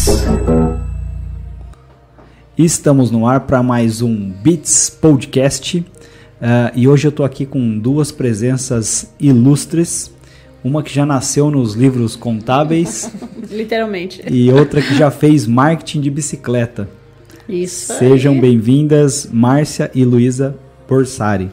[0.00, 0.08] Beats.
[2.56, 5.84] Estamos no ar para mais um Beats Podcast uh,
[6.74, 10.10] e hoje eu estou aqui com duas presenças ilustres.
[10.62, 13.10] Uma que já nasceu nos livros contábeis.
[13.50, 14.22] Literalmente.
[14.30, 16.88] E outra que já fez marketing de bicicleta.
[17.48, 17.94] Isso.
[17.94, 20.56] Sejam bem-vindas, Márcia e Luísa
[20.88, 21.50] Borsari.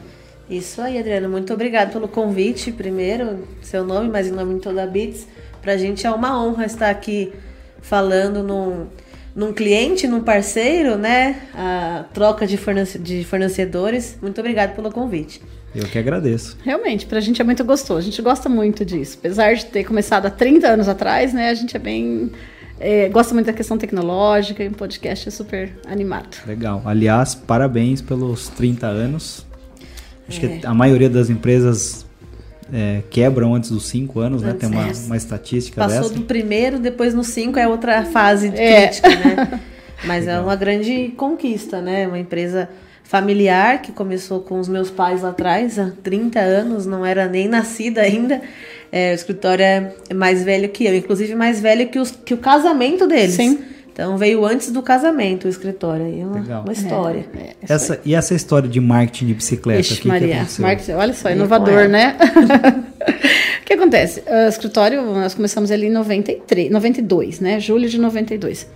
[0.48, 1.28] Isso aí, Adriano.
[1.28, 5.26] Muito obrigado pelo convite, primeiro, seu nome, mas em nome de toda a Beats.
[5.60, 7.32] Pra gente é uma honra estar aqui
[7.80, 8.86] falando num,
[9.34, 11.42] num cliente, num parceiro, né?
[11.54, 14.18] A troca de, fornece, de fornecedores.
[14.20, 15.40] Muito obrigado pelo convite.
[15.74, 16.56] Eu que agradeço.
[16.64, 18.00] Realmente, pra gente é muito gostoso.
[18.00, 19.16] A gente gosta muito disso.
[19.18, 21.50] Apesar de ter começado há 30 anos atrás, né?
[21.50, 22.30] A gente é bem.
[22.80, 26.36] É, gosta muito da questão tecnológica e o podcast é super animado.
[26.46, 26.82] Legal.
[26.84, 29.46] Aliás, parabéns pelos 30 anos.
[30.28, 30.58] Acho é.
[30.58, 32.07] que a maioria das empresas
[32.72, 34.52] é, quebram antes dos 5 anos, né?
[34.52, 36.14] Tem uma, uma estatística Passou dessa.
[36.14, 38.86] do primeiro, depois no 5 é outra fase de é.
[38.88, 39.60] crítica, né?
[40.04, 40.42] Mas é Legal.
[40.42, 42.06] é uma grande conquista, né?
[42.06, 42.68] Uma empresa
[43.02, 47.48] familiar que começou com os meus pais lá atrás, há 30 anos, não era nem
[47.48, 48.40] nascida ainda.
[48.92, 52.38] É, o escritório é mais velho que eu, inclusive mais velho que, os, que o
[52.38, 53.34] casamento deles.
[53.34, 53.58] Sim.
[53.98, 56.06] Então veio antes do casamento o escritório.
[56.06, 57.26] Aí é uma, uma história.
[57.34, 59.80] É, é, essa, e essa história de marketing de bicicleta?
[59.80, 62.16] Ixi, que Maria, que marketing, olha só, inovador, né?
[63.60, 64.22] o que acontece?
[64.24, 67.58] O escritório, nós começamos ali em 93, 92, né?
[67.58, 68.68] Julho de 92.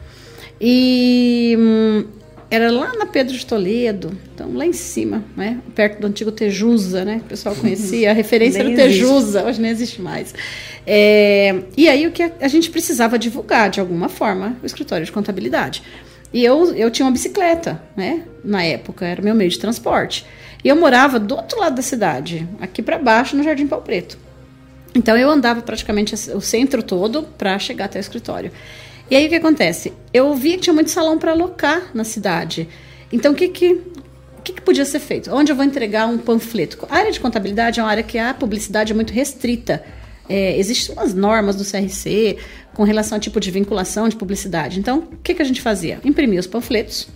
[0.61, 2.05] E hum,
[2.53, 5.58] era lá na Pedro de Toledo, então lá em cima, né?
[5.75, 7.22] Perto do antigo Tejusa, né?
[7.25, 10.34] O pessoal conhecia, a referência era o Tejusa, hoje nem existe mais.
[10.86, 15.06] É, e aí o que a, a, gente precisava divulgar de alguma forma o escritório
[15.06, 15.83] de contabilidade.
[16.30, 18.25] E eu, eu tinha uma bicicleta, né?
[18.45, 20.27] Na época, era meu meio de transporte.
[20.62, 24.19] E eu morava do outro lado da cidade, aqui para baixo, no Jardim Pau Preto.
[24.95, 28.53] Então eu andava praticamente o centro todo para chegar até o escritório.
[29.13, 29.93] E aí o que acontece?
[30.11, 32.67] Eu via que tinha muito salão para alocar na cidade.
[33.13, 33.73] Então o que que
[34.39, 35.31] o que, que, podia ser feito?
[35.31, 36.87] Onde eu vou entregar um panfleto?
[36.89, 39.85] A área de contabilidade é uma área que a publicidade é muito restrita.
[40.27, 42.39] É, existem umas normas do CRC
[42.73, 44.81] com relação ao tipo de vinculação de publicidade.
[44.81, 46.01] Então, o que, que a gente fazia?
[46.03, 47.07] Imprimia os panfletos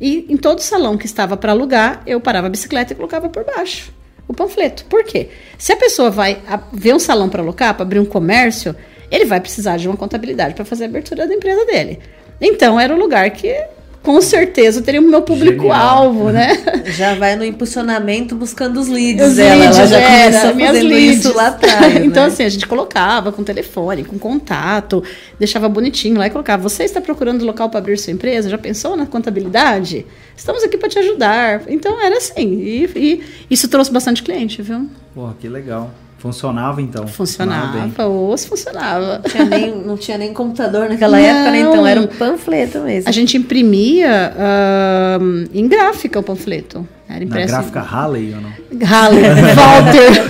[0.00, 3.44] e em todo salão que estava para alugar, eu parava a bicicleta e colocava por
[3.44, 3.92] baixo
[4.28, 4.84] o panfleto.
[4.84, 5.30] Por quê?
[5.58, 6.40] Se a pessoa vai
[6.72, 8.76] ver um salão para alocar, para abrir um comércio,
[9.12, 12.00] ele vai precisar de uma contabilidade para fazer a abertura da empresa dele.
[12.40, 13.54] Então, era o lugar que
[14.02, 16.60] com certeza teria o meu público-alvo, né?
[16.96, 19.54] Já vai no impulsionamento buscando os leads os dela.
[19.54, 21.18] Leads, ela já era, começou fazendo leads.
[21.24, 21.96] isso lá atrás.
[22.04, 22.28] então, né?
[22.28, 25.04] assim, a gente colocava com telefone, com contato,
[25.38, 26.62] deixava bonitinho lá e colocava.
[26.64, 28.48] Você está procurando local para abrir sua empresa?
[28.48, 30.04] Já pensou na contabilidade?
[30.36, 31.62] Estamos aqui para te ajudar.
[31.68, 32.60] Então, era assim.
[32.60, 34.88] E, e isso trouxe bastante cliente, viu?
[35.14, 35.92] Porra, que legal.
[36.22, 37.04] Funcionava então?
[37.08, 39.18] Funcionava, funcionava ou se funcionava.
[39.18, 41.58] Não tinha, nem, não tinha nem computador naquela não, época, né?
[41.58, 43.08] Então era um panfleto mesmo.
[43.08, 46.86] A gente imprimia uh, em gráfica o panfleto.
[47.08, 47.52] Era impresso.
[47.52, 48.52] Na gráfica Halley ou não?
[48.86, 49.22] Halley,
[49.56, 50.22] Walter.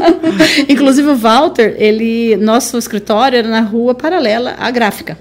[0.72, 5.18] Inclusive o Walter, ele, nosso escritório era na rua paralela à gráfica.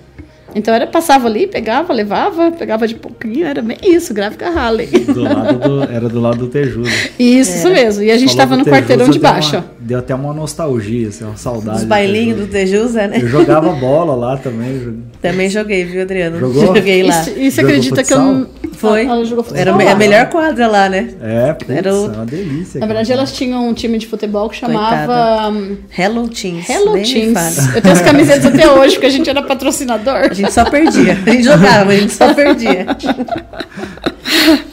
[0.55, 4.87] Então era passava ali, pegava, levava, pegava de pouquinho, era bem isso, gráfica Halley.
[4.87, 6.89] Do lado do, era do lado do Tejudo.
[7.17, 8.03] Isso, isso mesmo.
[8.03, 9.51] E a gente estava no Tejusa, quarteirão de baixo.
[9.51, 11.79] Deu, uma, deu até uma nostalgia, assim, uma saudade.
[11.79, 13.19] Os bailinhos do Tejusa, né?
[13.21, 15.03] Eu jogava bola lá também.
[15.21, 16.39] Também joguei, viu, Adriano?
[16.39, 16.67] Jogou?
[16.79, 17.25] Joguei lá.
[17.35, 18.47] E você acredita que eu
[18.79, 19.05] foi.
[19.05, 21.13] Ela jogou Era a melhor quadra lá, né?
[21.21, 22.07] É, putz, Era o...
[22.07, 22.79] uma delícia.
[22.79, 26.69] Na verdade, elas tinham um time de futebol que chamava hum, Hello Teams.
[26.69, 27.75] Hello Teams.
[27.75, 30.33] Eu tenho as camisetas até hoje, porque a gente era patrocinador.
[30.39, 31.13] A gente só perdia.
[31.13, 32.85] A gente jogava, a gente só perdia.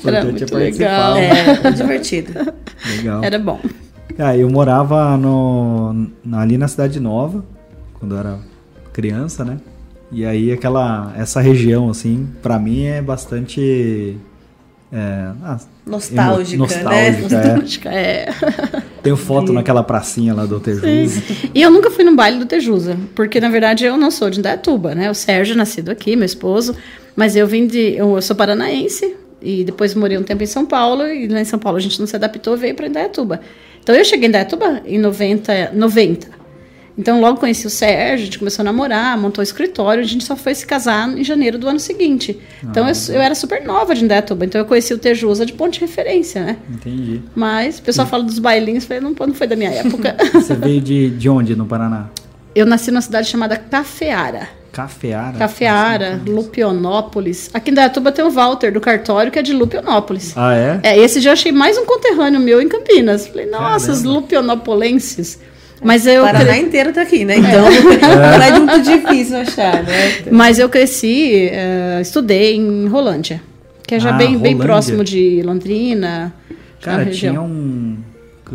[0.04, 1.16] Era muito legal.
[1.16, 2.32] É, divertido.
[2.96, 3.24] Legal.
[3.24, 3.60] Era bom.
[4.18, 7.44] Ah, eu morava no, ali na Cidade Nova,
[7.94, 8.38] quando eu era
[8.92, 9.58] criança, né?
[10.10, 14.16] E aí aquela essa região assim, para mim é bastante
[14.92, 17.06] é, ah, nostálgica, nostálgica, né?
[17.06, 17.20] É.
[17.20, 18.28] Nostálgica, é.
[19.02, 21.20] Tenho foto naquela pracinha lá do Tejusa.
[21.20, 21.50] Sim.
[21.54, 24.38] E eu nunca fui no baile do Tejusa, porque na verdade eu não sou de
[24.38, 25.10] Indaiatuba, né?
[25.10, 26.74] O Sérgio é nascido aqui, meu esposo,
[27.16, 31.06] mas eu vim de eu sou paranaense e depois morei um tempo em São Paulo
[31.06, 33.40] e lá em São Paulo a gente não se adaptou, veio para Indaiatuba.
[33.82, 36.35] Então eu cheguei em Indaiatuba em 90, 90.
[36.98, 40.24] Então, logo conheci o Sérgio, a gente começou a namorar, montou o escritório, a gente
[40.24, 42.40] só foi se casar em janeiro do ano seguinte.
[42.62, 45.52] Então, ah, eu, eu, era super nova de Indaiatuba, então eu conheci o Tejusa de
[45.52, 46.56] ponto de referência, né?
[46.70, 47.22] Entendi.
[47.34, 50.16] Mas o pessoal fala dos bailinhos, falei, não, não foi da minha época.
[50.32, 52.08] Você veio de, de onde no Paraná?
[52.54, 54.48] Eu nasci numa cidade chamada Cafeara.
[54.72, 55.38] Cafeara?
[55.38, 57.50] Cafeara, Lupionópolis.
[57.52, 60.34] Aqui em Dayatuba tem o Walter do cartório, que é de Lupionópolis.
[60.36, 60.80] Ah, é?
[60.82, 63.26] É, esse já achei mais um conterrâneo meu em Campinas.
[63.26, 63.92] Falei, nossa, Caramba.
[63.92, 65.38] os lupionopolenses.
[65.82, 66.62] Mas eu o Paraná cre...
[66.62, 67.36] inteiro tá aqui, né?
[67.36, 70.22] Então não é muito difícil achar, né?
[70.30, 73.42] Mas eu cresci, uh, estudei em Rolândia,
[73.86, 76.32] que é já ah, bem, bem próximo de Londrina.
[76.80, 77.98] Cara, tinha um.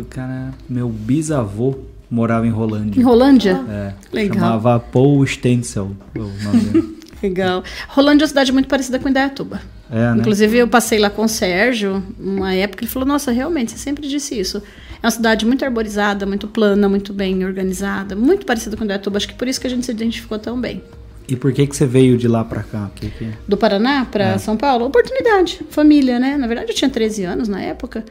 [0.08, 1.78] Cara, meu bisavô
[2.10, 3.00] morava em Rolândia.
[3.00, 3.62] Em Rolândia?
[3.68, 3.92] É.
[4.12, 4.38] Legal.
[4.38, 5.96] Chamava Paul Stencil.
[7.22, 7.62] Legal.
[7.88, 9.60] Rolândia é uma cidade muito parecida com Indaiatuba.
[9.90, 10.16] É, né?
[10.18, 14.08] Inclusive, eu passei lá com o Sérgio, uma época, ele falou: Nossa, realmente, você sempre
[14.08, 14.62] disse isso.
[15.02, 19.16] É uma cidade muito arborizada, muito plana, muito bem organizada, muito parecida com Indaiatuba.
[19.16, 20.82] Acho que por isso que a gente se identificou tão bem.
[21.28, 22.90] E por que, que você veio de lá para cá?
[22.94, 23.28] Que que...
[23.48, 24.38] Do Paraná para é.
[24.38, 24.86] São Paulo?
[24.86, 26.36] Oportunidade, família, né?
[26.36, 28.04] Na verdade, eu tinha 13 anos na época.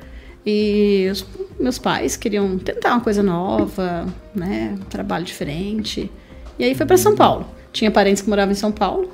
[0.45, 1.25] E os
[1.59, 4.75] meus pais queriam tentar uma coisa nova, né?
[4.75, 6.11] Um trabalho diferente.
[6.57, 7.45] E aí foi para São Paulo.
[7.71, 9.09] Tinha parentes que moravam em São Paulo,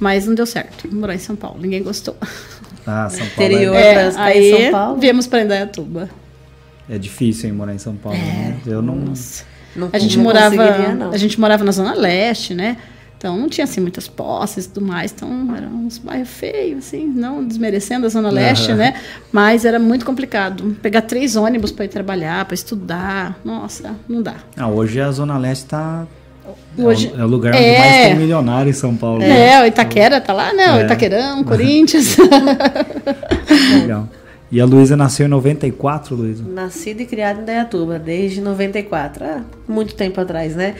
[0.00, 0.92] mas não deu certo.
[0.92, 2.16] Morar em São Paulo, ninguém gostou.
[2.84, 3.52] Ah, São Paulo.
[3.52, 5.00] Interior é, é aí São Paulo.
[5.00, 6.10] viemos para Indaiatuba.
[6.92, 8.18] É difícil hein, morar em São Paulo.
[8.18, 8.56] É, né?
[8.66, 8.96] Eu não,
[9.74, 10.62] não a gente morava,
[11.10, 12.76] a gente morava na zona leste, né?
[13.16, 17.06] Então não tinha assim muitas posses e tudo mais, então eram uns bairros feios, assim,
[17.06, 18.78] não desmerecendo a Zona Leste, uhum.
[18.78, 18.94] né?
[19.30, 20.76] Mas era muito complicado.
[20.82, 24.34] Pegar três ônibus para ir trabalhar, para estudar, nossa, não dá.
[24.56, 26.04] Ah, hoje a Zona Leste está
[26.76, 29.22] Hoje, é, o, lugar onde é, mais tem milionário em São Paulo.
[29.22, 29.62] É, né?
[29.62, 30.72] o Itaquera tá lá, né?
[30.72, 30.84] O é.
[30.84, 32.16] Itaquerão, Corinthians.
[33.80, 34.08] Legal.
[34.52, 36.44] E a Luísa nasceu em 94, Luísa?
[36.44, 39.24] Nascida e criada em Dayatuba, desde 94.
[39.24, 40.74] Ah, muito tempo atrás, né?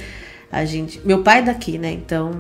[0.53, 1.91] A gente, meu pai é daqui, né?
[1.91, 2.33] Então,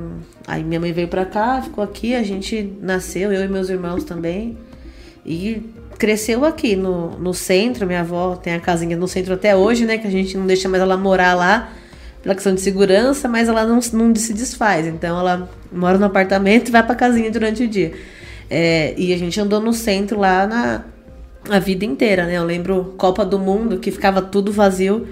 [0.47, 4.05] aí minha mãe veio pra cá, ficou aqui, a gente nasceu, eu e meus irmãos
[4.05, 4.59] também.
[5.25, 5.63] E
[5.97, 7.87] cresceu aqui no, no centro.
[7.87, 9.97] Minha avó tem a casinha no centro até hoje, né?
[9.97, 11.73] Que a gente não deixa mais ela morar lá
[12.23, 14.87] pela questão de segurança, mas ela não, não se desfaz.
[14.87, 17.95] Então ela mora no apartamento e vai pra casinha durante o dia.
[18.51, 20.92] É, e a gente andou no centro lá na
[21.49, 22.37] a vida inteira, né?
[22.37, 25.07] Eu lembro Copa do Mundo, que ficava tudo vazio.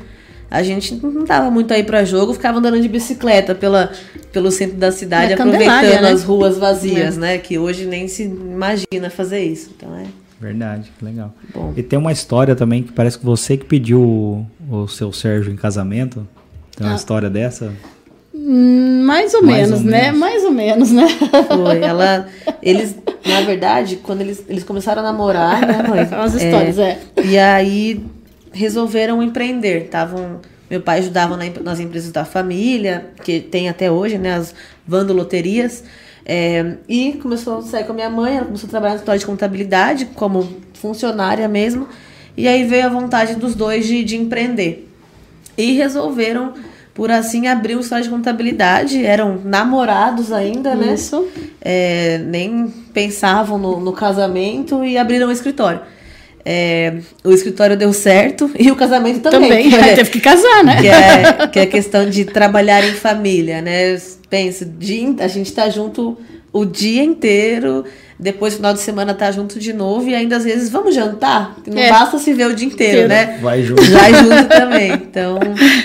[0.50, 3.92] A gente não tava muito aí para jogo, ficava andando de bicicleta pela,
[4.32, 6.10] pelo centro da cidade, aproveitando né?
[6.10, 7.20] as ruas vazias, é.
[7.20, 7.38] né?
[7.38, 9.70] Que hoje nem se imagina fazer isso.
[9.76, 10.06] Então é.
[10.40, 11.32] Verdade, que legal.
[11.54, 11.72] Bom.
[11.76, 15.52] E tem uma história também que parece que você que pediu o, o seu Sérgio
[15.52, 16.26] em casamento.
[16.74, 16.96] Tem uma ah.
[16.96, 17.72] história dessa?
[18.34, 20.02] Hum, mais ou, mais menos, ou né?
[20.04, 20.18] Menos.
[20.18, 21.06] Mais ou menos, né?
[21.46, 21.82] Foi.
[21.82, 22.26] Ela.
[22.62, 26.00] Eles, na verdade, quando eles, eles começaram a namorar, né, mãe?
[26.10, 27.24] As histórias, é, é.
[27.24, 28.04] E aí
[28.52, 29.88] resolveram empreender.
[29.88, 34.34] Tavam, meu pai ajudava na, nas empresas da família, que tem até hoje, né?
[34.34, 34.54] As
[34.88, 35.84] Loterias.
[36.24, 39.20] É, e começou a sair com a minha mãe, ela começou a trabalhar no escritório
[39.20, 41.88] de contabilidade, como funcionária mesmo.
[42.36, 44.88] E aí veio a vontade dos dois de, de empreender.
[45.56, 46.54] E resolveram
[46.94, 49.04] por assim abrir o estágio de contabilidade.
[49.04, 50.94] Eram namorados ainda, né?
[50.94, 51.26] Isso.
[51.60, 55.80] É, nem pensavam no, no, casamento e abriram o escritório.
[56.44, 59.70] É, o escritório deu certo e o casamento também.
[59.70, 60.80] Também, é, teve que casar, né?
[60.80, 64.00] Que é, que é questão de trabalhar em família, né?
[64.28, 64.68] Pensa,
[65.20, 66.16] a gente tá junto
[66.52, 67.84] o dia inteiro
[68.20, 71.56] depois, final de semana, tá junto de novo e ainda às vezes vamos jantar.
[71.66, 71.88] Não é.
[71.88, 73.38] basta se ver o dia inteiro, né?
[73.40, 73.82] Vai junto.
[73.90, 74.92] Vai junto também.
[74.92, 75.38] Então.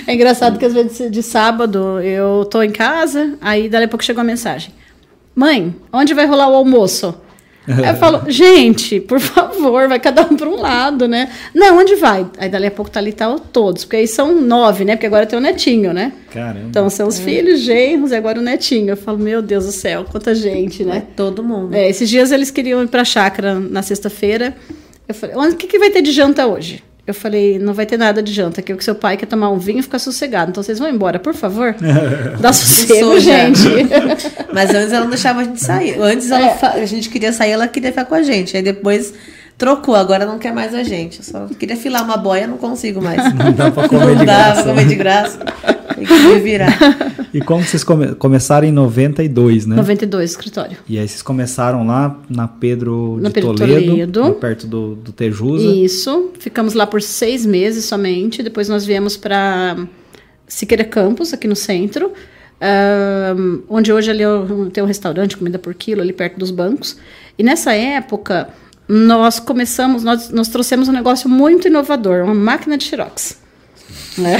[0.06, 4.04] É engraçado que às vezes de sábado eu tô em casa, aí dali a pouco
[4.04, 4.74] chegou a mensagem.
[5.34, 7.16] Mãe, onde vai rolar o almoço?
[7.67, 11.29] Aí eu falo, gente, por favor, vai cada um para um lado, né?
[11.53, 12.25] Não, onde vai?
[12.38, 14.95] Aí dali a pouco tá ali tal tá todos, porque aí são nove, né?
[14.95, 16.13] Porque agora tem o netinho, né?
[16.31, 16.67] Caramba.
[16.69, 17.23] Então são os é.
[17.23, 18.89] filhos, genros e agora o netinho.
[18.89, 20.97] Eu falo, meu Deus do céu, quanta gente, né?
[20.97, 21.73] É todo mundo.
[21.73, 24.55] É, esses dias eles queriam ir pra chácara na sexta-feira.
[25.07, 26.84] Eu falei, o que, que vai ter de janta hoje?
[27.07, 29.59] Eu falei, não vai ter nada de janta, que o seu pai quer tomar um
[29.59, 30.50] vinho e ficar sossegado.
[30.50, 31.75] Então vocês vão embora, por favor.
[32.41, 33.62] Dá sossego, gente.
[34.51, 36.01] Mas antes ela não deixava a gente sair.
[36.01, 36.81] Antes ela, é.
[36.81, 38.57] a gente queria sair, ela queria ficar com a gente.
[38.57, 39.13] Aí depois
[39.57, 41.19] trocou, agora não quer mais a gente.
[41.19, 43.21] Eu só queria filar uma boia, não consigo mais.
[43.33, 44.63] Não dá pra comer não de dá graça.
[44.63, 45.39] Pra comer de graça.
[45.95, 46.77] Tem que me virar.
[47.35, 49.75] E como vocês come começaram em 92, né?
[49.75, 50.77] 92, escritório.
[50.88, 54.33] E aí vocês começaram lá na Pedro de Pedro Toledo, Toledo.
[54.35, 55.65] perto do, do Tejusa.
[55.65, 56.31] Isso.
[56.39, 58.41] Ficamos lá por seis meses somente.
[58.41, 59.75] Depois nós viemos para
[60.47, 62.13] Siqueira Campos, aqui no centro.
[63.38, 64.24] Um, onde hoje ali
[64.71, 66.97] tem um restaurante, comida por quilo, ali perto dos bancos.
[67.38, 68.47] E nessa época,
[68.88, 73.46] nós começamos, nós, nós trouxemos um negócio muito inovador, uma máquina de Xerox
[74.18, 74.38] né?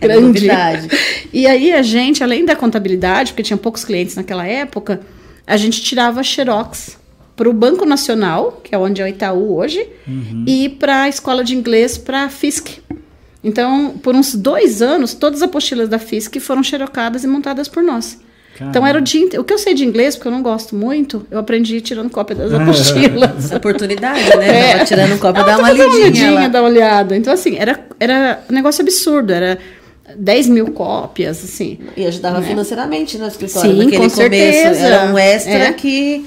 [0.00, 0.88] É Grande.
[1.32, 5.00] E aí a gente, além da contabilidade, porque tinha poucos clientes naquela época,
[5.46, 6.98] a gente tirava xerox
[7.36, 10.44] para o Banco Nacional, que é onde é o Itaú hoje, uhum.
[10.46, 12.80] e para a escola de inglês para a FISC.
[13.42, 17.82] Então, por uns dois anos, todas as apostilas da FISC foram xerocadas e montadas por
[17.82, 18.20] nós.
[18.68, 21.26] Então era o dia O que eu sei de inglês, porque eu não gosto muito,
[21.30, 23.52] eu aprendi tirando cópia das apostilas.
[23.52, 24.80] Oportunidade, né?
[24.80, 24.84] É.
[24.84, 26.32] Tirando cópia, dá uma lidinha.
[26.32, 27.16] Uma dar uma olhada.
[27.16, 29.32] Então, assim, era, era um negócio absurdo.
[29.32, 29.58] Era
[30.16, 31.78] 10 mil cópias, assim.
[31.96, 32.46] E ajudava né?
[32.46, 33.70] financeiramente no escritório.
[33.70, 34.80] Sim, naquele com certeza.
[34.80, 35.72] Era um extra é.
[35.72, 36.24] que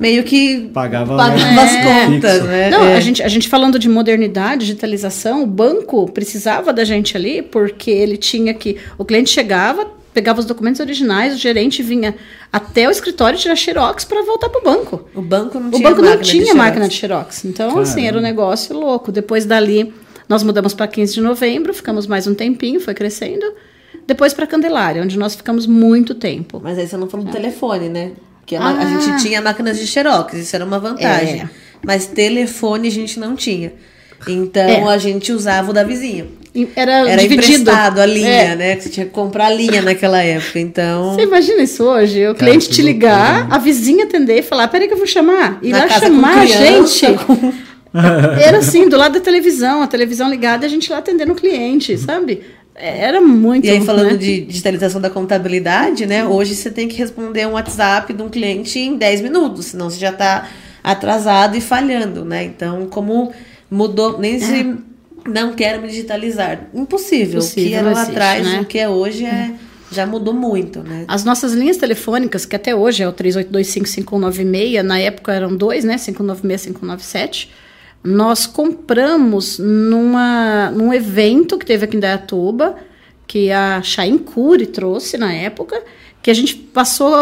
[0.00, 1.64] meio que pagava, pagava é.
[1.64, 2.70] as contas, né?
[2.70, 2.96] Não, é.
[2.96, 7.90] a, gente, a gente falando de modernidade, digitalização, o banco precisava da gente ali porque
[7.90, 8.76] ele tinha que...
[8.96, 9.86] O cliente chegava,
[10.16, 12.14] pegava os documentos originais, o gerente vinha
[12.50, 15.06] até o escritório tirar xerox para voltar para o banco.
[15.14, 17.44] O banco não o tinha, banco não tinha de máquina de xerox.
[17.44, 17.82] Então, Caramba.
[17.82, 19.12] assim, era um negócio louco.
[19.12, 19.92] Depois dali
[20.26, 23.44] nós mudamos para 15 de novembro, ficamos mais um tempinho, foi crescendo.
[24.06, 26.62] Depois para Candelária, onde nós ficamos muito tempo.
[26.64, 27.34] Mas aí você não falou do é.
[27.34, 28.12] telefone, né?
[28.46, 28.78] Que a, ah.
[28.78, 31.42] a, gente tinha máquinas de xerox, isso era uma vantagem.
[31.42, 31.50] É.
[31.84, 33.74] Mas telefone a gente não tinha.
[34.26, 34.94] Então é.
[34.94, 36.26] a gente usava o da vizinha.
[36.74, 37.62] Era, era dividido.
[37.62, 38.56] emprestado a linha, é.
[38.56, 38.76] né?
[38.76, 40.58] Que você tinha que comprar a linha naquela época.
[40.58, 41.14] Então.
[41.14, 42.26] Você imagina isso hoje?
[42.26, 43.56] O Cara, cliente te ligar, loucura.
[43.56, 45.58] a vizinha atender e falar: peraí que eu vou chamar.
[45.62, 47.06] E lá chamar a gente.
[47.26, 47.52] Com...
[48.40, 51.96] Era assim, do lado da televisão, a televisão ligada, a gente lá atendendo o cliente,
[51.96, 52.42] sabe?
[52.74, 53.66] Era muito.
[53.66, 54.16] E aí, falando né?
[54.16, 56.26] de digitalização da contabilidade, né?
[56.26, 59.98] Hoje você tem que responder um WhatsApp de um cliente em 10 minutos, senão você
[59.98, 60.46] já está
[60.84, 62.44] atrasado e falhando, né?
[62.44, 63.32] Então, como
[63.70, 64.74] mudou, nem se é.
[65.28, 66.68] não quero me digitalizar.
[66.74, 67.40] Impossível.
[67.40, 68.60] Impossível o que era lá atrás, né?
[68.60, 69.54] o que é hoje é.
[69.90, 71.04] Já mudou muito, né?
[71.06, 75.96] As nossas linhas telefônicas, que até hoje é o 38255196, na época eram dois, né?
[75.96, 77.50] 596, 597
[78.06, 82.76] nós compramos numa, num evento que teve aqui em Dayatuba,
[83.26, 85.82] que a Chain Cure trouxe na época,
[86.26, 87.14] que a gente passou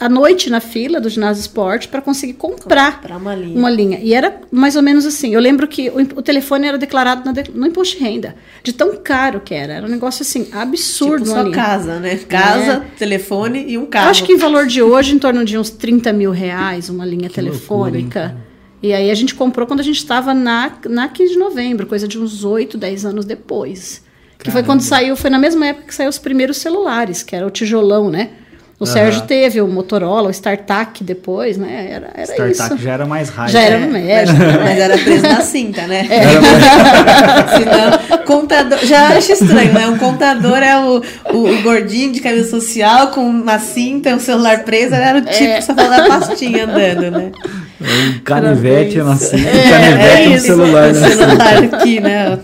[0.00, 3.54] a noite na fila do ginásio esporte para conseguir comprar, comprar uma, linha.
[3.54, 3.98] uma linha.
[4.02, 5.34] E era mais ou menos assim.
[5.34, 9.40] Eu lembro que o, o telefone era declarado no imposto de renda, de tão caro
[9.40, 9.74] que era.
[9.74, 11.24] Era um negócio assim absurdo.
[11.24, 11.54] Tipo sua linha.
[11.54, 12.16] casa, né?
[12.16, 12.96] Casa, é.
[12.96, 14.06] telefone e um carro.
[14.06, 17.04] Eu acho que em valor de hoje, em torno de uns 30 mil reais, uma
[17.04, 18.20] linha que telefônica.
[18.20, 18.46] Loucura,
[18.82, 22.08] e aí a gente comprou quando a gente estava na, na 15 de novembro, coisa
[22.08, 23.96] de uns 8, 10 anos depois.
[23.98, 24.44] Caramba.
[24.44, 27.46] Que foi quando saiu, foi na mesma época que saiu os primeiros celulares, que era
[27.46, 28.30] o tijolão, né?
[28.78, 28.92] O uhum.
[28.92, 31.88] Sérgio teve o Motorola, o StarTAC depois, né?
[31.92, 32.84] Era, era StarTAC isso.
[32.84, 33.52] já era mais raiva.
[33.52, 34.38] Já era no médico.
[34.38, 36.06] Mas, mas era preso na cinta, né?
[36.10, 36.22] É.
[37.56, 38.78] Senão, contador.
[38.84, 39.86] Já acho estranho, né?
[39.88, 41.02] Um contador é o,
[41.32, 45.44] o, o, gordinho de camisa social com uma cinta, um celular preso, era o tipo
[45.44, 45.60] é.
[45.62, 47.32] só da pastinha andando, né?
[47.80, 50.90] Um canivete na cinta, é, canivete é um celular.
[50.90, 52.38] Um celular aqui, né?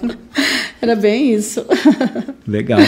[0.80, 1.66] Era bem isso.
[2.48, 2.80] Legal.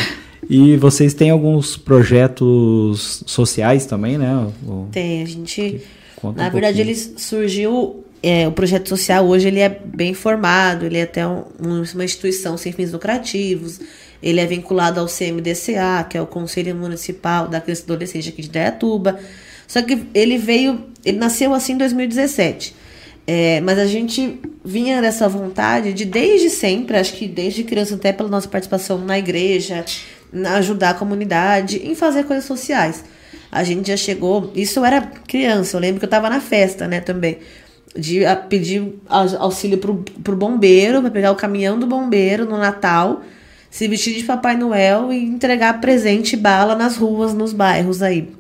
[0.48, 4.48] E vocês têm alguns projetos sociais também, né?
[4.90, 5.80] Tem, a gente.
[6.22, 8.04] na um verdade, ele surgiu.
[8.22, 12.56] É, o projeto social hoje ele é bem formado, ele é até um, uma instituição
[12.56, 13.78] sem fins lucrativos,
[14.22, 18.40] ele é vinculado ao CMDCA, que é o Conselho Municipal da Criança e Adolescente aqui
[18.40, 19.20] de Dayatuba.
[19.66, 22.74] Só que ele veio, ele nasceu assim em 2017.
[23.26, 28.12] É, mas a gente vinha dessa vontade de desde sempre, acho que desde criança, até
[28.12, 29.84] pela nossa participação na igreja,
[30.56, 33.04] ajudar a comunidade, em fazer coisas sociais.
[33.50, 36.88] A gente já chegou, isso eu era criança, eu lembro que eu estava na festa,
[36.88, 37.38] né, também,
[37.96, 43.22] de pedir auxílio pro, pro bombeiro, para pegar o caminhão do bombeiro no Natal,
[43.70, 48.32] se vestir de Papai Noel e entregar presente e bala nas ruas, nos bairros aí.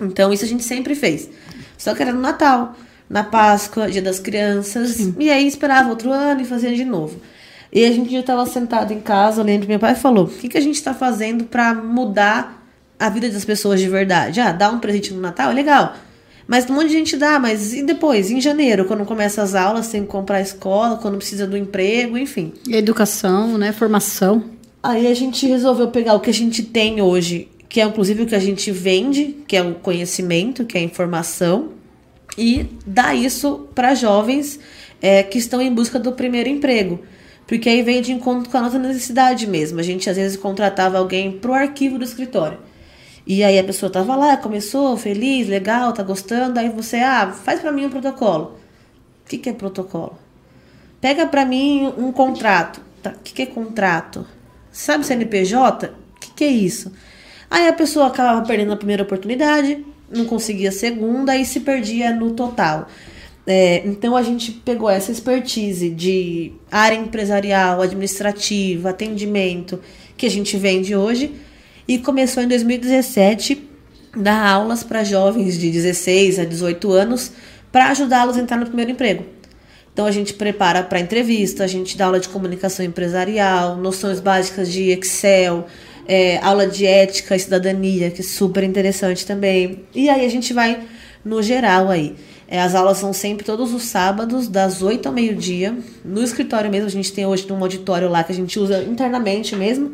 [0.00, 1.28] Então isso a gente sempre fez.
[1.76, 2.76] Só que era no Natal,
[3.08, 5.14] na Páscoa, Dia das Crianças, Sim.
[5.18, 7.20] e aí esperava outro ano e fazia de novo.
[7.72, 10.48] E a gente já estava sentado em casa, eu lembro meu pai falou: o que,
[10.48, 12.66] que a gente está fazendo para mudar
[12.98, 14.40] a vida das pessoas de verdade?
[14.40, 15.94] Ah, dar um presente no Natal é legal.
[16.50, 18.28] Mas um monte de gente dá, mas e depois?
[18.28, 22.18] Em janeiro, quando começa as aulas, tem que comprar a escola, quando precisa do emprego,
[22.18, 22.52] enfim.
[22.68, 23.70] Educação, né?
[23.70, 24.42] Formação.
[24.82, 28.26] Aí a gente resolveu pegar o que a gente tem hoje, que é inclusive o
[28.26, 31.68] que a gente vende, que é o conhecimento, que é a informação,
[32.36, 34.58] e dar isso para jovens
[35.00, 36.98] é, que estão em busca do primeiro emprego.
[37.50, 39.80] Porque aí veio de encontro com a nossa necessidade mesmo.
[39.80, 42.58] A gente às vezes contratava alguém pro arquivo do escritório.
[43.26, 46.60] E aí a pessoa tava lá, começou, feliz, legal, tá gostando.
[46.60, 48.56] Aí você, ah, faz para mim um protocolo.
[49.26, 50.16] O que, que é protocolo?
[51.00, 52.80] Pega para mim um contrato.
[53.02, 54.24] Tá, o que, que é contrato?
[54.70, 55.88] Sabe CNPJ?
[55.88, 56.92] O que, que é isso?
[57.50, 62.14] Aí a pessoa acabava perdendo a primeira oportunidade, não conseguia a segunda e se perdia
[62.14, 62.86] no total.
[63.52, 69.80] É, então a gente pegou essa expertise de área empresarial, administrativa, atendimento
[70.16, 71.32] que a gente vende hoje
[71.88, 73.68] e começou em 2017
[74.16, 77.32] dar aulas para jovens de 16 a 18 anos
[77.72, 79.24] para ajudá-los a entrar no primeiro emprego.
[79.92, 84.70] Então a gente prepara para entrevista, a gente dá aula de comunicação empresarial, noções básicas
[84.70, 85.66] de Excel,
[86.06, 89.86] é, aula de ética e cidadania, que é super interessante também.
[89.92, 90.84] E aí a gente vai
[91.24, 92.14] no geral aí.
[92.50, 95.72] É, as aulas são sempre todos os sábados, das 8 ao meio-dia.
[96.04, 99.54] No escritório mesmo, a gente tem hoje um auditório lá que a gente usa internamente
[99.54, 99.92] mesmo,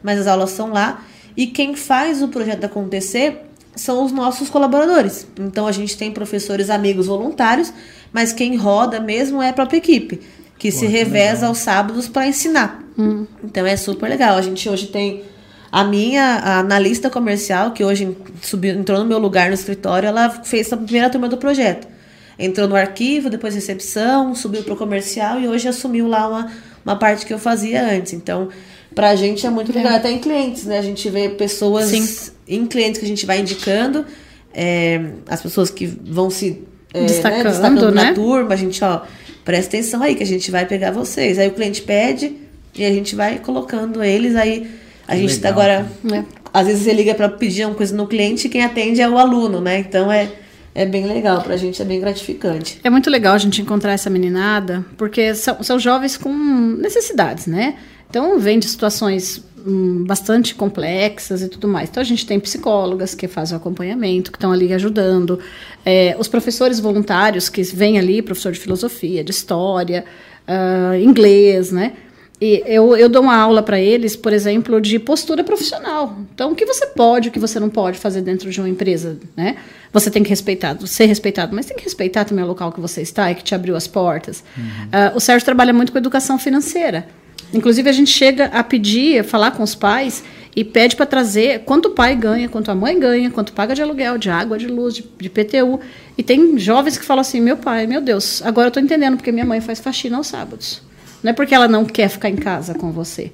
[0.00, 1.02] mas as aulas são lá.
[1.36, 3.42] E quem faz o projeto acontecer
[3.74, 5.26] são os nossos colaboradores.
[5.36, 7.72] Então a gente tem professores amigos voluntários,
[8.12, 10.20] mas quem roda mesmo é a própria equipe,
[10.56, 12.84] que Pô, se reveza que aos sábados para ensinar.
[12.96, 13.26] Hum.
[13.42, 14.38] Então é super legal.
[14.38, 15.24] A gente hoje tem
[15.72, 20.30] a minha a analista comercial, que hoje subiu, entrou no meu lugar no escritório, ela
[20.30, 21.95] fez a primeira turma do projeto.
[22.38, 26.52] Entrou no arquivo, depois recepção, subiu para o comercial e hoje assumiu lá uma,
[26.84, 28.12] uma parte que eu fazia antes.
[28.12, 28.48] Então,
[28.94, 29.96] para a gente é muito legal, é.
[29.96, 30.78] até em clientes, né?
[30.78, 32.32] A gente vê pessoas Sim.
[32.46, 34.04] em clientes que a gente vai indicando,
[34.52, 36.62] é, as pessoas que vão se
[36.92, 38.04] é, destacando, né, destacando né?
[38.04, 39.02] na turma, a gente, ó,
[39.44, 41.38] presta atenção aí que a gente vai pegar vocês.
[41.38, 42.36] Aí o cliente pede
[42.74, 44.70] e a gente vai colocando eles aí.
[45.08, 45.86] A que gente tá legal, agora.
[46.02, 46.24] Né?
[46.52, 49.18] Às vezes você liga para pedir uma coisa no cliente e quem atende é o
[49.18, 49.78] aluno, né?
[49.78, 50.30] Então é
[50.76, 52.78] é bem legal, pra gente é bem gratificante.
[52.84, 57.76] É muito legal a gente encontrar essa meninada, porque são, são jovens com necessidades, né?
[58.10, 61.88] Então, vem de situações hum, bastante complexas e tudo mais.
[61.88, 65.40] Então, a gente tem psicólogas que fazem o acompanhamento, que estão ali ajudando,
[65.82, 70.04] é, os professores voluntários que vêm ali, professor de filosofia, de história,
[70.46, 71.94] uh, inglês, né?
[72.40, 76.18] E eu, eu dou uma aula para eles, por exemplo, de postura profissional.
[76.34, 79.18] Então, o que você pode, o que você não pode fazer dentro de uma empresa,
[79.34, 79.56] né?
[79.90, 83.00] Você tem que respeitar, ser respeitado, mas tem que respeitar também o local que você
[83.00, 84.44] está e que te abriu as portas.
[84.56, 84.64] Uhum.
[84.64, 87.08] Uh, o Sérgio trabalha muito com educação financeira.
[87.54, 90.22] Inclusive, a gente chega a pedir, a falar com os pais
[90.54, 93.80] e pede para trazer quanto o pai ganha, quanto a mãe ganha, quanto paga de
[93.80, 95.80] aluguel, de água, de luz, de, de PTU.
[96.18, 99.32] E tem jovens que falam assim: meu pai, meu Deus, agora eu estou entendendo porque
[99.32, 100.82] minha mãe faz faxina aos sábados.
[101.26, 103.32] Não é porque ela não quer ficar em casa com você.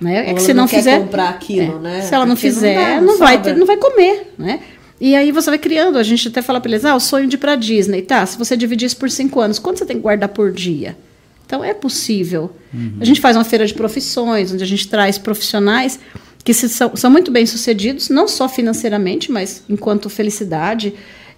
[0.00, 0.30] Né?
[0.30, 2.02] É que se não, não fizer comprar aquilo, é, né?
[2.02, 4.60] Se ela não fizer, não, dá, não vai ter, não vai comer, né?
[5.00, 7.34] E aí você vai criando, a gente até fala para eles, ah, o sonho de
[7.34, 8.24] ir para Disney, tá?
[8.24, 10.96] Se você dividir isso por cinco anos, quanto você tem que guardar por dia?
[11.44, 12.52] Então é possível.
[12.72, 12.98] Uhum.
[13.00, 15.98] A gente faz uma feira de profissões, onde a gente traz profissionais
[16.44, 20.94] que se, são, são muito bem sucedidos, não só financeiramente, mas enquanto felicidade,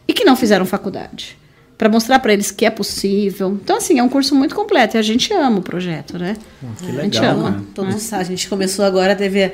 [0.06, 1.38] e que não fizeram faculdade
[1.78, 3.56] para mostrar para eles que é possível.
[3.62, 6.36] Então, assim, é um curso muito completo e a gente ama o projeto, né?
[6.78, 7.50] que legal, a gente ama.
[7.50, 7.62] Né?
[7.72, 9.52] Todos, A gente começou agora, teve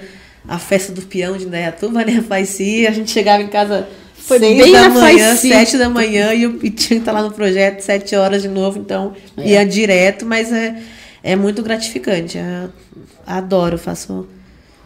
[0.49, 2.23] a festa do peão de Indaiatuba, né?
[2.27, 5.49] Faici, a gente chegava em casa foi seis bem da manhã, Faici.
[5.49, 8.79] sete da manhã e, e tinha que estar lá no projeto sete horas de novo,
[8.79, 9.49] então é.
[9.49, 10.77] ia direto, mas é,
[11.23, 12.39] é muito gratificante.
[12.39, 12.71] Eu
[13.27, 14.27] adoro, faço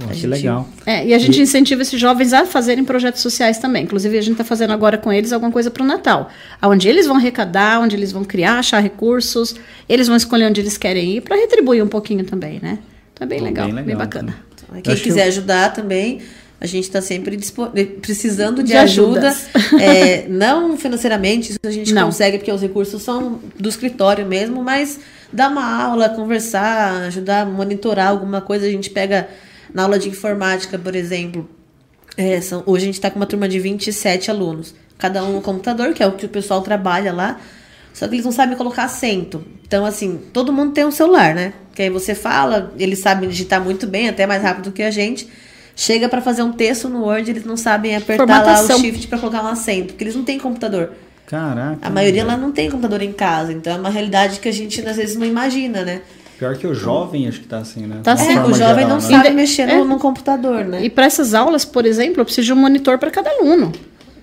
[0.07, 0.69] que gente, legal.
[0.87, 1.43] É, e a gente e...
[1.43, 3.83] incentiva esses jovens a fazerem projetos sociais também.
[3.83, 6.31] Inclusive, a gente está fazendo agora com eles alguma coisa para o Natal.
[6.63, 9.57] Onde eles vão arrecadar, onde eles vão criar, achar recursos.
[9.89, 12.79] Eles vão escolher onde eles querem ir para retribuir um pouquinho também, né?
[13.13, 14.37] Então é bem, legal, bem, legal, bem bacana.
[14.71, 15.29] Então, quem quiser eu...
[15.29, 16.21] ajudar também,
[16.61, 17.39] a gente está sempre
[18.01, 19.35] precisando de, de ajuda.
[19.81, 22.07] é, não financeiramente, isso a gente não.
[22.07, 25.01] consegue, porque os recursos são do escritório mesmo, mas
[25.33, 29.29] dar uma aula, conversar, ajudar a monitorar alguma coisa, a gente pega
[29.73, 31.49] na aula de informática, por exemplo,
[32.17, 34.75] é, são, hoje a gente está com uma turma de 27 alunos.
[34.99, 37.39] Cada um no computador, que é o que o pessoal trabalha lá.
[37.95, 39.45] Só que eles não sabem colocar assento.
[39.67, 41.53] Então, assim, todo mundo tem um celular, né?
[41.75, 45.29] Que aí você fala, eles sabem digitar muito bem, até mais rápido que a gente.
[45.77, 48.69] Chega para fazer um texto no Word, eles não sabem apertar Formatação.
[48.69, 50.91] lá o shift para colocar um assento, porque eles não têm computador.
[51.25, 51.87] Caraca.
[51.87, 54.81] A maioria lá não tem computador em casa, então é uma realidade que a gente
[54.89, 56.01] às vezes não imagina, né?
[56.39, 58.01] Pior que o jovem, acho que tá assim, né?
[58.05, 59.01] Tá assim, o jovem geral, não né?
[59.01, 59.83] sabe mexer é.
[59.83, 60.85] no computador, né?
[60.85, 63.73] E para essas aulas, por exemplo, eu preciso de um monitor para cada aluno.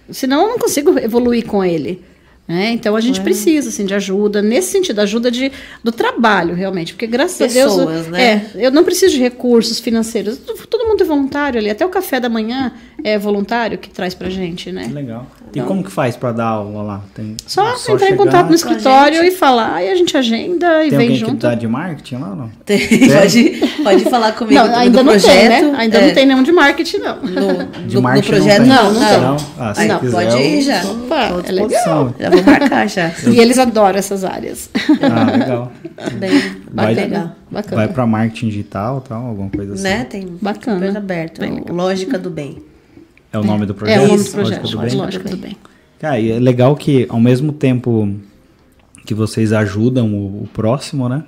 [0.10, 2.02] Senão eu não consigo evoluir com ele.
[2.48, 2.70] Né?
[2.70, 3.24] Então a gente é.
[3.24, 5.52] precisa assim, de ajuda, nesse sentido, ajuda de,
[5.84, 6.94] do trabalho, realmente.
[6.94, 8.08] Porque graças Pessoas, a Deus.
[8.08, 8.24] Né?
[8.24, 10.38] É, eu não preciso de recursos financeiros.
[10.38, 11.72] Todo mundo é voluntário ali.
[11.72, 12.72] Até o café da manhã
[13.04, 14.90] é voluntário que traz pra gente, né?
[14.94, 15.28] Legal.
[15.56, 17.02] E então, como que faz para dar aula lá?
[17.14, 20.90] Tem, só, só entrar em contato no escritório e falar, aí a gente agenda e
[20.90, 21.48] tem vem junto.
[21.48, 22.52] Tem de marketing lá não?
[22.66, 25.34] Tem, pode, pode falar comigo não, ainda não projeto.
[25.34, 25.74] Tem, né?
[25.78, 27.22] Ainda é, não tem nenhum de marketing, não.
[27.22, 29.38] No, de marketing no projeto, não, não, não, não.
[29.58, 30.84] Ah, se não, quiser, pode ir já.
[30.84, 32.14] Opa, é legal.
[32.20, 33.12] Já vou marcar já.
[33.26, 34.70] E eles adoram essas áreas.
[35.02, 35.72] Ah, legal.
[36.20, 37.32] Bem, vai, legal.
[37.50, 37.76] Bacana.
[37.78, 39.84] Vai para marketing digital, tal, alguma coisa assim.
[39.84, 40.04] Né?
[40.04, 40.80] Tem Bacana.
[40.80, 41.42] super aberto.
[41.72, 42.75] Lógica do bem.
[43.36, 44.00] É o nome do projeto?
[44.00, 44.64] É o nome do projeto.
[44.64, 44.96] Lógica do bem.
[44.98, 45.58] Lógica do bem.
[46.00, 48.10] Cara, e é legal que ao mesmo tempo
[49.06, 51.24] que vocês ajudam o, o próximo, né?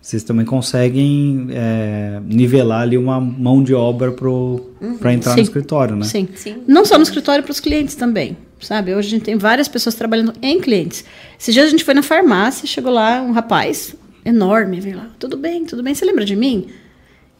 [0.00, 4.98] Vocês também conseguem é, nivelar ali uma mão de obra para uhum.
[5.12, 5.36] entrar Sim.
[5.36, 6.04] no escritório, né?
[6.04, 6.28] Sim.
[6.34, 6.56] Sim.
[6.66, 8.92] Não só no escritório, para os clientes também, sabe?
[8.92, 11.04] Hoje a gente tem várias pessoas trabalhando em clientes.
[11.38, 13.94] Esses dias a gente foi na farmácia, chegou lá um rapaz
[14.24, 16.66] enorme, veio lá, tudo bem, tudo bem, você lembra de mim?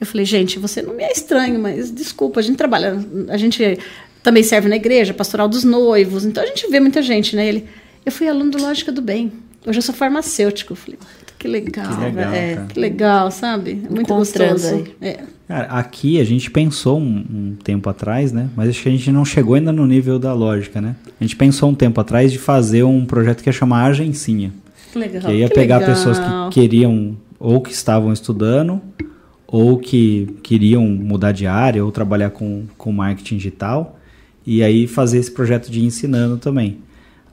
[0.01, 2.97] Eu falei, gente, você não me é estranho, mas desculpa, a gente trabalha,
[3.29, 3.79] a gente
[4.23, 7.47] também serve na igreja, pastoral dos noivos, então a gente vê muita gente, né?
[7.47, 7.65] Ele,
[8.05, 9.33] eu fui aluno do Lógica do Bem.
[9.67, 10.73] Hoje eu sou farmacêutico.
[10.73, 10.99] Eu falei,
[11.39, 11.87] que legal.
[11.87, 13.83] Que legal, é, que legal sabe?
[13.85, 14.85] É muito gostoso.
[15.01, 15.21] É.
[15.47, 18.49] Cara, aqui a gente pensou um, um, tempo atrás, né?
[18.57, 20.97] Mas acho que a gente não chegou ainda no nível da lógica, né?
[21.21, 24.53] A gente pensou um tempo atrás de fazer um projeto que ia chamar Agencinha.
[24.95, 25.23] Legal.
[25.23, 25.95] Que ia que pegar legal.
[25.95, 28.81] pessoas que queriam ou que estavam estudando
[29.47, 33.99] ou que queriam mudar de área ou trabalhar com, com marketing digital
[34.47, 36.79] e aí fazer esse projeto de ensinando também.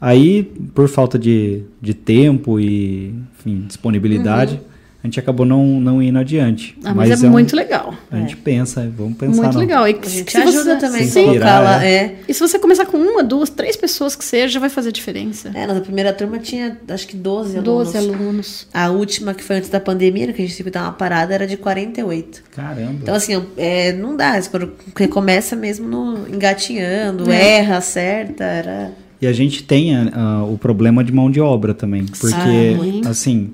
[0.02, 0.44] Aí,
[0.74, 4.62] por falta de, de tempo e enfim, disponibilidade, uhum.
[5.02, 6.78] A gente acabou não, não indo adiante.
[6.84, 7.94] Ah, mas, mas é, é, muito um, legal.
[8.12, 8.38] A gente é.
[8.44, 9.44] pensa, vamos pensar.
[9.44, 9.88] Muito legal.
[9.88, 11.86] E a gente ajuda você, também a colocar lá.
[11.86, 11.94] É.
[11.94, 12.16] é.
[12.28, 15.52] E se você começar com uma, duas, três pessoas que seja, já vai fazer diferença.
[15.54, 17.94] É, na primeira turma tinha acho que 12 alunos.
[17.94, 18.68] 12 alunos.
[18.74, 21.34] A última, que foi antes da pandemia, que a gente teve que dar uma parada,
[21.34, 22.44] era de 48.
[22.52, 22.92] Caramba.
[23.02, 24.38] Então, assim, é, não dá.
[24.52, 27.60] Porque começa mesmo no, engatinhando, é.
[27.60, 28.92] erra, acerta, era...
[29.22, 32.06] E a gente tem uh, o problema de mão de obra também.
[32.06, 33.52] Porque, ah, assim,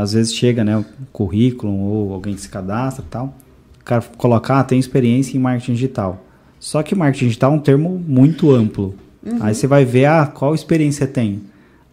[0.00, 3.34] às vezes chega, né, o currículo ou alguém se cadastra e tal.
[3.80, 6.24] O cara colocar, ah, tem experiência em marketing digital.
[6.58, 8.94] Só que marketing digital é um termo muito amplo.
[9.22, 9.38] Uhum.
[9.40, 11.42] Aí você vai ver, ah, qual experiência tem?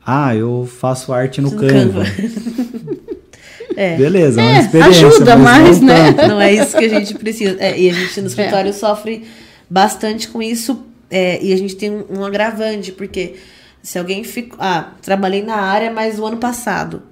[0.05, 2.05] Ah, eu faço arte no, no Canva.
[2.05, 3.01] Canva.
[3.75, 3.97] é.
[3.97, 5.07] Beleza, é, uma experiência.
[5.07, 6.27] Ajuda mas mais, não né?
[6.27, 7.57] Não é isso que a gente precisa.
[7.59, 8.73] É, e a gente no escritório é.
[8.73, 9.25] sofre
[9.69, 13.35] bastante com isso é, e a gente tem um, um, agravante, porque
[13.83, 14.57] se alguém ficou.
[14.59, 17.03] Ah, trabalhei na área, mas o ano passado.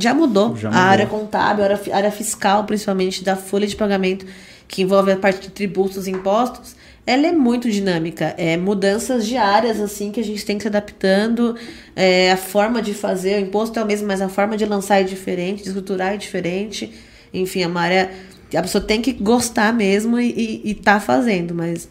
[0.00, 0.56] Já mudou.
[0.56, 0.82] Já mudou.
[0.82, 4.26] A área contábil, a área, a área fiscal, principalmente, da folha de pagamento,
[4.66, 6.74] que envolve a parte de tributos e impostos,
[7.06, 8.34] ela é muito dinâmica.
[8.38, 11.56] É mudanças diárias, assim, que a gente tem que se adaptando.
[11.94, 15.00] É, a forma de fazer, o imposto é o mesmo, mas a forma de lançar
[15.00, 16.92] é diferente, de estruturar é diferente.
[17.32, 18.10] Enfim, é uma área.
[18.54, 21.88] A pessoa tem que gostar mesmo e, estar tá fazendo, mas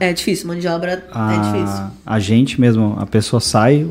[0.00, 0.10] é.
[0.10, 1.84] é difícil, mão de obra é a, é difícil.
[2.04, 3.86] A gente mesmo, a pessoa sai,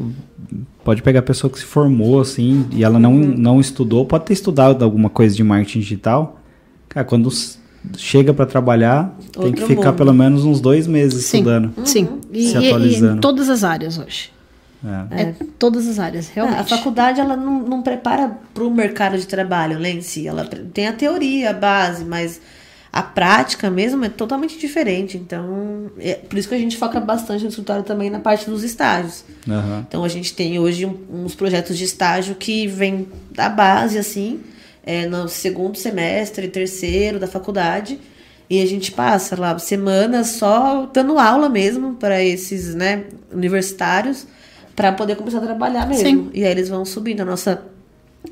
[0.83, 3.35] pode pegar a pessoa que se formou assim e ela não, uhum.
[3.37, 6.39] não estudou, pode ter estudado alguma coisa de marketing digital.
[6.89, 7.29] Cara, quando
[7.97, 9.97] chega para trabalhar, Outro tem que ficar mundo.
[9.97, 11.37] pelo menos uns dois meses Sim.
[11.37, 11.73] estudando.
[11.85, 13.15] Sim, e, se atualizando.
[13.15, 14.31] E, em todas as áreas hoje.
[15.11, 15.21] É.
[15.21, 15.35] é.
[15.59, 16.57] todas as áreas, realmente.
[16.57, 20.27] É, a faculdade ela não, não prepara para o mercado de trabalho né, em si.
[20.27, 22.41] Ela tem a teoria, a base, mas
[22.93, 25.17] a prática mesmo é totalmente diferente.
[25.17, 28.63] Então, é por isso que a gente foca bastante no escritório também na parte dos
[28.63, 29.23] estágios.
[29.47, 29.79] Uhum.
[29.87, 34.41] Então, a gente tem hoje um, uns projetos de estágio que vem da base, assim,
[34.85, 37.97] é, no segundo semestre, terceiro da faculdade.
[38.49, 44.27] E a gente passa lá semanas só dando aula mesmo para esses né, universitários
[44.75, 46.03] para poder começar a trabalhar mesmo.
[46.03, 46.29] Sim.
[46.33, 47.21] E aí eles vão subindo.
[47.21, 47.63] A nossa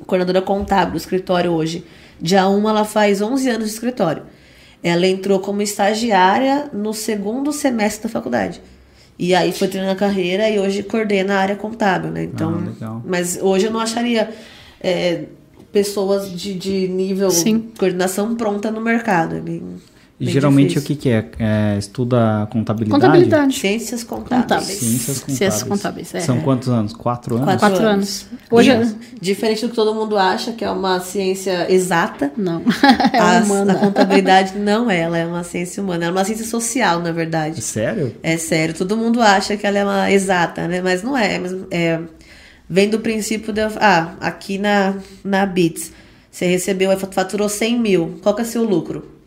[0.06, 1.82] coordenadora contábil do escritório hoje,
[2.20, 4.24] dia 1, ela faz 11 anos de escritório.
[4.82, 8.60] Ela entrou como estagiária no segundo semestre da faculdade.
[9.18, 12.24] E aí foi treinando a carreira e hoje coordena a área contábil, né?
[12.24, 14.30] Então, ah, mas hoje eu não acharia
[14.80, 15.24] é,
[15.70, 17.70] pessoas de, de nível Sim.
[17.78, 19.36] coordenação pronta no mercado.
[19.36, 19.62] É bem,
[20.20, 20.82] e geralmente difícil.
[20.82, 21.30] o que, que é?
[21.38, 21.78] é?
[21.78, 23.00] Estuda contabilidade?
[23.00, 23.58] Contabilidade.
[23.58, 24.64] Ciências contábeis.
[24.64, 25.38] Ciências contábeis.
[25.38, 26.20] Ciências contábeis é.
[26.20, 26.40] São é.
[26.40, 26.92] quantos anos?
[26.92, 27.46] Quatro anos?
[27.46, 28.26] Quatro, Quatro anos.
[28.30, 28.42] anos.
[28.50, 28.86] Hoje, é...
[29.18, 32.30] Diferente do que todo mundo acha, que é uma ciência exata.
[32.36, 32.62] Não.
[33.14, 33.72] é a, humana.
[33.72, 36.04] A contabilidade não é, ela é uma ciência humana.
[36.04, 37.62] Ela é uma ciência social, na verdade.
[37.62, 38.14] Sério?
[38.22, 38.74] É sério.
[38.74, 40.82] Todo mundo acha que ela é uma exata, né?
[40.82, 41.40] Mas não é.
[41.70, 41.98] é
[42.68, 43.62] vem do princípio de...
[43.62, 45.92] Ah, aqui na, na BITS,
[46.30, 48.18] você recebeu, faturou 100 mil.
[48.22, 49.19] Qual que é seu lucro?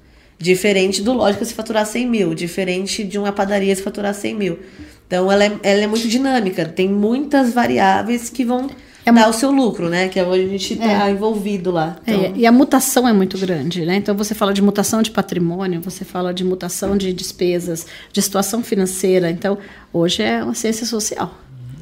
[0.43, 4.59] Diferente do lógico se faturar 100 mil, diferente de uma padaria se faturar 100 mil.
[5.07, 8.69] Então ela é, ela é muito dinâmica, tem muitas variáveis que vão
[9.05, 10.09] é dar o seu lucro, né?
[10.09, 11.11] Que é onde a gente está é.
[11.11, 11.95] envolvido lá.
[12.05, 12.25] É, então...
[12.25, 13.95] É, e a mutação é muito grande, né?
[13.95, 18.61] Então você fala de mutação de patrimônio, você fala de mutação de despesas, de situação
[18.61, 19.31] financeira.
[19.31, 19.57] Então
[19.93, 21.33] hoje é uma ciência social.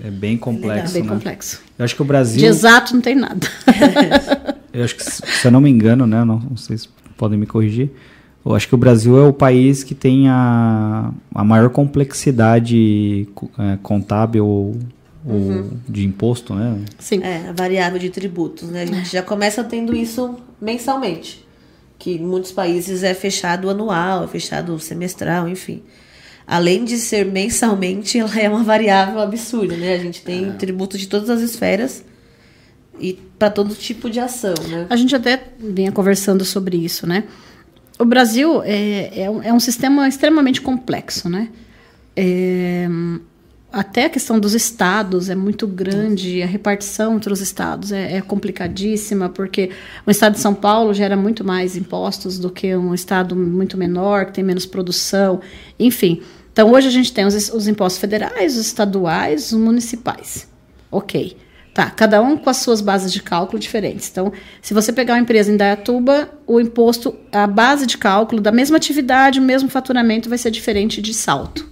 [0.03, 0.91] É bem complexo.
[0.91, 1.09] É bem né?
[1.09, 1.61] complexo.
[1.79, 2.37] Eu acho que o Brasil.
[2.37, 3.47] De exato não tem nada.
[4.71, 6.23] eu acho que, se eu não me engano, né?
[6.23, 7.89] Não, não sei se podem me corrigir.
[8.43, 13.27] Eu acho que o Brasil é o país que tem a, a maior complexidade
[13.59, 14.75] é, contábil ou,
[15.25, 15.69] uhum.
[15.87, 16.79] de imposto, né?
[16.97, 17.21] Sim.
[17.23, 18.83] É, a variável de tributos, né?
[18.83, 21.45] A gente já começa tendo isso mensalmente.
[21.99, 25.83] Que em muitos países é fechado anual, é fechado semestral, enfim.
[26.47, 29.93] Além de ser mensalmente, ela é uma variável absurda, né?
[29.93, 30.51] A gente tem é.
[30.53, 32.03] tributos de todas as esferas
[32.99, 34.87] e para todo tipo de ação, né?
[34.89, 37.25] A gente até vinha conversando sobre isso, né?
[38.01, 41.49] O Brasil é, é, um, é um sistema extremamente complexo, né?
[42.15, 42.87] É,
[43.71, 48.21] até a questão dos estados é muito grande, a repartição entre os estados é, é,
[48.21, 49.69] complicadíssima, porque
[50.05, 54.25] o estado de São Paulo gera muito mais impostos do que um estado muito menor,
[54.25, 55.39] que tem menos produção,
[55.79, 56.21] enfim.
[56.51, 60.49] Então, hoje a gente tem os, os impostos federais, os estaduais, os municipais.
[60.91, 61.37] Ok.
[61.73, 64.09] Tá, cada um com as suas bases de cálculo diferentes.
[64.09, 68.51] Então, se você pegar uma empresa em Dayatuba, o imposto, a base de cálculo da
[68.51, 71.65] mesma atividade, o mesmo faturamento vai ser diferente de Salto,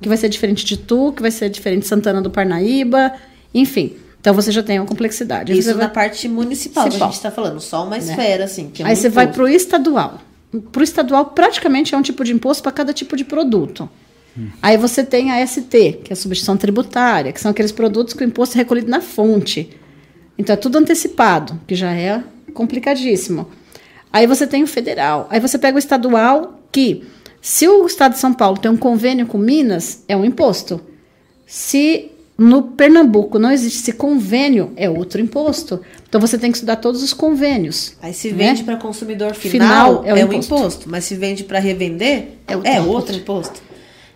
[0.00, 3.12] que vai ser diferente de Tu, que vai ser diferente de Santana do Parnaíba,
[3.54, 3.94] enfim.
[4.20, 5.52] Então você já tem uma complexidade.
[5.52, 5.90] Isso na vai...
[5.90, 7.08] parte municipal, municipal.
[7.08, 7.98] a gente está falando, só uma né?
[7.98, 8.72] esfera, assim.
[8.80, 10.18] É Aí você vai para o estadual.
[10.72, 13.88] Para o estadual, praticamente é um tipo de imposto para cada tipo de produto.
[14.60, 18.24] Aí você tem a ST, que é a substituição tributária, que são aqueles produtos que
[18.24, 19.70] o imposto é recolhido na fonte.
[20.36, 23.48] Então é tudo antecipado, que já é complicadíssimo.
[24.12, 25.28] Aí você tem o federal.
[25.30, 27.04] Aí você pega o estadual, que
[27.40, 30.80] se o estado de São Paulo tem um convênio com Minas, é um imposto.
[31.46, 35.80] Se no Pernambuco não existe esse convênio, é outro imposto.
[36.08, 37.96] Então você tem que estudar todos os convênus.
[38.02, 38.64] Aí se vende né?
[38.64, 40.54] para consumidor final, final é, o é imposto.
[40.54, 40.90] um imposto.
[40.90, 43.62] Mas se vende para revender, é outro, é outro imposto.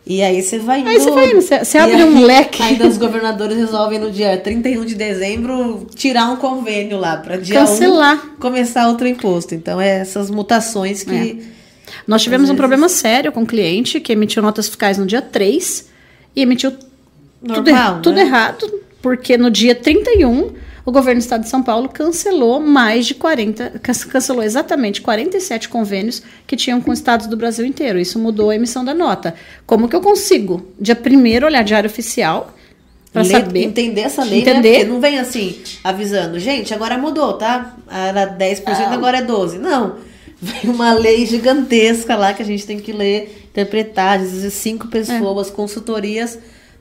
[0.08, 0.88] E aí você vai indo.
[0.88, 2.62] Aí você vai indo, você, abre aí, um leque.
[2.62, 7.60] Ainda os governadores resolvem no dia 31 de dezembro tirar um convênio lá para dia
[7.60, 8.16] Cancelar.
[8.36, 9.54] 1 começar outro imposto.
[9.54, 11.14] Então é essas mutações que.
[11.14, 11.58] É.
[12.06, 12.54] Nós tivemos vezes...
[12.54, 15.88] um problema sério com o um cliente que emitiu notas fiscais no dia 3
[16.34, 16.72] e emitiu
[17.42, 18.22] Normal, tudo, er tudo né?
[18.22, 20.54] errado, porque no dia 31
[20.88, 23.78] o governo do estado de São Paulo cancelou mais de 40,
[24.10, 27.98] cancelou exatamente 47 convênios que tinham com estados do Brasil inteiro.
[27.98, 29.34] Isso mudou a emissão da nota.
[29.66, 32.54] Como que eu consigo, dia primeiro, olhar diário oficial
[33.12, 34.50] para saber entender essa lei, né?
[34.50, 34.70] entender.
[34.70, 34.78] Né?
[34.78, 37.76] Porque não vem assim avisando, gente, agora mudou, tá?
[37.90, 38.94] Era 10%, ah.
[38.94, 39.58] agora é 12.
[39.58, 39.96] Não.
[40.40, 44.88] Vem uma lei gigantesca lá que a gente tem que ler, interpretar, às vezes cinco
[44.88, 45.50] pessoas, é.
[45.50, 46.38] consultorias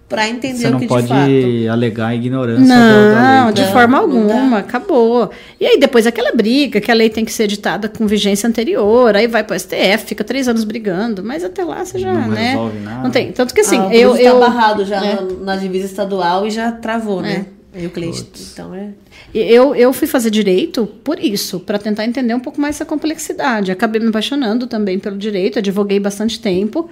[0.09, 1.01] para entender Você o que de fato.
[1.01, 3.53] Você não pode alegar ignorância não, da lei.
[3.53, 5.29] de não, forma alguma, acabou.
[5.59, 9.15] E aí depois aquela briga, que a lei tem que ser editada com vigência anterior,
[9.15, 12.29] aí vai para o STF, fica três anos brigando, mas até lá você já, não
[12.29, 12.51] né?
[12.51, 13.03] Resolve nada.
[13.03, 13.31] Não tem.
[13.33, 14.15] Tanto que assim, ah, eu...
[14.15, 15.15] eu tá barrado já é.
[15.15, 17.45] na, na, divisa estadual e já travou, né?
[17.75, 17.85] É.
[17.85, 18.89] o cliente, então é...
[19.35, 23.71] Eu, eu fui fazer direito por isso, para tentar entender um pouco mais essa complexidade.
[23.71, 26.89] Acabei me apaixonando também pelo direito, advoguei bastante tempo,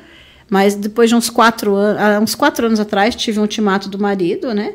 [0.50, 4.54] mas depois de uns quatro anos, uns quatro anos atrás, tive um ultimato do marido,
[4.54, 4.74] né?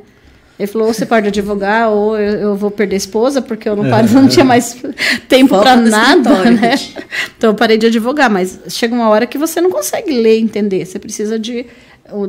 [0.61, 3.75] Ele falou: ou você pode advogar, ou eu, eu vou perder a esposa, porque eu
[3.75, 4.77] não, paro, não tinha mais
[5.27, 6.75] tempo para nada, né?
[7.37, 8.29] Então eu parei de advogar.
[8.29, 10.85] Mas chega uma hora que você não consegue ler e entender.
[10.85, 11.65] Você precisa de,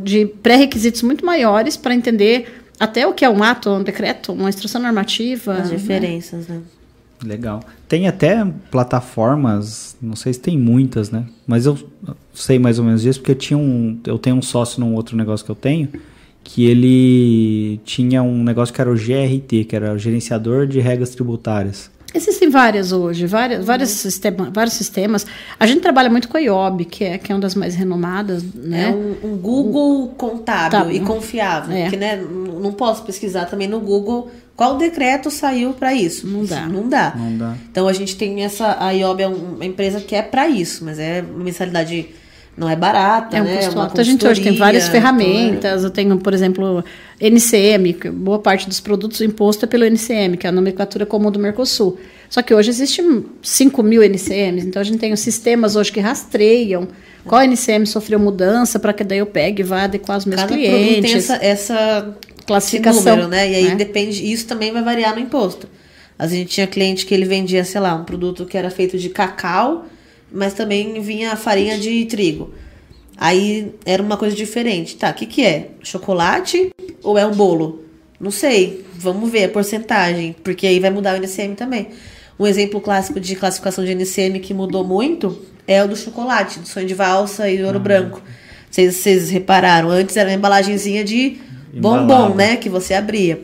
[0.02, 4.48] de pré-requisitos muito maiores para entender até o que é um ato, um decreto, uma
[4.48, 5.56] instrução normativa.
[5.56, 5.76] As né?
[5.76, 6.56] diferenças, né?
[6.56, 6.62] né?
[7.24, 7.62] Legal.
[7.90, 11.26] Tem até plataformas, não sei se tem muitas, né?
[11.46, 11.78] Mas eu
[12.34, 15.16] sei mais ou menos disso porque eu tinha um, eu tenho um sócio num outro
[15.16, 15.90] negócio que eu tenho,
[16.44, 21.12] que ele tinha um negócio que era o GRT, que era o gerenciador de regras
[21.12, 21.92] tributárias.
[22.14, 25.26] Existem várias hoje, várias, vários, sistema, vários sistemas.
[25.60, 28.44] A gente trabalha muito com a IOB, que é, que é uma das mais renomadas.
[28.54, 28.90] Né?
[28.90, 31.76] É um, um Google contábil tá, e confiável.
[31.76, 31.90] É.
[31.90, 36.28] Que, né, não posso pesquisar também no Google qual decreto saiu para isso.
[36.28, 36.68] Não dá.
[36.68, 37.14] Não dá.
[37.16, 37.56] Não dá.
[37.72, 38.78] Então a gente tem essa.
[38.80, 42.10] A IOB é uma empresa que é para isso, mas é uma mensalidade
[42.58, 43.58] não é barata, é um né?
[43.58, 44.02] Custo é alto.
[44.02, 45.80] A gente hoje tem várias então, ferramentas.
[45.80, 46.84] Então, eu tenho, por exemplo,
[47.20, 51.32] NCM, que boa parte dos produtos imposto é pelo NCM, que é a nomenclatura comum
[51.32, 51.98] do Mercosul.
[52.30, 56.00] Só que hoje existem 5 mil NCMs, então a gente tem os sistemas hoje que
[56.00, 56.88] rastreiam
[57.26, 60.54] qual NCM sofreu mudança para que daí eu pegue e vá adequar os meus Cada
[60.54, 61.02] clientes.
[61.02, 63.52] tem essa, essa classificação, número, né?
[63.52, 63.76] E aí né?
[63.76, 65.68] depende, isso também vai variar no imposto.
[66.18, 69.10] A gente tinha cliente que ele vendia, sei lá, um produto que era feito de
[69.10, 69.86] cacau,
[70.32, 72.54] mas também vinha farinha de trigo.
[73.18, 74.96] Aí era uma coisa diferente.
[74.96, 75.70] Tá, o que, que é?
[75.84, 76.72] Chocolate
[77.04, 77.86] ou é um bolo?
[78.20, 78.86] Não sei.
[78.96, 81.90] Vamos ver a porcentagem, porque aí vai mudar o NCM também.
[82.40, 86.68] Um exemplo clássico de classificação de NCM que mudou muito é o do chocolate, do
[86.68, 87.82] sonho de valsa e do ouro ah.
[87.82, 88.22] branco.
[88.70, 89.90] Vocês, vocês repararam?
[89.90, 91.40] Antes era uma embalagenzinha de
[91.74, 92.56] bombom, né?
[92.56, 93.44] Que você abria.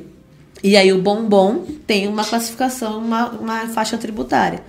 [0.64, 4.62] E aí o bombom tem uma classificação, uma, uma faixa tributária.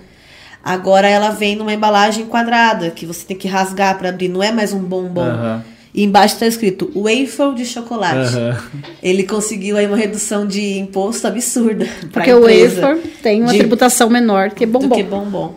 [0.63, 4.51] Agora ela vem numa embalagem quadrada, que você tem que rasgar para abrir, não é
[4.51, 5.21] mais um bombom.
[5.21, 5.61] Uhum.
[5.93, 8.35] E embaixo está escrito waffle de chocolate.
[8.35, 8.81] Uhum.
[9.01, 11.87] Ele conseguiu aí uma redução de imposto absurda.
[12.11, 14.89] Porque o wafer tem uma de, tributação menor que bombom.
[14.89, 15.55] Do que bombom.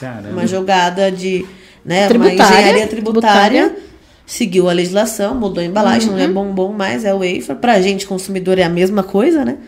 [0.00, 0.30] Caramba.
[0.30, 1.44] Uma jogada de
[1.84, 3.76] né, tributária, uma engenharia tributária, tributária,
[4.24, 6.16] seguiu a legislação, mudou a embalagem, uhum.
[6.16, 7.56] não é bombom mais, é wafer.
[7.56, 9.58] Pra gente, consumidor, é a mesma coisa, né?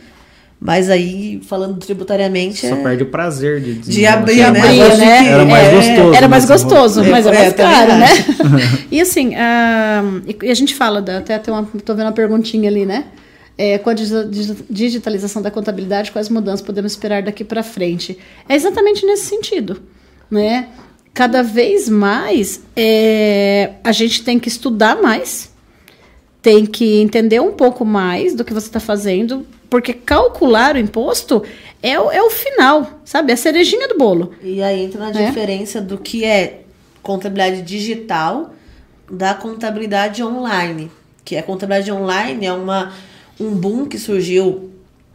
[0.60, 2.68] Mas aí, falando tributariamente.
[2.68, 2.82] Só é...
[2.82, 4.60] perde o prazer de, de abrir, né?
[4.60, 5.28] Abrir, né?
[5.28, 6.14] Era mais é, gostoso.
[6.14, 8.08] Era mais gostoso, mas é, mais caro, né?
[8.92, 12.84] e assim, uh, e a gente fala, até tem uma, tô vendo uma perguntinha ali,
[12.84, 13.06] né?
[13.56, 18.18] É, com a digitalização da contabilidade, quais mudanças podemos esperar daqui para frente?
[18.46, 19.80] É exatamente nesse sentido,
[20.30, 20.68] né?
[21.12, 25.49] Cada vez mais é, a gente tem que estudar mais,
[26.42, 31.42] tem que entender um pouco mais do que você está fazendo, porque calcular o imposto
[31.83, 33.31] é o, é o final, sabe?
[33.31, 34.35] É a cerejinha do bolo.
[34.42, 35.26] E aí entra na é.
[35.26, 36.62] diferença do que é
[37.03, 38.55] contabilidade digital
[39.11, 40.90] da contabilidade online.
[41.24, 42.92] Que a contabilidade online é uma,
[43.38, 44.70] um boom que surgiu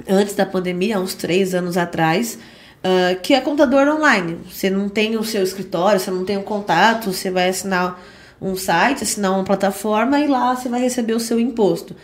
[0.08, 2.38] antes da pandemia, há uns três anos atrás,
[2.84, 4.38] uh, que é contador online.
[4.52, 8.02] Você não tem o seu escritório, você não tem o contato, você vai assinar
[8.42, 11.96] um site, assinar uma plataforma e lá você vai receber o seu imposto.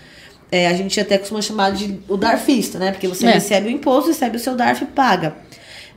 [0.51, 2.91] É, a gente até costuma chamar de o DARFista, né?
[2.91, 3.31] Porque você é.
[3.31, 5.35] recebe o imposto, recebe o seu DARF e paga.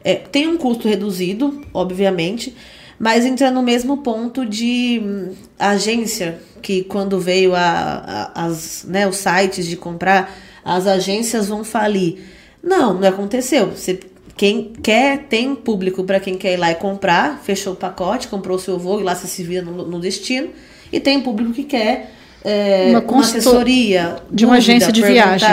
[0.02, 2.54] É, tem um custo reduzido, obviamente,
[2.98, 9.08] mas entra no mesmo ponto de hum, agência, que quando veio a, a, as, né,
[9.08, 10.32] os sites de comprar,
[10.64, 12.18] as agências vão falir.
[12.62, 13.70] Não, não aconteceu.
[13.70, 13.98] Você
[14.36, 18.56] quem quer, tem público para quem quer ir lá e comprar, fechou o pacote, comprou
[18.56, 20.48] o seu voo e lá se vira no, no destino.
[20.92, 22.12] E tem público que quer
[22.44, 24.16] é, uma, uma assessoria.
[24.30, 25.48] De uma agência de viagem.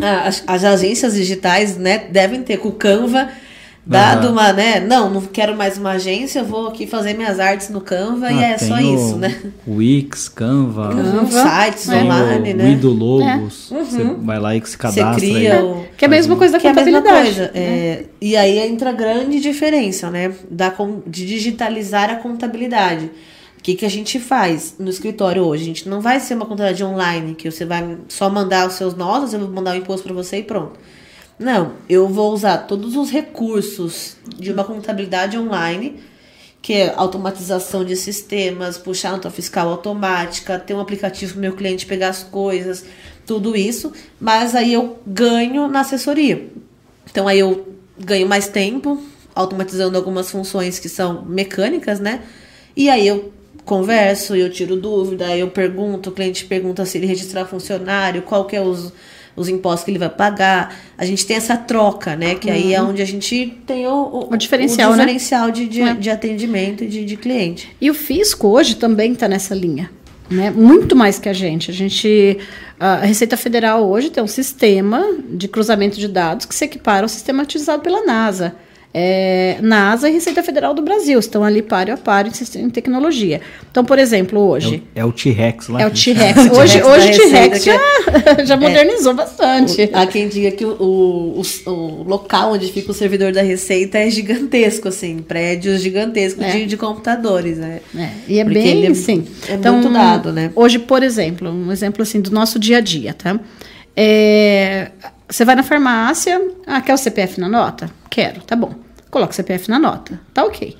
[0.00, 3.28] Ah, as, as, agências digitais né, devem ter com o Canva
[3.84, 4.32] dado uhum.
[4.32, 4.80] uma, né?
[4.80, 8.42] Não, não quero mais uma agência, vou aqui fazer minhas artes no Canva ah, e
[8.42, 9.42] é só isso, né?
[9.66, 12.02] Wix, Canva, Canva sites é.
[12.02, 12.64] online, né?
[12.64, 13.74] Wido Logos, é.
[13.74, 13.84] uhum.
[13.84, 15.14] você vai lá e se cadastra.
[15.14, 15.84] Você cria o...
[15.96, 17.08] Que é a mesma coisa da que contabilidade.
[17.08, 17.50] É a mesma coisa.
[17.54, 18.04] É.
[18.20, 20.32] E aí entra grande diferença, né?
[20.50, 20.72] Da,
[21.06, 23.10] de digitalizar a contabilidade.
[23.58, 25.62] O que, que a gente faz no escritório hoje?
[25.62, 28.94] A gente não vai ser uma contabilidade online, que você vai só mandar os seus
[28.94, 30.80] notas, eu vou mandar o imposto para você e pronto.
[31.38, 36.00] Não, eu vou usar todos os recursos de uma contabilidade online,
[36.60, 41.86] que é automatização de sistemas, puxar nota fiscal automática, ter um aplicativo para meu cliente
[41.86, 42.84] pegar as coisas,
[43.26, 46.48] tudo isso, mas aí eu ganho na assessoria.
[47.10, 49.02] Então aí eu ganho mais tempo,
[49.34, 52.22] automatizando algumas funções que são mecânicas, né?
[52.76, 53.32] E aí eu
[53.64, 58.56] converso, eu tiro dúvida, eu pergunto, o cliente pergunta se ele registrar funcionário, qual que
[58.56, 58.92] é os
[59.34, 60.76] os impostos que ele vai pagar.
[60.96, 62.34] A gente tem essa troca, né?
[62.34, 62.90] Que aí é uhum.
[62.90, 65.04] onde a gente tem o, o, o diferencial, o né?
[65.04, 65.52] diferencial né?
[65.52, 65.94] de, de, é.
[65.94, 67.74] de atendimento de, de cliente.
[67.80, 69.90] E o fisco hoje também está nessa linha.
[70.30, 70.50] Né?
[70.50, 71.70] Muito mais que a gente.
[71.70, 72.38] A gente.
[72.78, 77.08] A Receita Federal hoje tem um sistema de cruzamento de dados que se equipara ao
[77.08, 78.54] sistema utilizado pela NASA
[78.94, 81.18] é, NASA e Receita Federal do Brasil.
[81.18, 83.40] Estão ali páreo a páreo em, tecnologia.
[83.70, 84.82] Então, por exemplo, hoje.
[84.94, 85.82] É o, é o T-Rex lá.
[85.82, 86.38] É o T-Rex.
[86.50, 87.80] hoje hoje o T-Rex já,
[88.44, 89.90] já modernizou é, bastante.
[89.92, 94.10] há quem diga que o, o, o, local onde fica o servidor da Receita é
[94.10, 96.50] gigantesco, assim, prédios gigantescos é.
[96.50, 97.80] de, de, computadores, né?
[97.96, 98.10] É.
[98.28, 99.24] E é Porque bem, é, sim.
[99.48, 100.50] É então, muito dado, né?
[100.54, 103.40] Hoje, por exemplo, um exemplo assim do nosso dia a dia, tá?
[103.96, 104.90] É,
[105.32, 107.90] você vai na farmácia, ah, quer o CPF na nota?
[108.10, 108.74] Quero, tá bom.
[109.10, 110.76] Coloca o CPF na nota, tá ok.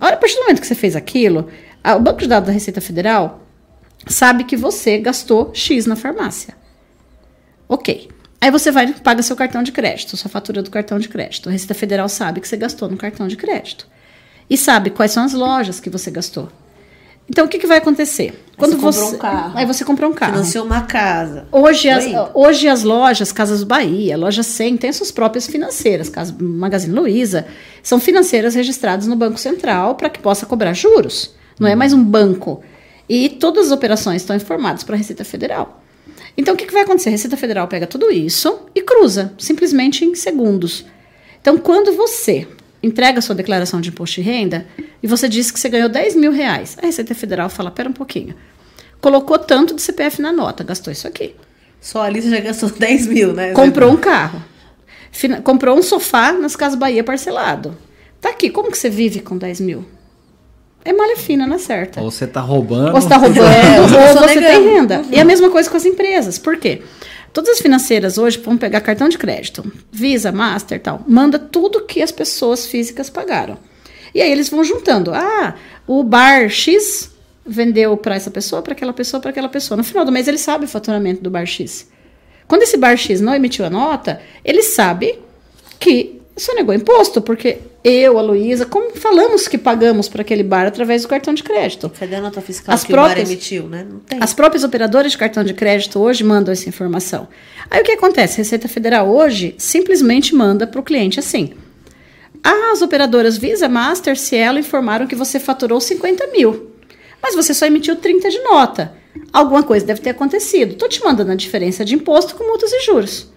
[0.00, 1.48] A partir do momento que você fez aquilo,
[1.84, 3.44] o banco de dados da Receita Federal
[4.06, 6.54] sabe que você gastou X na farmácia.
[7.68, 8.08] Ok.
[8.40, 11.48] Aí você vai paga seu cartão de crédito, sua fatura do cartão de crédito.
[11.48, 13.88] A Receita Federal sabe que você gastou no cartão de crédito.
[14.48, 16.48] E sabe quais são as lojas que você gastou.
[17.28, 18.40] Então, o que, que vai acontecer?
[18.60, 19.52] Quando você, você um carro.
[19.56, 20.32] Aí você comprou um carro.
[20.34, 21.46] Financiou uma casa.
[21.50, 26.08] Hoje as, hoje as lojas, Casas Bahia, Loja 100, têm suas próprias financeiras.
[26.08, 27.46] Casa, Magazine Luiza,
[27.82, 31.34] são financeiras registradas no Banco Central para que possa cobrar juros.
[31.58, 32.62] Não é mais um banco.
[33.08, 35.82] E todas as operações estão informadas para a Receita Federal.
[36.36, 37.08] Então, o que, que vai acontecer?
[37.08, 40.86] A Receita Federal pega tudo isso e cruza, simplesmente em segundos.
[41.40, 42.46] Então, quando você
[42.82, 44.66] entrega sua declaração de imposto de renda
[45.02, 46.76] e você diz que você ganhou 10 mil reais.
[46.82, 48.34] A Receita Federal fala, pera um pouquinho.
[49.00, 51.34] Colocou tanto de CPF na nota, gastou isso aqui.
[51.80, 53.52] Só ali você já gastou 10 mil, né?
[53.52, 54.42] Comprou um carro.
[55.44, 57.76] comprou um sofá nas Casas Bahia parcelado.
[58.20, 59.84] Tá aqui, como que você vive com 10 mil?
[60.84, 62.00] É malha fina, na é certa.
[62.00, 62.94] Ou você tá roubando.
[62.94, 65.00] Ou você tá roubando, é, ou você tem renda.
[65.00, 65.08] Uhum.
[65.12, 66.38] E a mesma coisa com as empresas.
[66.38, 66.82] Por quê?
[67.32, 72.02] Todas as financeiras hoje vão pegar cartão de crédito, Visa, Master tal, manda tudo que
[72.02, 73.56] as pessoas físicas pagaram.
[74.14, 75.12] E aí eles vão juntando.
[75.14, 75.54] Ah,
[75.86, 77.10] o bar X
[77.46, 79.76] vendeu para essa pessoa, para aquela pessoa, para aquela pessoa.
[79.76, 81.88] No final do mês ele sabe o faturamento do bar X.
[82.48, 85.20] Quando esse bar X não emitiu a nota, ele sabe
[85.78, 91.02] que sonegou imposto, porque eu, a Luísa, como falamos que pagamos para aquele bar através
[91.02, 91.90] do cartão de crédito.
[91.98, 93.86] Cadê a nota fiscal as que próprias, o bar emitiu, né?
[93.88, 94.18] Não tem.
[94.20, 97.26] As próprias operadoras de cartão de crédito hoje mandam essa informação.
[97.70, 98.34] Aí o que acontece?
[98.34, 101.54] A Receita Federal hoje simplesmente manda para o cliente assim.
[102.42, 106.70] As operadoras Visa, Master, Cielo informaram que você faturou 50 mil,
[107.22, 108.94] mas você só emitiu 30 de nota.
[109.32, 110.72] Alguma coisa deve ter acontecido.
[110.72, 113.28] Estou te mandando a diferença de imposto com multas e juros.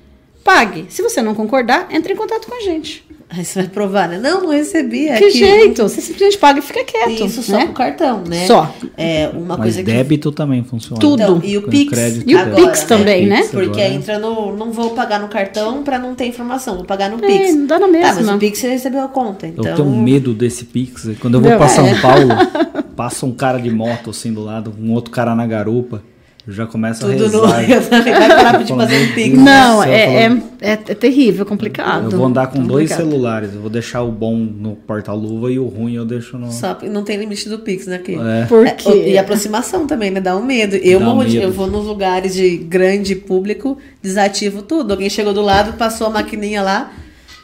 [0.43, 0.85] Pague.
[0.89, 3.05] Se você não concordar, entre em contato com a gente.
[3.35, 4.19] Aí você vai provar, né?
[4.19, 5.07] Não, não recebi.
[5.17, 5.81] Que jeito?
[5.81, 7.25] Você simplesmente paga e fica quieto.
[7.25, 7.65] Isso só né?
[7.65, 8.45] com cartão, né?
[8.45, 8.71] Só.
[8.95, 10.37] É uma Mas coisa débito que...
[10.37, 10.99] também funciona.
[10.99, 11.23] Tudo.
[11.23, 12.21] Então, e o Pix.
[12.27, 13.47] E o agora, Pix também, né?
[13.49, 13.95] Porque agora.
[13.95, 14.55] entra no.
[14.55, 16.75] Não vou pagar no cartão para não ter informação.
[16.75, 17.55] Vou pagar no é, Pix.
[17.55, 18.09] Não dá na mesma.
[18.09, 19.47] Tá, mas o Pix você recebeu a conta.
[19.47, 19.65] Então...
[19.65, 21.09] Eu tenho medo desse Pix.
[21.19, 21.95] Quando eu vou para São é.
[22.01, 22.29] Paulo,
[22.95, 26.03] passa um cara de moto assim do lado, um outro cara na garupa.
[26.45, 28.03] Já começa Tudo a rezar.
[28.03, 28.09] No...
[28.09, 29.37] Eu vai parar de fazer um pix.
[29.37, 32.11] Não, é, é, é, é, terrível, complicado.
[32.11, 33.53] Eu vou andar com dois celulares.
[33.53, 36.51] Eu vou deixar o bom no porta-luva e o ruim eu deixo no.
[36.51, 37.95] Só não tem limite do Pix, né?
[37.95, 38.15] Aqui.
[38.15, 38.45] É.
[38.45, 38.89] Por quê?
[38.89, 40.19] É, e aproximação também, né?
[40.19, 40.75] Dá um medo.
[40.75, 41.33] Eu, um medo.
[41.33, 44.91] eu vou nos lugares de grande público, desativo tudo.
[44.91, 46.91] Alguém chegou do lado, passou a maquininha lá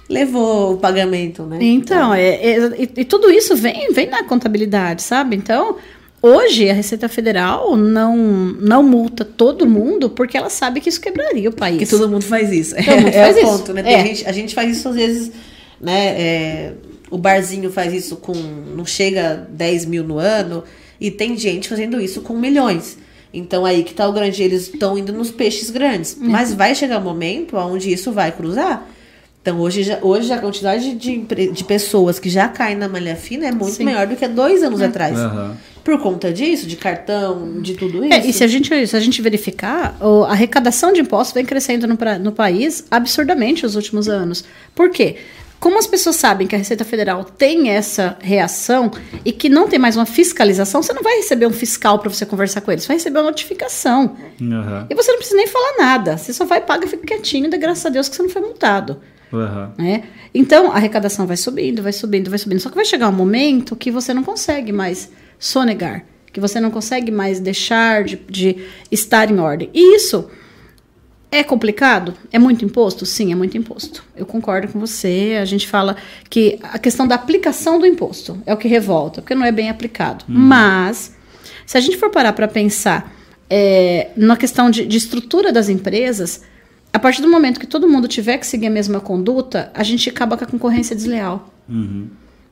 [0.09, 1.59] levou o pagamento, né?
[1.61, 5.35] Então, é, é e, e, tudo isso vem, vem na contabilidade, sabe?
[5.35, 5.77] Então,
[6.21, 11.49] Hoje, a Receita Federal não, não multa todo mundo porque ela sabe que isso quebraria
[11.49, 11.79] o país.
[11.79, 12.75] Que todo mundo faz isso.
[12.75, 13.83] Todo mundo é, faz é o ponto, né?
[13.85, 14.05] É.
[14.05, 15.31] Gente, a gente faz isso às vezes,
[15.79, 16.21] né?
[16.21, 16.73] É,
[17.09, 18.33] o barzinho faz isso com.
[18.33, 20.63] não chega 10 mil no ano,
[20.99, 22.97] e tem gente fazendo isso com milhões.
[23.33, 26.17] Então aí que tá o grande, eles estão indo nos peixes grandes.
[26.19, 26.29] Uhum.
[26.29, 28.87] Mas vai chegar um momento onde isso vai cruzar.
[29.41, 33.47] Então, hoje, já, hoje a quantidade de, de pessoas que já caem na malha fina
[33.47, 33.85] é muito Sim.
[33.85, 34.85] maior do que há dois anos é.
[34.85, 35.17] atrás.
[35.17, 35.55] Uhum.
[35.89, 38.13] Por conta disso, de cartão, de tudo isso.
[38.13, 41.87] É, e se a gente, se a gente verificar, a arrecadação de impostos vem crescendo
[41.87, 44.45] no, no país absurdamente nos últimos anos.
[44.75, 45.15] Por quê?
[45.59, 48.91] Como as pessoas sabem que a Receita Federal tem essa reação
[49.25, 52.23] e que não tem mais uma fiscalização, você não vai receber um fiscal para você
[52.23, 54.15] conversar com eles, você vai receber uma notificação.
[54.39, 54.85] Uhum.
[54.87, 56.17] E você não precisa nem falar nada.
[56.17, 58.43] Você só vai, paga, fica quietinho e dá graças a Deus que você não foi
[58.43, 59.01] multado.
[59.33, 59.71] Uhum.
[59.75, 60.03] Né?
[60.35, 62.59] Então, a arrecadação vai subindo, vai subindo, vai subindo.
[62.59, 65.09] Só que vai chegar um momento que você não consegue mais
[65.39, 69.69] sonegar, que você não consegue mais deixar de, de estar em ordem.
[69.73, 70.29] E isso
[71.31, 72.13] é complicado?
[72.31, 73.05] É muito imposto?
[73.05, 74.03] Sim, é muito imposto.
[74.15, 75.37] Eu concordo com você.
[75.39, 75.95] A gente fala
[76.29, 79.69] que a questão da aplicação do imposto é o que revolta, porque não é bem
[79.69, 80.25] aplicado.
[80.27, 80.35] Uhum.
[80.35, 81.15] Mas,
[81.65, 83.15] se a gente for parar para pensar
[83.49, 86.41] é, na questão de, de estrutura das empresas,
[86.91, 90.09] a partir do momento que todo mundo tiver que seguir a mesma conduta, a gente
[90.09, 91.53] acaba com a concorrência desleal.
[91.67, 92.07] Uhum.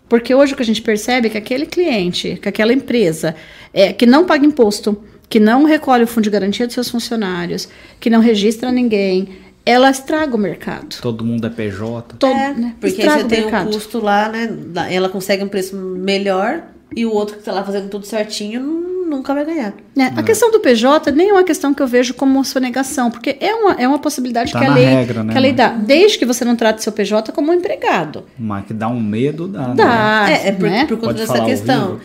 [0.10, 3.36] Porque hoje o que a gente percebe é que aquele cliente, que aquela empresa
[3.74, 7.68] é, que não paga imposto, que não recolhe o fundo de garantia dos seus funcionários,
[8.00, 9.30] que não registra ninguém,
[9.66, 10.96] ela estraga o mercado.
[11.02, 12.16] Todo mundo é PJ.
[12.18, 12.76] Todo, é, né?
[12.80, 14.50] Porque você tem um custo lá, né?
[14.90, 16.64] Ela consegue um preço melhor
[16.96, 19.74] e o outro que está lá fazendo tudo certinho nunca vai ganhar.
[19.98, 23.38] É, a questão do PJ nem é uma questão que eu vejo como sonegação, porque
[23.40, 25.70] é uma, é uma possibilidade tá que, a lei, regra, né, que a lei dá.
[25.70, 28.26] Desde que você não trate seu PJ como um empregado.
[28.38, 29.68] Mas que dá um medo, dá.
[29.74, 30.26] Dá.
[30.28, 30.42] Né?
[30.44, 30.86] É, é por, né?
[30.86, 32.00] por conta Pode dessa questão.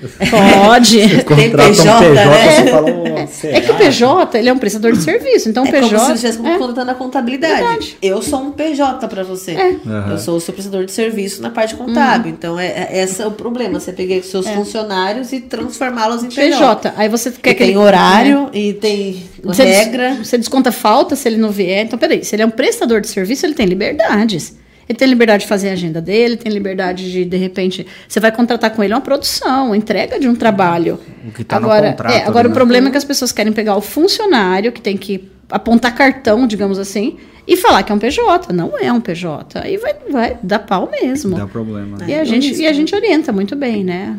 [0.64, 0.98] Pode.
[1.24, 2.66] Tem PJ, um PJ né?
[2.70, 5.48] Fala, oh, é, que o PJ ele é um prestador de serviço.
[5.48, 5.94] Então, o é PJ.
[5.94, 6.58] Como se estivesse é.
[6.58, 7.54] contando a contabilidade.
[7.54, 7.98] Verdade.
[8.00, 9.52] Eu sou um PJ para você.
[9.52, 9.68] É.
[9.84, 10.10] Uhum.
[10.10, 12.30] Eu sou o seu prestador de serviço na parte contábil.
[12.30, 12.36] Uhum.
[12.38, 13.78] Então, é, é, esse é o problema.
[13.78, 14.54] Você pegar seus é.
[14.54, 16.50] funcionários e transformá-los em PJ.
[16.50, 16.91] PJ.
[16.96, 18.58] Aí você quer que tem horário é.
[18.58, 20.10] e tem você regra.
[20.16, 21.84] Des, você desconta falta se ele não vier.
[21.84, 24.56] Então, peraí, se ele é um prestador de serviço, ele tem liberdades.
[24.88, 28.32] Ele tem liberdade de fazer a agenda dele, tem liberdade de, de repente, você vai
[28.32, 30.98] contratar com ele uma produção, entrega de um trabalho.
[31.26, 32.52] O que tá agora, no contrato, é, agora né?
[32.52, 36.46] o problema é que as pessoas querem pegar o funcionário, que tem que apontar cartão,
[36.46, 38.52] digamos assim, e falar que é um PJ.
[38.52, 39.58] Não é um PJ.
[39.58, 41.36] Aí vai, vai dar pau mesmo.
[41.36, 41.98] Dá problema.
[42.06, 44.18] E, a gente, e a gente orienta muito bem, né?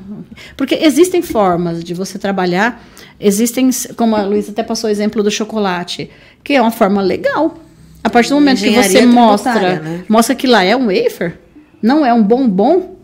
[0.56, 2.84] Porque existem formas de você trabalhar,
[3.20, 6.10] existem, como a Luísa até passou o exemplo do chocolate,
[6.44, 7.58] que é uma forma legal.
[8.04, 10.04] A partir do momento que você mostra, né?
[10.10, 11.40] mostra que lá é um wafer,
[11.82, 12.98] não é um bombom,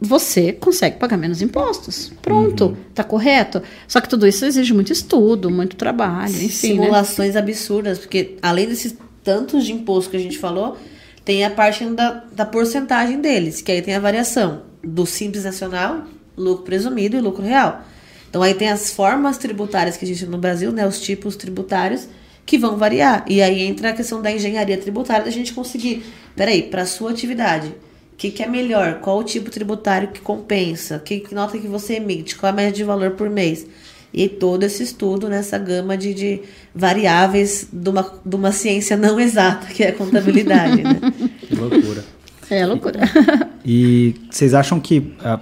[0.00, 2.10] você consegue pagar menos impostos.
[2.22, 2.76] Pronto, uhum.
[2.94, 3.62] tá correto.
[3.86, 6.74] Só que tudo isso exige muito estudo, muito trabalho, enfim.
[6.74, 6.84] Né?
[6.84, 7.40] Simulações né?
[7.40, 10.78] absurdas, porque além desses tantos de imposto que a gente falou,
[11.24, 16.04] tem a parte da, da porcentagem deles, que aí tem a variação do Simples Nacional,
[16.36, 17.82] lucro presumido e lucro real.
[18.30, 22.08] Então aí tem as formas tributárias que existem no Brasil, né, os tipos tributários
[22.46, 23.24] que vão variar.
[23.28, 27.74] E aí entra a questão da engenharia tributária da gente conseguir, peraí, para sua atividade,
[28.20, 29.00] que, que é melhor?
[29.00, 30.98] Qual o tipo tributário que compensa?
[30.98, 32.36] Que, que nota que você emite?
[32.36, 33.66] Qual a média de valor por mês?
[34.12, 36.40] e todo esse estudo nessa gama de, de
[36.74, 40.82] variáveis de uma, de uma ciência não exata, que é a contabilidade.
[40.82, 41.00] né?
[41.40, 42.04] Que loucura.
[42.50, 43.00] É loucura.
[43.62, 45.40] E vocês acham que a, ah,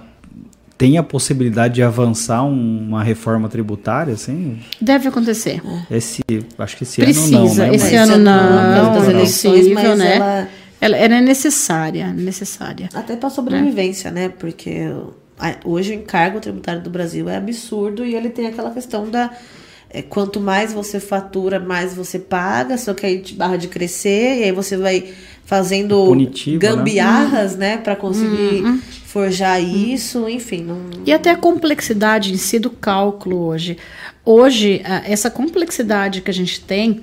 [0.77, 4.59] tem a possibilidade de avançar um, uma reforma tributária, assim?
[4.79, 5.61] Deve acontecer.
[5.89, 6.21] Esse,
[6.57, 7.75] acho que esse Precisa, ano não, né?
[7.75, 10.15] Esse mas, ano não, não, não, eleições, possível, né?
[10.17, 10.25] Ela...
[10.25, 10.49] Ela,
[10.81, 12.89] ela, é necessária, necessária.
[12.93, 14.29] Até para sobrevivência, né?
[14.29, 14.87] Porque
[15.65, 19.31] hoje o encargo tributário do Brasil é absurdo e ele tem aquela questão da
[19.89, 24.43] é, quanto mais você fatura, mais você paga, só que aí barra de crescer, e
[24.43, 25.11] aí você vai
[25.45, 26.69] fazendo Punitivo, né?
[26.69, 30.63] gambiarras, né, né para conseguir hum, forjar isso, enfim.
[30.63, 30.77] Não...
[31.05, 33.77] E até a complexidade em si do cálculo hoje.
[34.23, 37.01] Hoje, essa complexidade que a gente tem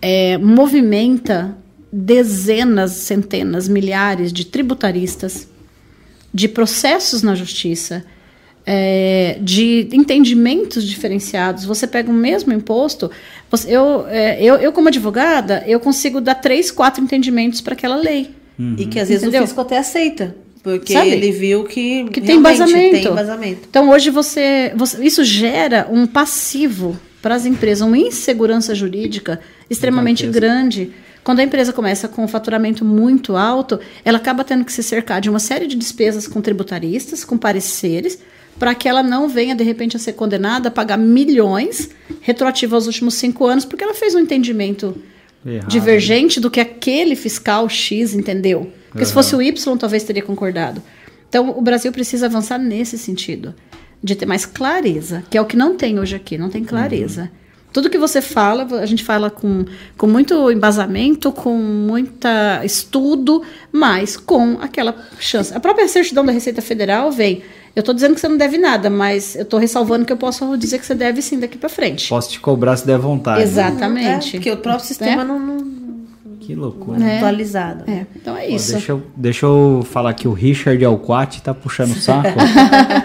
[0.00, 1.56] é, movimenta
[1.92, 5.46] dezenas, centenas, milhares de tributaristas,
[6.32, 8.04] de processos na justiça,
[8.64, 11.64] é, de entendimentos diferenciados.
[11.64, 13.10] Você pega o mesmo imposto,
[13.50, 17.96] você, eu, é, eu, eu, como advogada, eu consigo dar três, quatro entendimentos para aquela
[17.96, 18.30] lei.
[18.58, 18.76] Uhum.
[18.78, 19.42] E que às vezes Entendeu?
[19.42, 20.34] o fisco até aceita.
[20.62, 21.10] Porque Sabe?
[21.10, 22.92] ele viu que, que tem embasamento.
[22.92, 23.62] tem embasamento.
[23.68, 30.26] Então hoje você, você isso gera um passivo para as empresas, uma insegurança jurídica extremamente
[30.26, 30.92] grande.
[31.24, 35.20] Quando a empresa começa com um faturamento muito alto, ela acaba tendo que se cercar
[35.20, 38.18] de uma série de despesas com tributaristas, com pareceres,
[38.58, 42.86] para que ela não venha, de repente, a ser condenada a pagar milhões retroativo aos
[42.86, 44.96] últimos cinco anos, porque ela fez um entendimento
[45.46, 45.68] Errado.
[45.68, 48.72] divergente do que aquele fiscal X entendeu.
[48.88, 49.06] Porque uhum.
[49.06, 50.82] se fosse o Y, talvez teria concordado.
[51.28, 53.54] Então, o Brasil precisa avançar nesse sentido,
[54.02, 57.22] de ter mais clareza, que é o que não tem hoje aqui, não tem clareza.
[57.22, 57.41] Uhum.
[57.72, 59.64] Tudo que você fala, a gente fala com,
[59.96, 65.54] com muito embasamento, com muita estudo, mas com aquela chance.
[65.54, 67.42] A própria certidão da Receita Federal vem
[67.74, 70.58] eu estou dizendo que você não deve nada, mas eu estou ressalvando que eu posso
[70.58, 72.06] dizer que você deve sim daqui para frente.
[72.06, 73.42] Posso te cobrar se der vontade.
[73.42, 74.28] Exatamente.
[74.28, 75.24] É, porque o próprio sistema é.
[75.24, 75.81] não, não
[76.44, 77.02] que loucura.
[77.04, 77.18] É.
[77.18, 77.88] Atualizado.
[77.88, 78.04] É.
[78.16, 78.72] Então é isso.
[78.72, 82.28] Ó, deixa, eu, deixa eu falar que o Richard Alquati tá puxando o saco.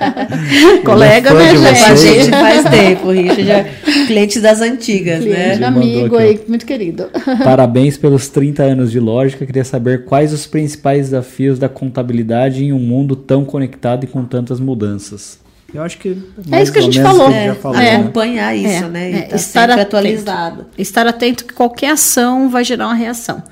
[0.84, 1.84] Colega, né, gente?
[1.84, 3.46] A gente faz tempo, Richard.
[3.46, 3.64] Já,
[4.08, 5.68] cliente das antigas, cliente né?
[5.68, 7.10] amigo aí, muito querido.
[7.44, 9.46] Parabéns pelos 30 anos de lógica.
[9.46, 14.26] Queria saber quais os principais desafios da contabilidade em um mundo tão conectado e com
[14.26, 15.40] tantas mudanças.
[15.74, 16.18] Eu acho que
[16.52, 17.30] é isso que a gente falou.
[17.30, 19.12] É, falou é, acompanhar isso, é, né?
[19.12, 20.66] É, tá estar atualizado.
[20.78, 23.44] Estar atento que qualquer ação vai gerar uma reação.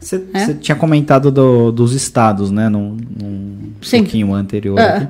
[0.00, 0.54] Você é?
[0.54, 2.68] tinha comentado do, dos estados, né?
[2.68, 4.78] Num, num pouquinho anterior.
[4.78, 5.08] Uh.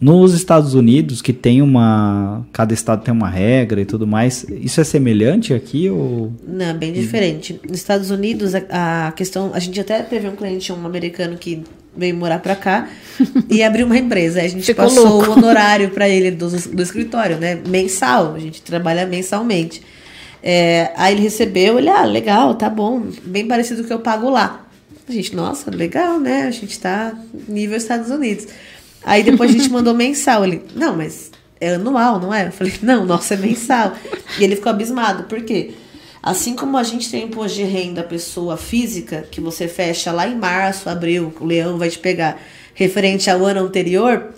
[0.00, 2.46] Nos Estados Unidos, que tem uma.
[2.52, 6.32] Cada estado tem uma regra e tudo mais, isso é semelhante aqui ou.
[6.46, 7.60] Não, bem diferente.
[7.68, 9.50] Nos Estados Unidos, a, a questão.
[9.52, 11.62] A gente até teve um cliente, um americano, que
[11.96, 12.88] veio morar para cá
[13.48, 14.40] e abriu uma empresa.
[14.40, 15.30] A gente Ficou passou louco.
[15.30, 17.60] o honorário para ele do, do escritório, né?
[17.66, 18.34] Mensal.
[18.34, 19.82] A gente trabalha mensalmente.
[20.42, 23.98] É, aí ele recebeu, ele, ah, legal, tá bom, bem parecido com o que eu
[23.98, 24.66] pago lá.
[25.08, 26.44] A gente, nossa, legal, né?
[26.44, 27.12] A gente tá
[27.48, 28.46] nível Estados Unidos.
[29.04, 30.44] Aí depois a gente mandou mensal.
[30.44, 31.30] Ele, não, mas
[31.60, 32.46] é anual, não é?
[32.46, 33.94] Eu falei, não, nossa, é mensal.
[34.38, 35.24] E ele ficou abismado.
[35.24, 35.72] Por quê?
[36.22, 40.36] Assim como a gente tem imposto de renda pessoa física, que você fecha lá em
[40.36, 42.38] março, abril, o leão vai te pegar,
[42.74, 44.34] referente ao ano anterior,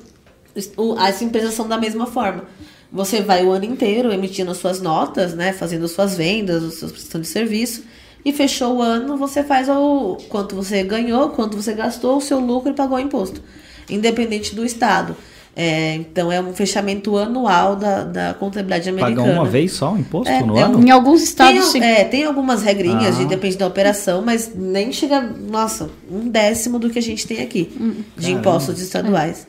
[0.98, 2.44] as empresas são da mesma forma.
[2.92, 6.92] Você vai o ano inteiro emitindo as suas notas, né, fazendo suas vendas, as suas
[6.92, 7.82] prestações de serviço,
[8.24, 12.38] e fechou o ano, você faz o quanto você ganhou, quanto você gastou, o seu
[12.38, 13.42] lucro e pagou o imposto,
[13.90, 15.16] independente do estado.
[15.54, 19.16] É, então é um fechamento anual da, da contabilidade americana.
[19.16, 20.82] Paga uma vez só o imposto é, no é, ano?
[20.82, 21.86] Em alguns estados tem, sim.
[21.86, 23.18] É, tem algumas regrinhas, ah.
[23.18, 27.42] de, depende da operação, mas nem chega, nossa, um décimo do que a gente tem
[27.42, 28.40] aqui hum, de caramba.
[28.40, 29.46] impostos estaduais.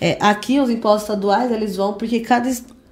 [0.00, 2.50] É, aqui os impostos estaduais eles vão porque cada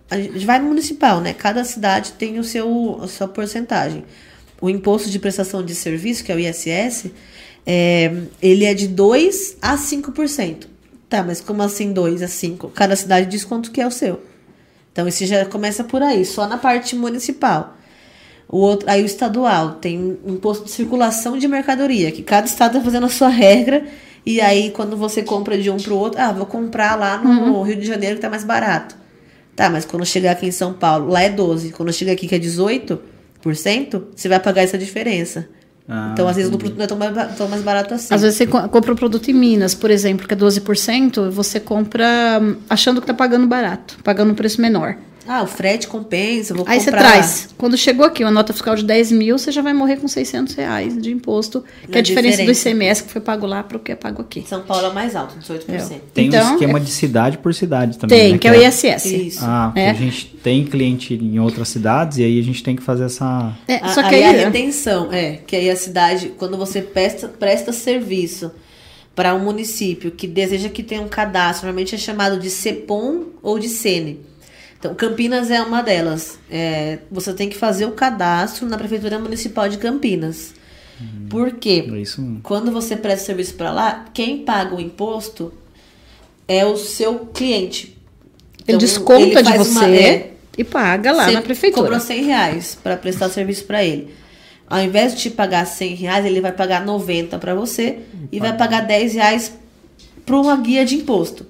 [0.09, 1.33] a gente vai no municipal, né?
[1.33, 4.05] Cada cidade tem o seu a sua porcentagem.
[4.61, 7.11] O imposto de prestação de serviço, que é o ISS,
[7.67, 10.72] é, ele é de 2 a 5%.
[11.13, 12.69] Tá, mas como assim 2 a 5?
[12.71, 14.23] Cada cidade diz quanto que é o seu.
[14.91, 17.77] Então, esse já começa por aí, só na parte municipal.
[18.49, 22.83] O outro, aí o estadual tem imposto de circulação de mercadoria, que cada estado está
[22.83, 23.85] fazendo a sua regra.
[24.25, 27.57] E aí, quando você compra de um para o outro, ah, vou comprar lá no
[27.59, 27.63] uhum.
[27.63, 28.97] Rio de Janeiro que tá mais barato.
[29.55, 31.73] Tá, mas quando chegar aqui em São Paulo, lá é 12.
[31.73, 32.99] Quando chega aqui que é 18%,
[34.17, 35.47] você vai pagar essa diferença.
[35.89, 38.15] Ah, então, às vezes, o produto não é tão mais, tão mais barato assim.
[38.15, 42.41] Às vezes, você compra um produto em Minas, por exemplo, que é 12%, você compra
[42.41, 44.97] hum, achando que está pagando barato, pagando um preço menor.
[45.27, 46.99] Ah, o frete compensa, vou Aí comprar.
[46.99, 47.49] você traz.
[47.57, 50.55] Quando chegou aqui uma nota fiscal de 10 mil, você já vai morrer com 600
[50.55, 53.77] reais de imposto, que é a diferença, diferença, do ICMS que foi pago lá para
[53.77, 54.45] o que é pago aqui.
[54.47, 55.69] São Paulo é mais alto, 18%.
[55.69, 56.01] É.
[56.13, 56.83] Tem então, um esquema é...
[56.83, 58.19] de cidade por cidade também.
[58.19, 58.39] Tem, né?
[58.39, 59.05] que, é o ISS.
[59.07, 59.41] Isso.
[59.43, 59.91] Ah, é.
[59.91, 63.53] a gente tem cliente em outras cidades e aí a gente tem que fazer essa...
[63.69, 67.29] É, só que aí, aí a retenção, é, que aí a cidade, quando você presta,
[67.29, 68.51] presta serviço
[69.15, 73.59] para um município que deseja que tenha um cadastro, normalmente é chamado de CEPOM ou
[73.59, 74.32] de SENE.
[74.83, 76.41] Então, Campinas é uma delas.
[76.51, 80.55] É, você tem que fazer o cadastro na Prefeitura Municipal de Campinas.
[81.01, 81.89] Hum, Por quê?
[81.89, 82.41] É isso.
[82.43, 85.53] Quando você presta serviço para lá, quem paga o imposto
[86.49, 87.97] é o seu cliente.
[88.61, 91.83] Então, ele desconta ele de você uma, é, e paga lá na prefeitura.
[91.83, 94.13] Cobrou 100 reais para prestar serviço para ele.
[94.69, 98.01] Ao invés de te pagar 100 reais, ele vai pagar 90 para você
[98.33, 99.53] e vai pagar 10 reais
[100.27, 101.47] para uma guia de imposto.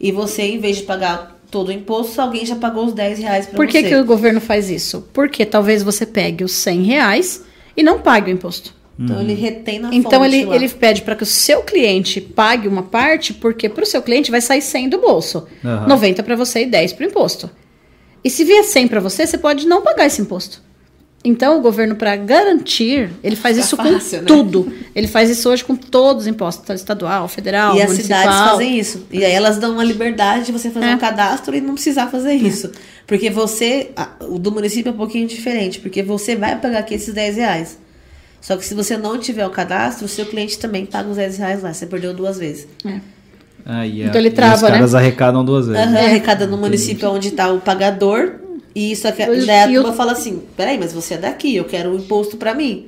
[0.00, 3.46] E você, em vez de pagar todo o imposto, alguém já pagou os 10 reais
[3.46, 3.56] para você.
[3.56, 5.08] Por que, que o governo faz isso?
[5.12, 7.44] Porque talvez você pegue os 100 reais
[7.76, 8.74] e não pague o imposto.
[8.98, 12.82] Então ele retém na Então ele, ele pede para que o seu cliente pague uma
[12.82, 15.46] parte, porque para o seu cliente vai sair 100 do bolso.
[15.62, 15.86] Uhum.
[15.86, 17.48] 90 para você e 10 para o imposto.
[18.24, 20.60] E se vier 100 para você, você pode não pagar esse imposto.
[21.26, 24.26] Então, o governo, para garantir, ele faz Fica isso fácil, com né?
[24.26, 24.72] tudo.
[24.94, 27.96] Ele faz isso hoje com todos os impostos, estadual, federal, e municipal.
[27.96, 29.06] E as cidades fazem isso.
[29.10, 30.94] E aí elas dão uma liberdade de você fazer é.
[30.94, 32.34] um cadastro e não precisar fazer é.
[32.34, 32.70] isso.
[33.06, 33.90] Porque você,
[34.28, 37.78] o do município é um pouquinho diferente, porque você vai pagar aqui esses 10 reais.
[38.42, 41.38] Só que se você não tiver o cadastro, o seu cliente também paga os 10
[41.38, 41.72] reais lá.
[41.72, 42.68] Você perdeu duas vezes.
[42.84, 43.00] É.
[43.64, 44.10] Ah, yeah.
[44.10, 44.98] Então ele trava, e os caras né?
[44.98, 45.86] arrecadam duas vezes.
[45.86, 45.96] Uhum.
[45.96, 48.43] Arrecada no município onde está o pagador
[48.74, 51.90] e isso aqui, daí a turma fala assim: peraí, mas você é daqui, eu quero
[51.90, 52.86] o um imposto para mim.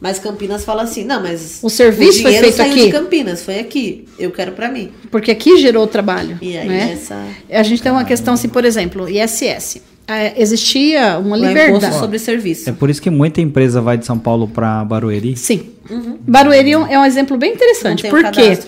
[0.00, 2.84] Mas Campinas fala assim: não, mas o serviço o foi feito saiu aqui.
[2.86, 4.90] de Campinas, foi aqui, eu quero para mim.
[5.10, 6.38] Porque aqui gerou o trabalho.
[6.42, 6.92] E aí né?
[6.92, 7.24] essa.
[7.50, 9.80] A gente tem uma questão assim, por exemplo, ISS.
[10.06, 12.68] É, existia uma o liberdade sobre serviço.
[12.68, 15.34] É por isso que muita empresa vai de São Paulo para Barueri.
[15.34, 15.70] Sim.
[15.88, 16.18] Uhum.
[16.20, 18.06] Barueri é um exemplo bem interessante.
[18.06, 18.58] Por quê?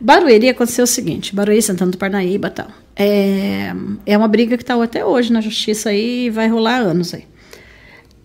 [0.00, 2.66] Barueri aconteceu o seguinte: Barueri, Santana do Parnaíba e tal.
[3.02, 3.72] É,
[4.04, 7.24] é uma briga que está até hoje na justiça aí e vai rolar anos aí.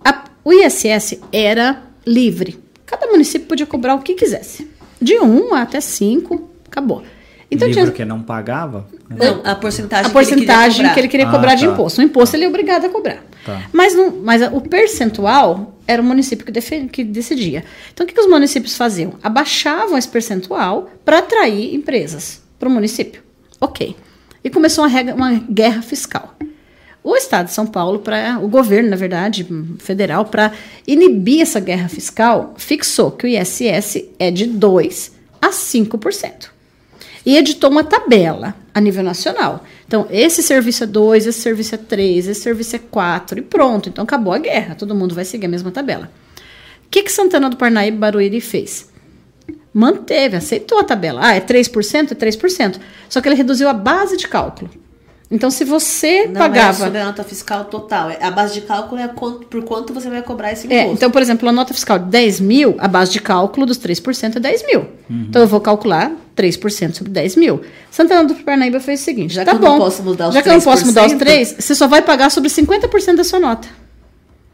[0.03, 2.59] A, o ISS era livre.
[2.85, 4.69] Cada município podia cobrar o que quisesse.
[5.01, 7.03] De 1 até 5, acabou.
[7.49, 7.93] Então, livre tinha...
[7.93, 8.85] que não pagava?
[9.09, 11.55] Não, a porcentagem, a porcentagem que ele queria cobrar, ah, tá.
[11.55, 12.01] de imposto.
[12.01, 13.23] O imposto ele é obrigado a cobrar.
[13.45, 13.69] Tá.
[13.71, 17.63] Mas, não, mas o percentual era o município que, defe, que decidia.
[17.93, 19.13] Então, o que, que os municípios faziam?
[19.23, 23.23] Abaixavam esse percentual para atrair empresas para o município.
[23.61, 23.95] Ok
[24.45, 26.35] e começou uma, uma guerra fiscal.
[27.03, 29.45] O Estado de São Paulo, para o governo, na verdade,
[29.79, 30.53] federal, para
[30.87, 36.49] inibir essa guerra fiscal, fixou que o ISS é de 2 a 5%.
[37.25, 39.63] E editou uma tabela a nível nacional.
[39.87, 43.89] Então, esse serviço é 2, esse serviço é 3, esse serviço é 4 e pronto.
[43.89, 44.75] Então, acabou a guerra.
[44.75, 46.11] Todo mundo vai seguir a mesma tabela.
[46.85, 48.91] O que, que Santana do Parnaíba Barueri fez?
[49.75, 51.19] Manteve, aceitou a tabela.
[51.21, 52.13] Ah, é 3%?
[52.13, 52.79] É 3%.
[53.09, 54.71] Só que ele reduziu a base de cálculo.
[55.29, 56.79] Então, se você não pagava.
[56.79, 58.09] Não é sobre a nota fiscal total.
[58.11, 60.91] É, a base de cálculo é por quanto você vai cobrar esse é, imposto.
[60.91, 63.77] É, então, por exemplo, a nota fiscal de 10 mil, a base de cálculo dos
[63.77, 64.79] 3% é 10 mil.
[65.09, 65.25] Uhum.
[65.27, 67.61] Então, eu vou calcular 3% sobre 10 mil.
[67.91, 70.33] Santana do Parnaíba fez o seguinte: já tá que bom, eu não posso mudar os
[70.35, 73.15] já 3%, que eu não posso mudar os 3, você só vai pagar sobre 50%
[73.15, 73.67] da sua nota.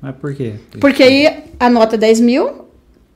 [0.02, 0.54] Mas por quê?
[0.80, 2.71] Porque aí a nota é 10 mil,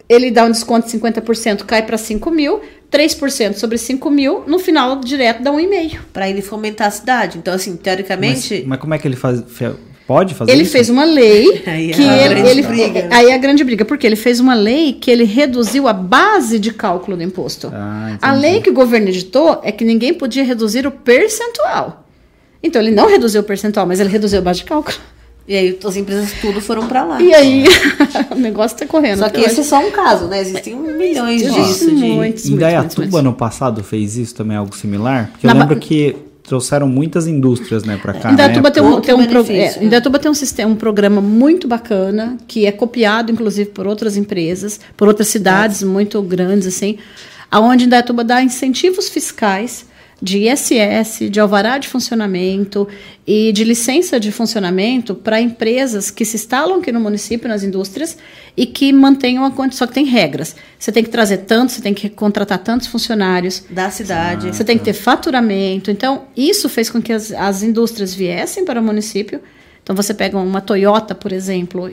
[0.08, 4.60] ele dá um desconto de 50%, cai para 5 mil, 3% sobre 5 mil, no
[4.60, 6.00] final direto dá 1,5.
[6.14, 7.38] Para ele fomentar a cidade.
[7.38, 8.56] Então, assim, teoricamente.
[8.60, 9.44] Mas, mas como é que ele faz?
[10.08, 10.72] Pode fazer ele isso?
[10.72, 13.10] fez uma lei aí que é ele, ele briga.
[13.12, 16.60] aí é a grande briga porque ele fez uma lei que ele reduziu a base
[16.60, 17.72] de cálculo do imposto.
[17.74, 22.06] Ah, a lei que o governo editou é que ninguém podia reduzir o percentual.
[22.62, 24.96] Então ele não reduziu o percentual, mas ele reduziu a base de cálculo.
[25.48, 27.22] E aí as empresas tudo foram para lá.
[27.22, 27.66] E aí
[28.32, 29.20] o negócio tá correndo.
[29.20, 30.42] Só que esse é só um caso, né?
[30.42, 31.88] Existem milhões disso.
[31.88, 31.96] De...
[31.96, 35.30] Muitos, em Dayatuba ano passado fez isso também algo similar?
[35.32, 35.82] Porque eu Na lembro ba...
[35.82, 36.16] que
[36.46, 38.32] trouxeram muitas indústrias, né, para cá.
[38.32, 42.38] Indaiatuba tem um, tem um, pro, é, Indaiatuba tem um sistema, um programa muito bacana
[42.48, 45.86] que é copiado, inclusive, por outras empresas, por outras cidades é.
[45.86, 46.98] muito grandes, assim,
[47.50, 49.88] aonde Indaiatuba dá incentivos fiscais
[50.22, 52.88] de ISS, de alvará de funcionamento
[53.28, 58.18] e de licença de funcionamento para empresas que se instalam aqui no município, nas indústrias,
[58.56, 60.56] e que mantenham a condição, só que tem regras.
[60.80, 63.64] Você tem que trazer tanto, você tem que contratar tantos funcionários.
[63.70, 64.48] Da cidade.
[64.48, 65.92] Você tem que ter faturamento.
[65.92, 69.42] Então, isso fez com que as, as indústrias viessem para o município.
[69.84, 71.90] Então, você pega uma Toyota, por exemplo,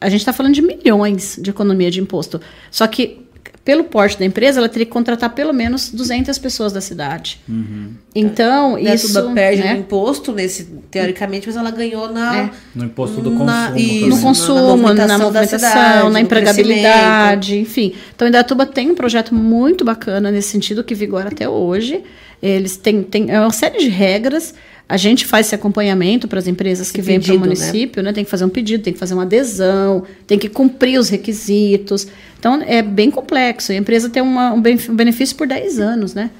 [0.00, 2.40] a gente está falando de milhões de economia de imposto.
[2.70, 3.27] Só que
[3.68, 7.38] pelo porte da empresa, ela teria que contratar pelo menos 200 pessoas da cidade.
[7.46, 7.90] Uhum.
[8.14, 9.08] Então, a isso...
[9.08, 9.74] Tuba perde né?
[9.74, 12.44] no imposto, nesse, teoricamente, mas ela ganhou na...
[12.44, 12.50] É.
[12.74, 13.76] No imposto do consumo.
[13.76, 17.92] isso, no consumo, na movimentação, na, movimentação, cidade, na empregabilidade, enfim.
[18.16, 22.02] Então, Indatuba tem um projeto muito bacana nesse sentido, que vigora até hoje.
[22.42, 24.54] Eles têm, têm é uma série de regras
[24.88, 28.08] A gente faz esse acompanhamento para as empresas que vêm para o município, né?
[28.08, 28.14] né?
[28.14, 32.06] Tem que fazer um pedido, tem que fazer uma adesão, tem que cumprir os requisitos.
[32.38, 33.70] Então, é bem complexo.
[33.70, 36.30] E a empresa tem uma, um benefício por 10 anos, né?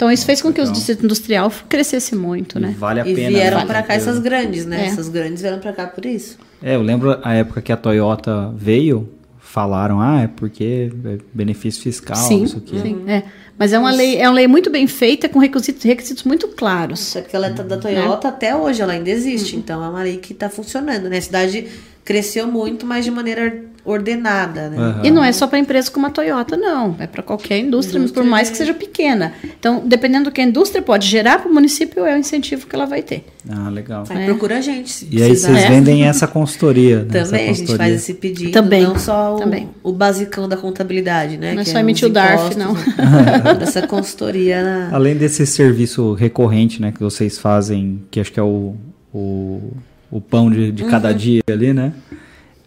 [0.00, 2.74] Então isso fez com que o distrito industrial crescesse muito, né?
[2.78, 3.20] Vale a pena.
[3.20, 3.66] E vieram né?
[3.66, 4.84] para cá essas grandes, né?
[4.84, 4.86] É.
[4.86, 6.38] Essas grandes vieram para cá por isso.
[6.62, 9.06] É, eu lembro a época que a Toyota veio,
[9.50, 12.80] falaram, ah, é porque é benefício fiscal, sim, isso aqui.
[12.80, 13.24] Sim, é.
[13.58, 17.16] Mas é uma lei, é uma lei muito bem feita com requisitos, requisitos muito claros.
[17.16, 18.30] É porque ela é da Toyota é.
[18.30, 19.54] até hoje, ela ainda existe.
[19.54, 19.58] Uhum.
[19.58, 21.18] Então é uma lei que está funcionando, né?
[21.18, 21.66] A cidade
[22.04, 24.78] cresceu muito, mas de maneira ordenada, né?
[24.78, 25.04] Uhum.
[25.04, 26.96] E não é só para empresas como a Toyota, não.
[26.98, 29.32] É para qualquer indústria, indústria, por mais que seja pequena.
[29.42, 32.74] Então, dependendo do que a indústria pode gerar para o município, é o incentivo que
[32.74, 33.24] ela vai ter.
[33.48, 34.04] Ah, legal.
[34.10, 34.24] Aí é.
[34.26, 35.08] procura a gente.
[35.10, 35.68] e aí vocês é.
[35.68, 36.98] vendem essa consultoria.
[36.98, 37.24] Né?
[37.24, 38.52] Também, a gente faz esse pedido.
[38.52, 38.82] Também.
[38.82, 39.68] Não só o, Também.
[39.82, 41.54] o basicão da contabilidade, né?
[41.54, 42.74] Não é só emitir o DARF, não.
[43.58, 44.62] Dessa consultoria.
[44.62, 44.94] Na...
[44.94, 46.92] Além desse serviço recorrente, né?
[46.92, 48.74] Que vocês fazem, que acho que é o,
[49.12, 49.72] o,
[50.10, 51.16] o pão de, de cada uhum.
[51.16, 51.92] dia ali, né?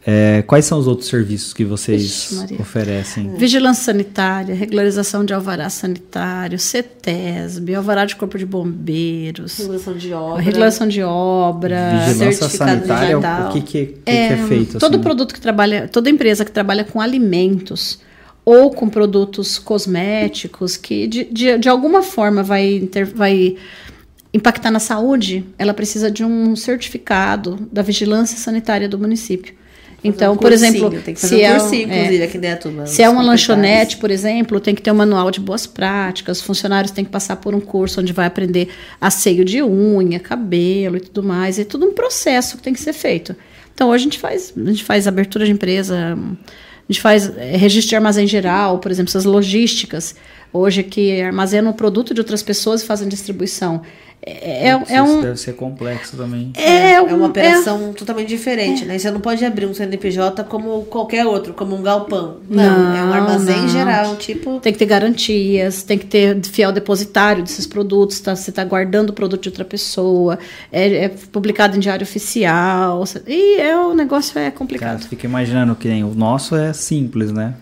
[0.06, 3.36] É, quais são os outros serviços que vocês Ixi, oferecem?
[3.36, 9.58] Vigilância sanitária, regularização de alvará sanitário, CETESB, alvará de corpo de bombeiros.
[9.60, 10.42] Regulação de obra.
[10.42, 12.06] Regulação de obra.
[12.06, 14.78] Vigilância sanitária, o que, que, que, é, que é feito?
[14.78, 15.04] Todo assim?
[15.04, 18.00] produto que trabalha, toda empresa que trabalha com alimentos
[18.44, 23.56] ou com produtos cosméticos que de, de, de alguma forma vai, inter, vai
[24.34, 29.63] impactar na saúde, ela precisa de um certificado da vigilância sanitária do município.
[30.04, 34.76] Então, um por exemplo, se, um é, é, se é uma lanchonete, por exemplo, tem
[34.76, 38.02] que ter um manual de boas práticas, os funcionários têm que passar por um curso
[38.02, 38.68] onde vai aprender
[39.00, 42.92] asseio de unha, cabelo e tudo mais, é tudo um processo que tem que ser
[42.92, 43.34] feito.
[43.74, 47.56] Então, hoje a gente faz, a gente faz abertura de empresa, a gente faz é,
[47.56, 50.16] registro de armazém geral, por exemplo, essas logísticas,
[50.54, 53.82] hoje que armazenam o produto de outras pessoas e fazem distribuição.
[54.26, 56.54] É, é, é um deve ser complexo também.
[56.56, 58.98] É, é uma operação é, totalmente diferente, né?
[58.98, 62.38] Você não pode abrir um CNPJ como qualquer outro, como um galpão.
[62.50, 63.68] Não, não é um armazém não.
[63.68, 64.62] geral, tipo.
[64.62, 68.34] Tem que ter garantias, tem que ter fiel depositário desses produtos, tá?
[68.34, 70.40] Você está guardando o produto de outra pessoa,
[70.72, 73.04] é, é, publicado em diário oficial.
[73.28, 75.00] E é, o negócio é complicado.
[75.00, 77.56] Cara, fica imaginando que o nosso é simples, né?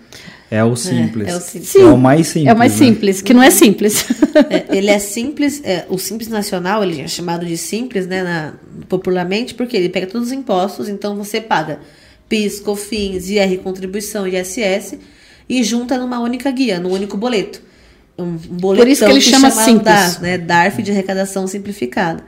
[0.51, 1.29] É o simples.
[1.29, 1.75] É, é, o, simples.
[1.75, 2.47] é o mais simples.
[2.49, 2.77] É o mais né?
[2.77, 4.05] simples, que não é simples.
[4.49, 8.53] É, ele é simples, é, o simples nacional, ele é chamado de simples, né, na,
[8.89, 11.79] popularmente, porque ele pega todos os impostos, então você paga
[12.27, 14.97] PIS, COFINS, IR, contribuição, ISS,
[15.47, 17.61] e junta numa única guia, num único boleto.
[18.17, 19.83] Um, um Por isso que ele que chama, chama simples.
[19.83, 22.23] DAR, né, DARF de arrecadação simplificada.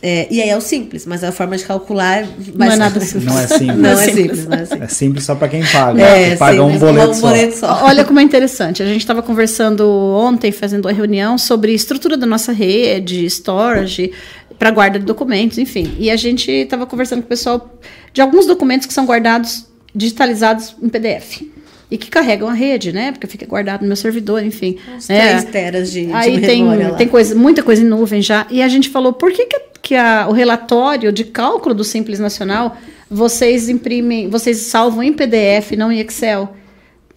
[0.00, 2.26] É, e aí é o simples, mas a forma de calcular.
[2.54, 3.24] Não é nada simples.
[3.24, 3.76] Não é simples.
[3.76, 4.82] Não, é simples, não é simples.
[4.82, 6.00] É simples só para quem paga.
[6.00, 7.74] É, paga um boleto, um boleto só.
[7.74, 7.84] só.
[7.86, 8.82] Olha como é interessante.
[8.82, 14.12] A gente estava conversando ontem, fazendo uma reunião sobre estrutura da nossa rede, storage,
[14.56, 15.96] para guarda de documentos, enfim.
[15.98, 17.78] E a gente estava conversando com o pessoal
[18.12, 21.42] de alguns documentos que são guardados, digitalizados em PDF
[21.90, 23.12] e que carregam a rede, né?
[23.12, 24.76] Porque fica guardado no meu servidor, enfim.
[24.96, 26.64] Uns três teras de, Aí tem,
[26.96, 28.46] tem coisa, muita coisa em nuvem já.
[28.50, 32.18] E a gente falou, por que, que, que a, o relatório de cálculo do Simples
[32.18, 32.76] Nacional
[33.10, 36.54] vocês imprimem, vocês salvam em PDF, não em Excel?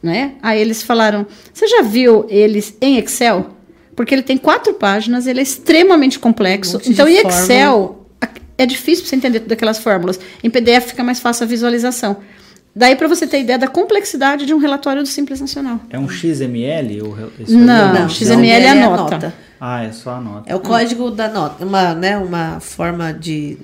[0.02, 0.34] Né?
[0.42, 3.52] Aí eles falaram, você já viu eles em Excel?
[3.96, 6.78] Porque ele tem quatro páginas, ele é extremamente complexo.
[6.78, 8.08] Um então, em Excel,
[8.58, 10.20] é difícil você entender todas aquelas fórmulas.
[10.44, 12.18] Em PDF fica mais fácil a visualização.
[12.74, 15.82] Daí para você ter ideia da complexidade de um relatório do Simples Nacional.
[15.90, 17.02] É um XML?
[17.02, 17.18] Ou
[17.50, 19.16] não, não, XML é a nota.
[19.16, 19.34] nota.
[19.60, 20.50] Ah, é só a nota.
[20.50, 21.66] É o código da nota.
[21.66, 23.58] Uma, né, uma forma de.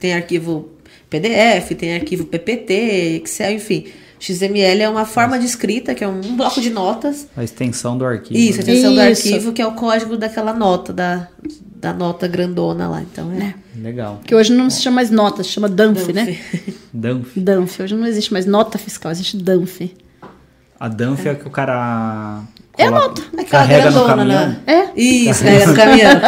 [0.00, 0.70] Tem arquivo
[1.10, 3.86] PDF, tem arquivo PPT, Excel, enfim.
[4.24, 7.28] XML é uma forma de escrita, que é um bloco de notas.
[7.36, 8.38] A extensão do arquivo.
[8.38, 8.94] Isso, a extensão Isso.
[8.94, 11.28] do arquivo, que é o código daquela nota, da,
[11.76, 13.02] da nota grandona lá.
[13.02, 13.48] Então é.
[13.48, 13.54] é.
[13.78, 14.20] Legal.
[14.24, 16.38] Que hoje não se chama mais nota, se chama DANF, né?
[16.90, 17.36] DANF.
[17.38, 17.82] DANF.
[17.82, 19.94] Hoje não existe mais nota fiscal, existe DANF.
[20.80, 22.42] A DANF é, é que o cara.
[22.78, 23.20] É a nota.
[23.32, 24.48] Aquela carrega no caminhão.
[24.48, 24.60] Né?
[24.66, 25.00] É?
[25.00, 26.20] Isso, carrega no caminhão.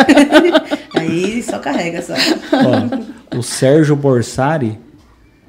[0.95, 2.13] Aí só carrega só.
[2.13, 4.79] Ó, o Sérgio Borsari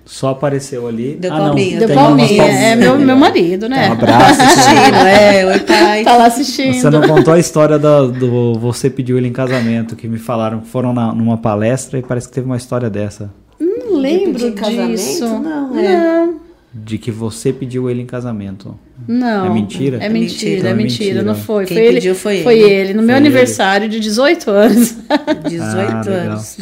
[0.08, 1.16] só apareceu ali.
[1.16, 1.80] Deu ah, palminha.
[1.80, 2.44] Deu palminha.
[2.44, 3.90] É meu, meu marido, né?
[3.90, 4.42] Um abraço.
[4.42, 6.04] assistindo, é, oi pai.
[6.04, 6.74] Tá lá assistindo.
[6.74, 10.62] Você não contou a história do, do Você Pediu Ele em Casamento, que me falaram
[10.62, 13.30] que foram na, numa palestra e parece que teve uma história dessa.
[13.60, 15.28] Não lembro disso.
[15.28, 15.98] Não, é.
[15.98, 16.48] Não.
[16.74, 18.78] De que você pediu ele em casamento.
[19.08, 19.48] Não.
[19.48, 19.98] É mentira?
[19.98, 21.24] É mentira, então é, é mentira, mentira.
[21.24, 21.66] Não foi.
[21.66, 22.44] Quem foi pediu ele, foi ele.
[22.44, 23.28] Foi ele, no foi meu ele.
[23.28, 24.96] aniversário de 18 anos.
[25.50, 26.58] 18 ah, anos.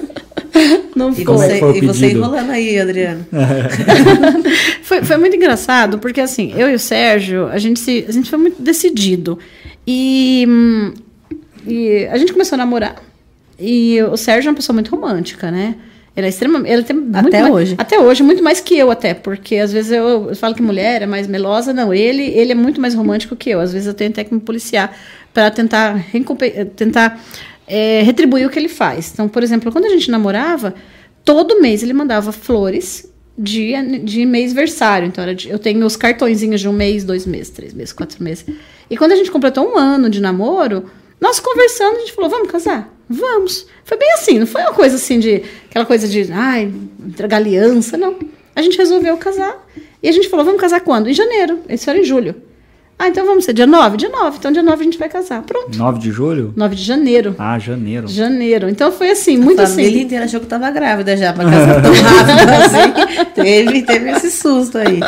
[0.96, 3.26] Não e Você, foi e você enrolando aí, Adriano.
[4.82, 8.30] foi, foi muito engraçado, porque assim, eu e o Sérgio, a gente, se, a gente
[8.30, 9.38] foi muito decidido.
[9.86, 10.48] E,
[11.66, 12.96] e a gente começou a namorar.
[13.60, 15.74] E o Sérgio é uma pessoa muito romântica, né?
[16.16, 16.72] Ele é extremamente.
[16.72, 17.74] Ele tem até mais, hoje.
[17.76, 19.12] Até hoje, muito mais que eu, até.
[19.12, 21.74] Porque às vezes eu, eu, falo que mulher é mais melosa.
[21.74, 23.60] Não, ele, ele é muito mais romântico que eu.
[23.60, 24.96] Às vezes eu tenho até que me policiar
[25.34, 26.02] para tentar,
[26.74, 27.22] tentar
[27.66, 29.10] é, retribuir o que ele faz.
[29.12, 30.74] Então, por exemplo, quando a gente namorava,
[31.24, 35.08] todo mês ele mandava flores de, de mês versário.
[35.08, 38.46] Então, de, eu tenho os cartõezinhos de um mês, dois meses, três meses, quatro meses.
[38.88, 40.84] E quando a gente completou um ano de namoro,
[41.20, 42.92] nós conversando, a gente falou: vamos casar?
[43.08, 43.66] Vamos.
[43.84, 45.42] Foi bem assim, não foi uma coisa assim de.
[45.68, 46.72] aquela coisa de, ai,
[47.04, 48.16] entregar aliança, não.
[48.54, 49.66] A gente resolveu casar.
[50.02, 51.08] E a gente falou: vamos casar quando?
[51.08, 51.60] Em janeiro.
[51.68, 52.34] Isso era em julho.
[52.98, 53.98] Ah, então vamos ser dia 9?
[53.98, 54.38] Dia 9.
[54.38, 55.42] Então dia 9 a gente vai casar.
[55.42, 55.76] Pronto.
[55.76, 56.54] 9 de julho?
[56.56, 57.34] 9 de janeiro.
[57.38, 58.08] Ah, janeiro.
[58.08, 58.70] Janeiro.
[58.70, 59.82] Então foi assim, muito assim.
[59.82, 63.26] A família inteira achou que eu tava grávida já pra casar tão rápido assim.
[63.36, 64.98] Teve, teve esse susto aí.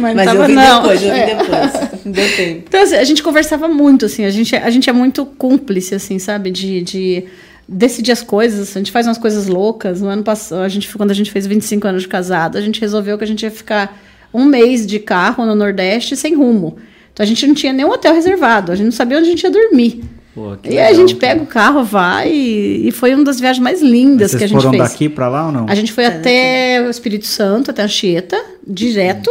[0.00, 0.82] Mas, Mas tava, eu vi não.
[0.82, 1.34] depois, eu vi é.
[1.34, 1.72] depois.
[2.04, 2.64] Deu tempo.
[2.68, 4.26] Então assim, a gente conversava muito, assim.
[4.26, 6.50] A gente, a gente é muito cúmplice, assim, sabe?
[6.50, 6.82] De...
[6.82, 7.24] de
[7.66, 10.02] decidir as coisas, a gente faz umas coisas loucas.
[10.02, 12.78] No ano passado, a gente, quando a gente fez 25 anos de casado, a gente
[12.78, 13.98] resolveu que a gente ia ficar
[14.34, 16.76] um mês de carro no Nordeste sem rumo.
[17.14, 19.44] Então a gente não tinha nenhum hotel reservado, a gente não sabia onde a gente
[19.44, 20.02] ia dormir.
[20.34, 23.80] Pô, e legal, a gente pega o carro, vai e, foi uma das viagens mais
[23.80, 24.64] lindas que a gente fez.
[24.64, 25.66] Vocês foram daqui para lá ou não?
[25.68, 26.88] A gente foi é até daqui.
[26.88, 28.36] o Espírito Santo, até Anchieta,
[28.66, 29.30] direto.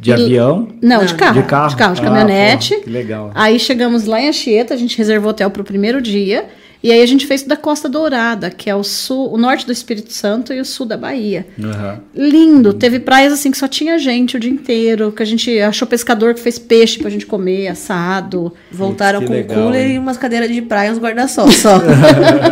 [0.00, 0.68] De e, avião?
[0.80, 1.42] Não, de carro.
[1.42, 2.74] De carro, de, carro, de caminhonete.
[2.74, 3.32] Ah, que legal.
[3.34, 6.46] Aí chegamos lá em Anchieta, a gente reservou hotel para o primeiro dia.
[6.82, 9.72] E aí a gente fez da Costa Dourada, que é o sul, o norte do
[9.72, 11.46] Espírito Santo e o sul da Bahia.
[11.58, 11.98] Uhum.
[12.14, 12.72] Lindo.
[12.72, 16.34] Teve praias assim que só tinha gente o dia inteiro, que a gente achou pescador
[16.34, 18.52] que fez peixe pra gente comer, assado.
[18.70, 19.94] Voltaram com legal, cooler hein?
[19.96, 21.80] e umas cadeiras de praia e uns guarda-sol só.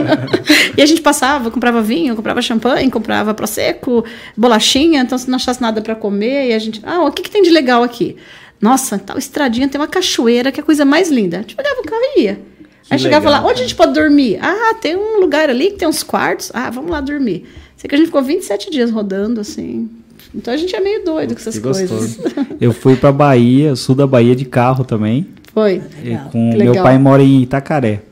[0.76, 4.04] e a gente passava, comprava vinho, comprava champanhe, comprava prosecco,
[4.36, 7.30] bolachinha, então se não achasse nada para comer, e a gente, ah, o que, que
[7.30, 8.16] tem de legal aqui?
[8.60, 11.38] Nossa, tal estradinha tem uma cachoeira que é a coisa mais linda.
[11.38, 12.55] A gente pegava o carro e ia.
[12.87, 14.39] Que Aí chegava legal, lá, onde a gente pode dormir?
[14.41, 16.53] Ah, tem um lugar ali que tem uns quartos.
[16.55, 17.45] Ah, vamos lá dormir.
[17.76, 19.91] Sei que a gente ficou 27 dias rodando, assim.
[20.34, 22.18] Então a gente é meio doido com essas coisas.
[22.61, 25.26] Eu fui pra Bahia, sul da Bahia de carro também.
[25.53, 25.82] Foi.
[26.30, 28.03] Com meu pai mora em Itacaré.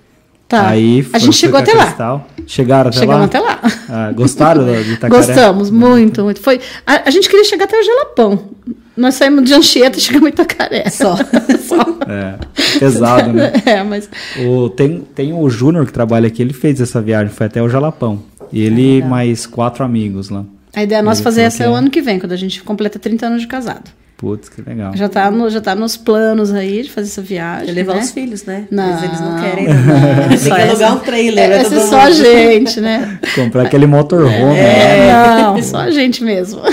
[0.48, 0.68] Tá.
[0.68, 2.24] Aí a gente chegou até lá.
[2.46, 3.24] Chegaram até Chegamos lá?
[3.24, 3.60] até lá.
[3.88, 5.26] Ah, gostaram de Itacaré?
[5.26, 6.40] Gostamos, muito, muito.
[6.40, 8.50] Foi, a, a, gente queria chegar até o Jalapão.
[8.96, 10.88] Nós saímos de Anchieta e chegamos em Itacaré.
[10.90, 11.16] Só.
[11.66, 11.82] Só.
[12.08, 12.38] É,
[12.78, 13.52] pesado, né?
[13.66, 14.08] É, mas...
[14.46, 17.68] O, tem, tem o Júnior que trabalha aqui, ele fez essa viagem, foi até o
[17.68, 18.22] Jalapão.
[18.52, 20.44] E ele e mais quatro amigos lá.
[20.74, 22.98] A ideia é nós fazer essa é o ano que vem, quando a gente completa
[22.98, 23.90] 30 anos de casado.
[24.16, 24.96] Putz, que legal.
[24.96, 27.66] Já tá, no, já tá nos planos aí de fazer essa viagem.
[27.66, 28.00] De levar né?
[28.00, 28.66] os filhos, né?
[28.70, 29.66] Não, Mas eles não querem.
[29.74, 30.28] Não.
[30.28, 31.50] Tem que alugar um trailer.
[31.50, 33.18] É, é só a gente, né?
[33.34, 34.56] Comprar aquele motorhome.
[34.56, 35.42] É, né?
[35.42, 36.60] não, só a gente mesmo.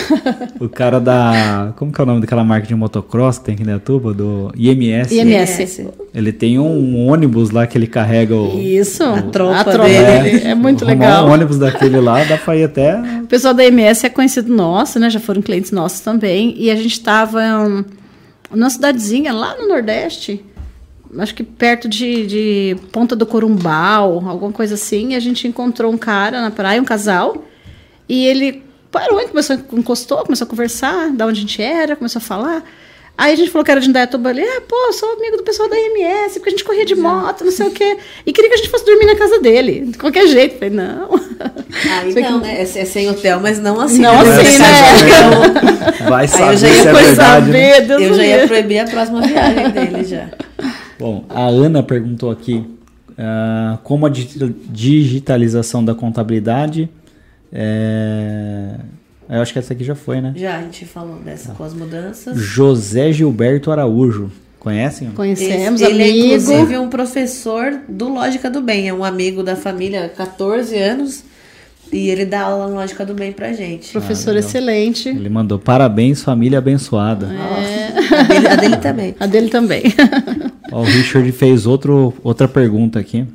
[0.60, 1.74] O cara da.
[1.76, 4.14] Como que é o nome daquela marca de motocross que tem aqui na tuba?
[4.14, 5.12] Do IMS.
[5.12, 5.88] IMS.
[6.14, 8.60] Ele tem um ônibus lá que ele carrega o.
[8.60, 10.42] Isso, a tropa, a tropa dele.
[10.44, 11.28] É, é muito legal.
[11.28, 13.00] Um ônibus daquele lá dá pra ir até.
[13.24, 15.10] O pessoal da IMS é conhecido nosso, né?
[15.10, 16.54] Já foram clientes nossos também.
[16.58, 17.84] E a gente estava um,
[18.52, 20.46] numa cidadezinha lá no Nordeste,
[21.18, 25.14] acho que perto de, de Ponta do Corumbau, alguma coisa assim.
[25.14, 27.46] E a gente encontrou um cara na praia, um casal,
[28.08, 32.24] e ele parou, começou, encostou, começou a conversar, da onde a gente era, começou a
[32.24, 32.64] falar.
[33.18, 35.70] Aí a gente falou que era de Indaiatuba ali, ah, pô, sou amigo do pessoal
[35.70, 37.98] da IMS, porque a gente corria de moto, não sei o quê.
[38.26, 40.56] E queria que a gente fosse dormir na casa dele, de qualquer jeito.
[40.58, 41.10] Falei, não.
[42.02, 42.48] Aí não, que...
[42.48, 42.56] né?
[42.58, 44.00] É, é, sem hotel, mas não assim.
[44.00, 44.42] Não né?
[44.42, 44.68] assim, né?
[46.10, 47.96] Vai saber Aí eu já ia, se é verdade, saber, né?
[48.08, 50.30] Eu já ia proibir a próxima viagem dele já.
[50.98, 56.90] Bom, a Ana perguntou aqui uh, como a digitalização da contabilidade...
[57.54, 58.78] É
[59.38, 60.34] eu acho que essa aqui já foi, né?
[60.36, 62.38] Já, a gente falou dessa com as mudanças.
[62.38, 64.32] José Gilberto Araújo.
[64.60, 65.10] Conhecem?
[65.12, 68.88] Conhecemos, Esse, ele é inclusive um professor do Lógica do Bem.
[68.88, 71.24] É um amigo da família, 14 anos.
[71.92, 73.92] E ele dá aula no Lógica do Bem pra gente.
[73.92, 75.10] Professor ah, excelente.
[75.10, 77.28] Ele mandou parabéns, família abençoada.
[77.34, 78.16] É.
[78.16, 79.16] A, dele, a, dele, também.
[79.20, 79.84] A dele também.
[80.72, 83.26] Ó, o Richard fez outro, outra pergunta aqui.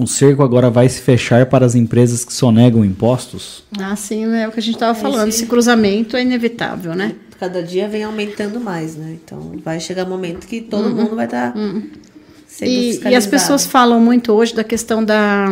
[0.00, 3.64] O cerco agora vai se fechar para as empresas que sonegam impostos?
[3.78, 5.28] Ah, sim, é o que a gente estava falando.
[5.28, 7.16] Esse cruzamento é inevitável, né?
[7.38, 9.18] Cada dia vem aumentando mais, né?
[9.22, 10.94] Então vai chegar um momento que todo uhum.
[10.94, 11.52] mundo vai estar.
[11.52, 11.82] Tá uhum.
[12.62, 15.46] E, e, as pessoas falam muito hoje da questão da,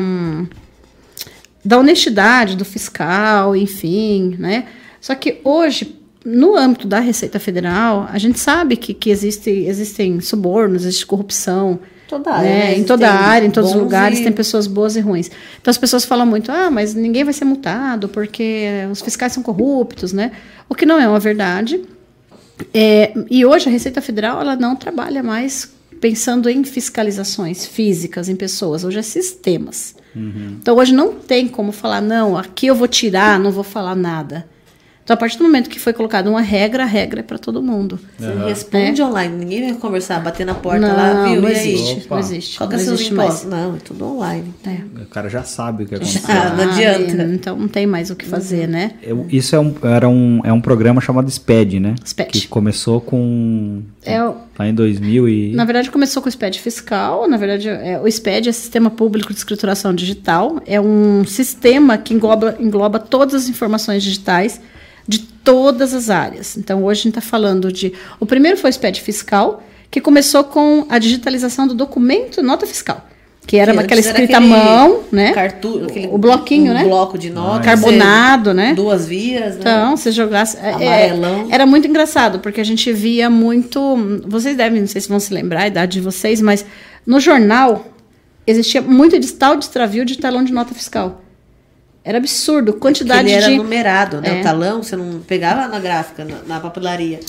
[1.63, 4.65] da honestidade do fiscal, enfim, né?
[4.99, 5.95] Só que hoje,
[6.25, 11.79] no âmbito da Receita Federal, a gente sabe que, que existe, existem subornos, existe corrupção.
[12.09, 12.79] Toda área, né?
[12.79, 14.23] Em toda área, em todos os lugares, e...
[14.23, 15.31] tem pessoas boas e ruins.
[15.61, 19.43] Então as pessoas falam muito, ah, mas ninguém vai ser multado porque os fiscais são
[19.43, 20.33] corruptos, né?
[20.69, 21.83] O que não é uma verdade.
[22.73, 28.37] É, e hoje a Receita Federal ela não trabalha mais pensando em fiscalizações físicas em
[28.37, 29.95] pessoas, hoje é sistemas.
[30.17, 30.57] Uhum.
[30.61, 34.47] Então hoje não tem como falar, não, aqui eu vou tirar, não vou falar nada.
[35.09, 37.63] Então, a partir do momento que foi colocada uma regra, a regra é para todo
[37.63, 37.99] mundo.
[38.19, 38.47] Você uhum.
[38.47, 39.05] responde é.
[39.07, 41.41] online, ninguém vai conversar, bater na porta não, lá, viu?
[41.41, 42.59] Não existe, não existe.
[42.59, 43.45] Qual que é impostos?
[43.49, 44.53] Não, é tudo online.
[44.67, 45.01] É.
[45.01, 46.21] O cara já sabe o que aconteceu.
[46.29, 47.23] Ah, não adianta.
[47.23, 48.71] Então não tem mais o que fazer, uhum.
[48.71, 48.93] né?
[49.03, 51.95] Eu, isso é um, era um, é um programa chamado SPED, né?
[52.05, 52.29] SPED.
[52.31, 53.81] Que começou com...
[54.05, 55.53] É o, lá em 2000 e...
[55.55, 57.27] Na verdade, começou com o SPED fiscal.
[57.27, 60.61] Na verdade, é, o SPED é Sistema Público de Escrituração Digital.
[60.67, 64.61] É um sistema que engloba, engloba todas as informações digitais
[65.49, 66.59] todas as áreas.
[66.59, 67.95] Então, hoje a gente está falando de.
[68.21, 73.09] O primeiro foi o SPED fiscal, que começou com a digitalização do documento nota fiscal.
[73.47, 75.33] Que era que aquela escrita à mão, né?
[75.33, 76.85] Cartu, o bloquinho, um né?
[76.85, 77.65] bloco de nota.
[77.65, 78.75] Carbonado, né?
[78.75, 79.61] Duas vias, né?
[79.61, 80.59] Então, você jogasse.
[80.59, 81.47] É, Amarelão.
[81.51, 83.81] É, era muito engraçado, porque a gente via muito.
[84.27, 86.67] Vocês devem, não sei se vão se lembrar a idade de vocês, mas
[87.07, 87.87] no jornal
[88.47, 91.23] existia muito edital de extravio de talão de nota fiscal.
[92.09, 93.57] Era absurdo, quantidade ele era de...
[93.59, 94.39] numerado, né?
[94.39, 94.41] É.
[94.41, 97.21] O talão, você não pegava na gráfica, na, na papelaria.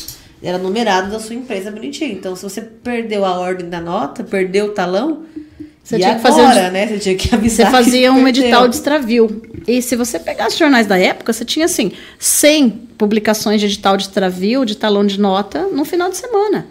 [0.42, 2.14] Era numerado da sua empresa bonitinho.
[2.14, 5.24] Então, se você perdeu a ordem da nota, perdeu o talão,
[5.84, 6.88] você e tinha agora, que fazer, né?
[6.88, 7.66] Você tinha que avisar.
[7.66, 8.44] Você fazia um perdeu.
[8.46, 9.42] edital de extravio.
[9.68, 14.04] E se você pegasse jornais da época, você tinha assim 100 publicações de edital de
[14.04, 16.68] extravio, de talão de nota, no final de semana.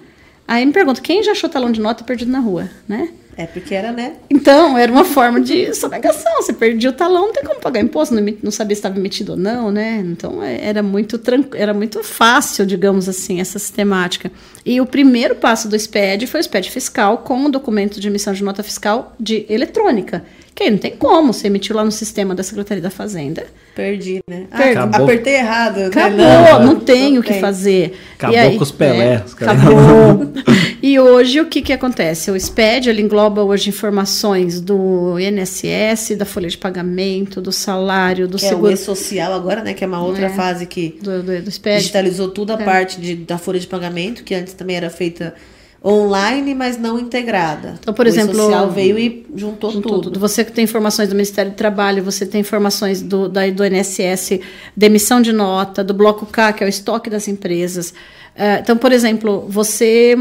[0.46, 3.10] Aí me pergunto, quem já achou talão de nota perdido na rua, né?
[3.38, 4.16] É porque era, né?
[4.28, 6.42] Então, era uma forma de sonegação.
[6.42, 9.32] Você perdia o talão, não tem como pagar imposto, não, não sabia se estava emitido
[9.32, 10.02] ou não, né?
[10.04, 11.20] Então, é, era muito,
[11.54, 14.32] era muito fácil, digamos assim, essa sistemática.
[14.66, 18.32] E o primeiro passo do SPED foi o SPED fiscal com o documento de emissão
[18.32, 20.24] de nota fiscal de eletrônica.
[20.58, 23.46] Que aí não tem como, você emitiu lá no sistema da Secretaria da Fazenda
[23.76, 24.48] Perdi, né?
[24.50, 25.76] Ah, apertei errado.
[25.76, 25.86] Né?
[25.86, 26.52] Acabou, né?
[26.52, 27.96] não, não tenho o que fazer.
[28.16, 29.04] Acabou aí, com os Pelé.
[29.04, 30.32] É, acabou.
[30.82, 32.28] e hoje o que, que acontece?
[32.32, 38.36] O SPED ele engloba hoje informações do INSS, da folha de pagamento, do salário, do
[38.36, 38.66] que seguro.
[38.66, 39.74] É o e-social agora, né?
[39.74, 41.78] Que é uma outra é, fase que do, do, do SPED.
[41.78, 42.64] digitalizou toda a é.
[42.64, 45.36] parte de, da folha de pagamento, que antes também era feita
[45.84, 47.76] online, mas não integrada.
[47.80, 50.02] Então, por o exemplo, social veio e juntou, juntou tudo.
[50.04, 50.20] tudo.
[50.20, 54.40] Você que tem informações do Ministério do Trabalho, você tem informações do, da, do INSS,
[54.76, 57.90] demissão de nota, do bloco K, que é o estoque das empresas.
[57.90, 60.16] Uh, então, por exemplo, você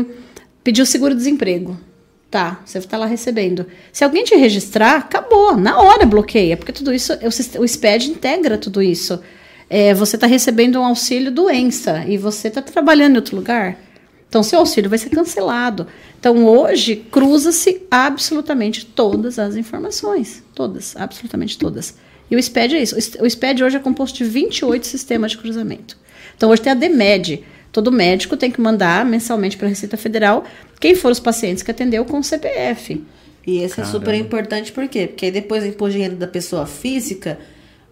[0.63, 1.77] pediu seguro-desemprego.
[2.29, 3.65] Tá, você está lá recebendo.
[3.91, 8.57] Se alguém te registrar, acabou, na hora bloqueia, porque tudo isso, o, o SPED integra
[8.57, 9.17] tudo isso.
[9.69, 13.77] É, você está recebendo um auxílio doença e você está trabalhando em outro lugar.
[14.29, 15.87] Então, seu auxílio vai ser cancelado.
[16.19, 20.43] Então, hoje, cruza-se absolutamente todas as informações.
[20.53, 21.95] Todas, absolutamente todas.
[22.29, 22.95] E o SPED é isso.
[23.21, 25.97] O SPED hoje é composto de 28 sistemas de cruzamento.
[26.35, 27.43] Então, hoje tem a DEMED.
[27.71, 30.45] Todo médico tem que mandar mensalmente para a Receita Federal
[30.79, 33.03] quem foram os pacientes que atendeu com o CPF.
[33.45, 33.95] E esse Caramba.
[33.95, 35.07] é super importante, por quê?
[35.07, 37.39] Porque aí depois do imposto de renda da pessoa física,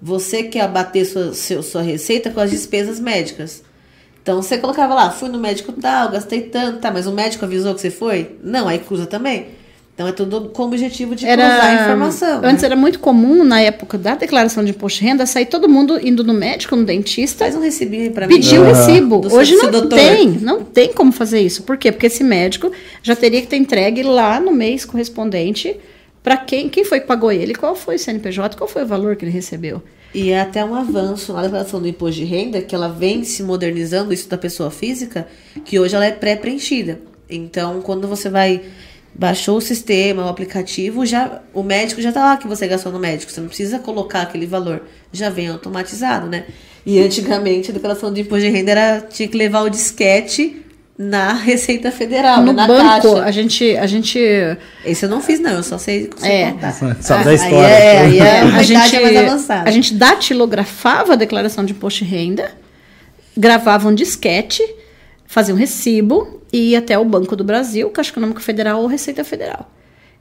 [0.01, 3.63] você quer abater sua, sua, sua receita com as despesas médicas.
[4.25, 7.75] Então você colocava lá, fui no médico tal, gastei tanto, tá, mas o médico avisou
[7.75, 8.31] que você foi?
[8.43, 9.49] Não, aí cruza também.
[9.93, 12.41] Então é tudo com o objetivo de era, cruzar a informação.
[12.43, 12.69] Antes né?
[12.69, 16.23] era muito comum, na época da declaração de imposto de renda, sair todo mundo indo
[16.23, 17.45] no médico, no dentista.
[17.45, 18.33] Faz um recibo para mim.
[18.33, 19.21] Pedir um recibo.
[19.31, 19.95] Hoje não doutor.
[19.95, 21.61] tem, não tem como fazer isso.
[21.61, 21.91] Por quê?
[21.91, 22.71] Porque esse médico
[23.03, 25.77] já teria que ter entregue lá no mês correspondente
[26.23, 29.15] para quem, quem foi que pagou ele, qual foi o CNPJ, qual foi o valor
[29.15, 29.83] que ele recebeu.
[30.15, 33.43] E é até um avanço na declaração do imposto de renda, que ela vem se
[33.43, 35.27] modernizando, isso da pessoa física,
[35.65, 37.01] que hoje ela é pré-preenchida.
[37.29, 38.61] Então, quando você vai
[39.13, 42.99] baixou o sistema, o aplicativo, já o médico já está lá que você gastou no
[42.99, 43.29] médico.
[43.29, 46.45] Você não precisa colocar aquele valor, já vem automatizado, né?
[46.85, 50.64] E antigamente a declaração de imposto de renda era tinha que levar o disquete
[50.97, 53.23] na Receita Federal, no na banco, caixa.
[53.23, 54.19] A gente, a gente.
[54.85, 56.51] Esse eu não fiz, não, eu só sei, é.
[56.51, 56.73] contar.
[57.01, 57.57] Só da história.
[57.57, 59.69] Aí é, aí é, a, gente, é mais avançada.
[59.69, 62.51] a gente datilografava a declaração de imposto de renda,
[63.37, 64.63] gravava um disquete,
[65.25, 69.23] fazia um recibo e ia até o Banco do Brasil, Caixa Econômica Federal ou Receita
[69.23, 69.71] Federal.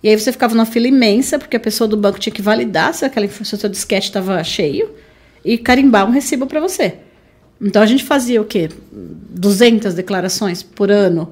[0.03, 2.93] E aí você ficava numa fila imensa, porque a pessoa do banco tinha que validar
[2.93, 4.91] se, aquela, se o seu disquete estava cheio
[5.43, 6.97] e carimbar um recibo para você.
[7.61, 8.68] Então a gente fazia o quê?
[8.92, 11.30] 200 declarações por ano.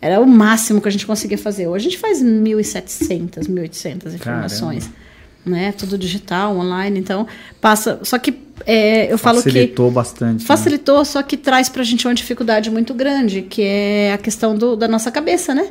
[0.00, 1.66] Era o máximo que a gente conseguia fazer.
[1.66, 4.90] Hoje a gente faz 1.700, 1.800 informações.
[5.44, 5.72] Né?
[5.72, 6.98] Tudo digital, online.
[6.98, 7.26] Então
[7.60, 8.00] passa.
[8.02, 9.50] Só que é, eu falo que.
[9.50, 10.40] Facilitou bastante.
[10.40, 10.46] Né?
[10.46, 11.04] Facilitou, né?
[11.04, 14.76] só que traz para a gente uma dificuldade muito grande, que é a questão do,
[14.76, 15.70] da nossa cabeça, né?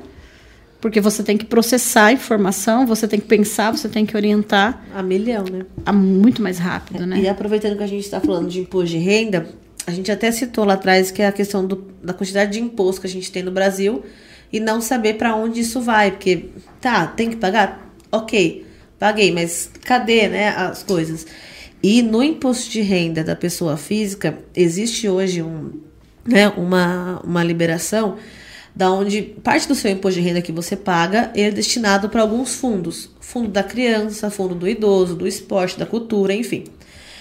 [0.82, 4.84] Porque você tem que processar a informação, você tem que pensar, você tem que orientar.
[4.94, 5.66] A milhão, né?
[5.86, 7.20] A muito mais rápido, né?
[7.20, 9.48] E aproveitando que a gente está falando de imposto de renda,
[9.86, 13.02] a gente até citou lá atrás que é a questão do, da quantidade de imposto
[13.02, 14.04] que a gente tem no Brasil
[14.52, 16.46] e não saber para onde isso vai, porque
[16.80, 18.66] tá, tem que pagar, ok,
[19.00, 21.26] paguei, mas cadê, né, as coisas?
[21.82, 25.72] E no imposto de renda da pessoa física existe hoje um,
[26.26, 28.18] né, uma, uma liberação
[28.76, 32.56] da onde parte do seu imposto de renda que você paga é destinado para alguns
[32.56, 36.64] fundos, fundo da criança, fundo do idoso, do esporte, da cultura, enfim.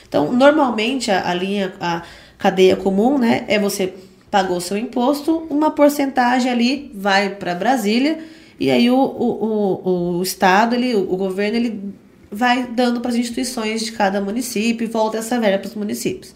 [0.08, 2.02] Então, normalmente a, a linha, a
[2.42, 3.94] cadeia comum, né, é você
[4.28, 8.18] pagou seu imposto, uma porcentagem ali vai para Brasília
[8.58, 11.94] e aí o, o, o, o estado, ele, o governo, ele
[12.32, 16.34] vai dando para as instituições de cada município e volta essa verba para os municípios.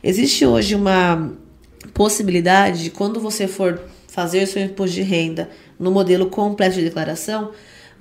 [0.00, 1.32] Existe hoje uma
[1.92, 6.84] possibilidade de quando você for fazer o seu imposto de renda no modelo completo de
[6.84, 7.50] declaração,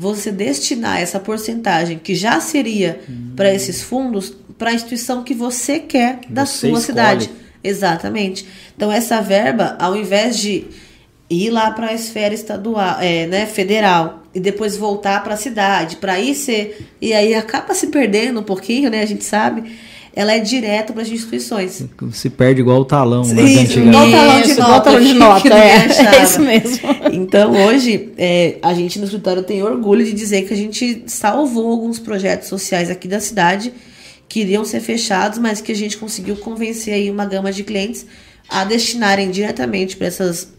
[0.02, 3.34] você destinar essa porcentagem que já seria hum.
[3.36, 6.86] para esses fundos para a instituição que você quer da você sua escolhe.
[6.86, 7.30] cidade.
[7.64, 8.47] Exatamente.
[8.76, 10.66] Então essa verba, ao invés de
[11.30, 15.97] ir lá para a esfera estadual, é, né, federal e depois voltar para a cidade,
[15.97, 19.04] para ir ser e aí acaba se perdendo um pouquinho, né?
[19.04, 19.72] A gente sabe
[20.14, 21.86] ela é direto para as instituições.
[22.12, 23.43] Se perde igual o talão, né?
[23.43, 24.82] Isso, igual o talão de nota.
[24.82, 25.88] Talão de nota, é,
[26.20, 26.80] é isso mesmo.
[27.12, 31.72] Então, hoje, é, a gente no escritório tem orgulho de dizer que a gente salvou
[31.72, 33.74] alguns projetos sociais aqui da cidade
[34.28, 38.05] que iriam ser fechados, mas que a gente conseguiu convencer aí uma gama de clientes
[38.49, 40.53] a destinarem diretamente para essas,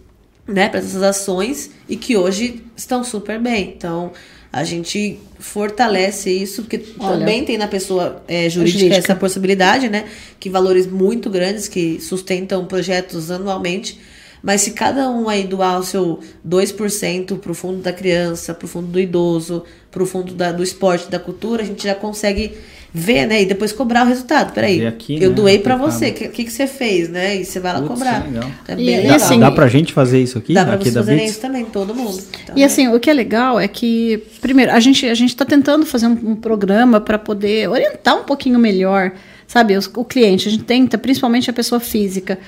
[0.47, 3.75] né, essas ações e que hoje estão super bem.
[3.77, 4.13] Então,
[4.53, 9.89] a gente fortalece isso, porque Olha, também tem na pessoa é, jurídica, jurídica, essa possibilidade,
[9.89, 10.05] né?
[10.39, 13.99] Que valores muito grandes que sustentam projetos anualmente.
[14.43, 18.67] Mas se cada um aí doar o seu 2% para o fundo da criança, para
[18.67, 21.95] o fundo do idoso, para o fundo da, do esporte, da cultura, a gente já
[21.95, 22.53] consegue
[22.93, 23.43] ver, né?
[23.43, 24.53] E depois cobrar o resultado.
[24.53, 27.37] Peraí, aqui, eu né, doei para você, o que, que, que você fez, né?
[27.37, 28.27] E você vai lá Putz, cobrar.
[28.69, 29.17] É, é bem e, legal.
[29.17, 30.53] Assim, dá pra gente fazer isso aqui?
[30.53, 32.23] Dá pra aqui vocês fazerem isso também, todo mundo.
[32.43, 35.45] Então, e assim, o que é legal é que, primeiro, a gente a gente está
[35.45, 39.13] tentando fazer um, um programa para poder orientar um pouquinho melhor,
[39.47, 40.49] sabe, o, o cliente.
[40.49, 42.39] A gente tenta, principalmente a pessoa física.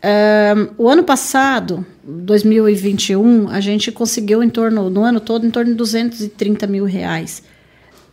[0.00, 5.72] Um, o ano passado, 2021, a gente conseguiu em torno, no ano todo, em torno
[5.72, 7.42] de 230 mil reais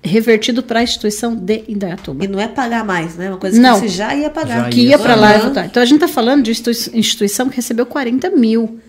[0.06, 2.24] revertido para a instituição de Indaiatuba.
[2.24, 3.30] E não é pagar mais, né?
[3.30, 4.64] Uma coisa que não, você já ia pagar.
[4.64, 5.66] Já que ia, ia para lá e.
[5.66, 8.80] Então a gente está falando de instituição que recebeu 40 mil.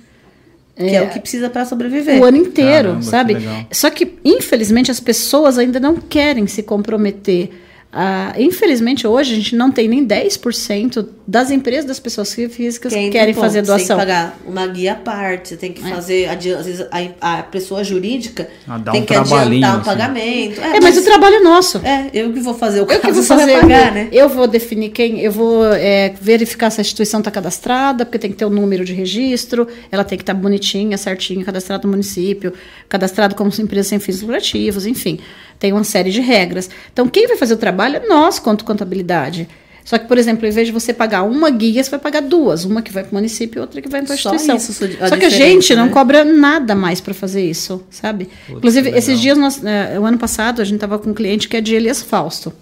[0.77, 2.21] Que é, é o que precisa para sobreviver.
[2.21, 3.35] O ano inteiro, Caramba, sabe?
[3.37, 7.51] Que Só que, infelizmente, as pessoas ainda não querem se comprometer
[7.93, 13.11] ah, infelizmente, hoje a gente não tem nem 10% das empresas das pessoas físicas que
[13.11, 13.79] querem ponto, fazer doação.
[13.79, 15.89] Você tem que pagar uma guia à parte, você tem que é.
[15.89, 16.29] fazer.
[16.29, 16.87] Às vezes
[17.21, 19.85] a, a pessoa jurídica ah, tem um que adiantar o assim.
[19.85, 20.61] pagamento.
[20.61, 21.79] É, é mas, mas, o trabalho é nosso.
[21.79, 24.09] É, eu que vou fazer o eu que vou fazer, pagar, né?
[24.13, 28.31] Eu vou definir quem, eu vou é, verificar se a instituição está cadastrada, porque tem
[28.31, 31.85] que ter o um número de registro, ela tem que estar tá bonitinha, certinha, cadastrada
[31.85, 32.53] no município,
[32.89, 35.19] cadastrado como empresa sem fins lucrativos, enfim.
[35.59, 36.69] Tem uma série de regras.
[36.93, 39.49] Então, quem vai fazer o trabalho é nós, quanto contabilidade.
[39.85, 42.65] Só que, por exemplo, em vez de você pagar uma guia, você vai pagar duas.
[42.65, 44.57] Uma que vai para o município e outra que vai para a instituição.
[44.57, 45.81] Isso, a Só que a gente né?
[45.81, 48.25] não cobra nada mais para fazer isso, sabe?
[48.25, 51.49] Putz, Inclusive, esses dias, nós, é, o ano passado, a gente estava com um cliente
[51.49, 52.53] que é de Elias Fausto.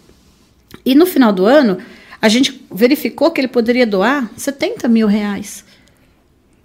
[0.84, 1.78] E no final do ano,
[2.20, 5.64] a gente verificou que ele poderia doar 70 mil reais.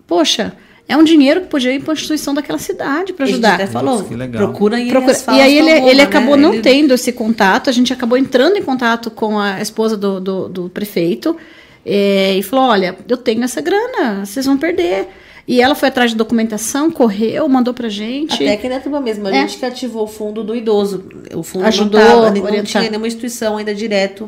[0.06, 0.54] Poxa,
[0.90, 3.54] é um dinheiro que podia ir para a instituição daquela cidade para ajudar.
[3.54, 5.16] Ele até falou, Nossa, procura em procura.
[5.38, 6.42] E aí ele, ele acabou né?
[6.42, 6.64] não ele...
[6.64, 10.70] tendo esse contato, a gente acabou entrando em contato com a esposa do, do, do
[10.70, 11.38] prefeito
[11.86, 15.08] é, e falou, olha, eu tenho essa grana, vocês vão perder.
[15.48, 18.44] E ela foi atrás de documentação, correu, mandou pra gente.
[18.44, 19.42] Até que Netuba mesmo, a é.
[19.42, 21.06] gente que ativou o fundo do idoso.
[21.36, 24.28] O fundo Ajudou, não, tava, não tinha nenhuma instituição ainda direto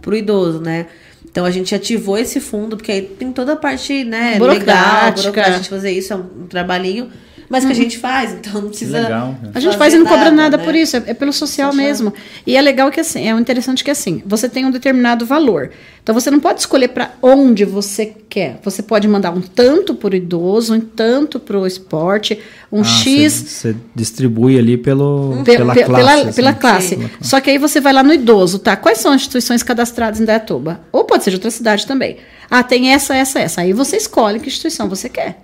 [0.00, 0.86] pro idoso, né?
[1.30, 5.46] Então a gente ativou esse fundo, porque aí tem toda a parte, né, legal, burocrática,
[5.46, 7.10] a gente fazer isso, é um, um trabalhinho
[7.48, 7.82] mas que a uhum.
[7.82, 9.00] gente faz, então não precisa.
[9.00, 9.34] Legal.
[9.54, 10.64] A gente faz e não nada, cobra nada né?
[10.64, 12.12] por isso, é, é pelo social, social mesmo.
[12.46, 15.70] E é legal que assim, é interessante que assim, você tem um determinado valor.
[16.02, 18.58] Então você não pode escolher para onde você quer.
[18.62, 22.38] Você pode mandar um tanto para o idoso, um tanto para o esporte,
[22.70, 23.32] um ah, X.
[23.32, 26.32] Você distribui ali pelo, pe pela, pe classe, pela, assim.
[26.32, 26.96] pela classe.
[26.96, 27.28] Pela classe.
[27.28, 28.76] Só que aí você vai lá no idoso, tá?
[28.76, 30.80] Quais são as instituições cadastradas em Dayatuba?
[30.92, 32.18] Ou pode ser de outra cidade também.
[32.50, 33.60] Ah, tem essa, essa, essa.
[33.62, 35.42] Aí você escolhe que instituição você quer.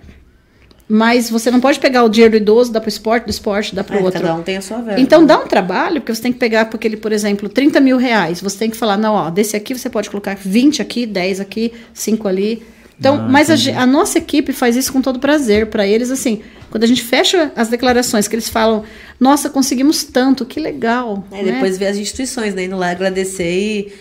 [0.87, 3.73] Mas você não pode pegar o dinheiro do idoso, dar para o esporte, do esporte,
[3.73, 4.21] dar para o é, outro.
[4.21, 5.01] Cada um tem a sua verba.
[5.01, 7.97] Então dá um trabalho, porque você tem que pegar porque ele, por exemplo, 30 mil
[7.97, 8.39] reais.
[8.39, 11.73] Você tem que falar, não, ó, desse aqui você pode colocar 20 aqui, 10 aqui,
[11.93, 12.63] 5 ali.
[12.99, 15.67] Então, ah, mas a, a, nossa equipe faz isso com todo prazer.
[15.67, 18.83] Para eles, assim, quando a gente fecha as declarações, que eles falam,
[19.19, 21.25] nossa, conseguimos tanto, que legal.
[21.31, 21.51] É, né?
[21.53, 22.65] Depois ver as instituições, né?
[22.65, 23.93] Indo lá agradecer e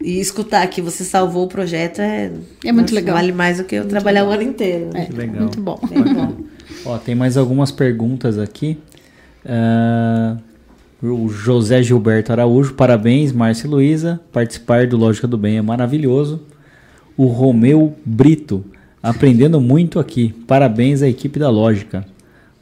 [0.00, 2.30] e escutar que você salvou o projeto é,
[2.64, 3.16] é muito legal.
[3.16, 4.38] Vale mais do que eu muito trabalhar legal.
[4.38, 4.90] o ano inteiro.
[4.92, 5.08] Né?
[5.10, 5.40] É, legal.
[5.42, 5.80] Muito bom.
[5.90, 6.34] É bom.
[6.84, 8.78] Ó, tem mais algumas perguntas aqui.
[9.44, 10.38] Uh,
[11.02, 14.20] o José Gilberto Araújo, parabéns, Márcia e Luísa.
[14.32, 16.42] Participar do Lógica do Bem é maravilhoso.
[17.16, 18.64] O Romeu Brito,
[19.02, 20.34] aprendendo muito aqui.
[20.46, 22.04] Parabéns à equipe da Lógica.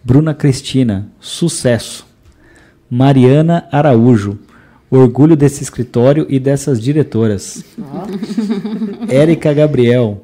[0.05, 2.07] Bruna Cristina, sucesso.
[2.91, 4.39] Mariana Araújo,
[4.99, 7.65] orgulho desse escritório e dessas diretoras.
[7.79, 9.13] Oh.
[9.13, 10.23] Érica Gabriel,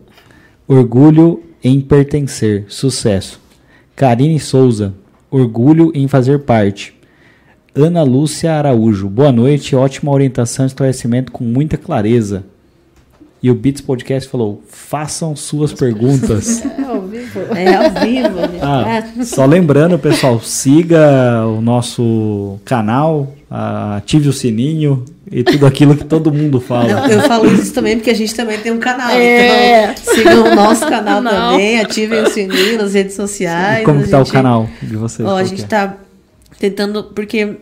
[0.66, 3.40] orgulho em pertencer, sucesso.
[3.96, 4.94] Karine Souza,
[5.30, 6.94] orgulho em fazer parte.
[7.74, 12.44] Ana Lúcia Araújo, boa noite, ótima orientação e esclarecimento com muita clareza.
[13.42, 16.62] E o Beats Podcast falou: façam suas perguntas.
[17.54, 18.38] É ao vivo.
[18.38, 18.62] É ao vivo.
[18.62, 23.34] Ah, só lembrando, pessoal, siga o nosso canal,
[23.96, 26.88] ative o sininho e tudo aquilo que todo mundo fala.
[26.88, 29.10] Não, eu falo isso também porque a gente também tem um canal.
[29.10, 29.92] É.
[29.92, 31.52] Então, sigam o nosso canal Não.
[31.52, 33.82] também, ativem o sininho nas redes sociais.
[33.82, 34.28] E como está gente...
[34.28, 35.28] o canal de vocês?
[35.28, 35.96] Ó, a gente está
[36.58, 37.56] tentando, porque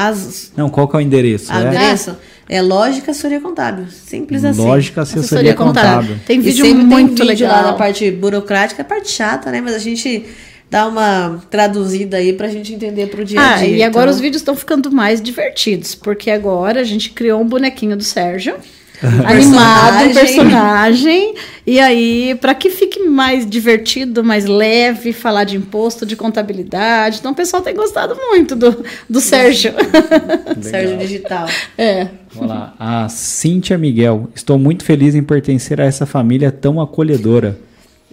[0.00, 0.52] as...
[0.56, 1.52] Não, qual que é o endereço?
[1.52, 1.66] O é?
[1.66, 2.16] endereço
[2.48, 3.86] é Lógica Assessoria Contábil.
[3.88, 4.62] Simples assim.
[4.62, 5.92] Lógica Assessoria, Assessoria Contábil.
[5.92, 6.20] Contábil.
[6.24, 7.64] Tem vídeo muito tem vídeo legal.
[7.64, 9.60] lá na parte burocrática, a parte chata, né?
[9.60, 10.24] Mas a gente
[10.70, 13.66] dá uma traduzida aí pra gente entender pro dia a dia.
[13.66, 14.14] Ah, e agora então...
[14.14, 18.54] os vídeos estão ficando mais divertidos, porque agora a gente criou um bonequinho do Sérgio.
[19.02, 21.34] Animado, personagem.
[21.66, 27.18] E aí, para que fique mais divertido, mais leve, falar de imposto, de contabilidade.
[27.18, 29.72] Então, o pessoal tem gostado muito do, do Sérgio.
[30.60, 31.48] Sérgio Digital.
[31.76, 32.08] É.
[32.32, 32.74] Vamos lá.
[32.78, 34.30] A Cíntia Miguel.
[34.34, 37.58] Estou muito feliz em pertencer a essa família tão acolhedora.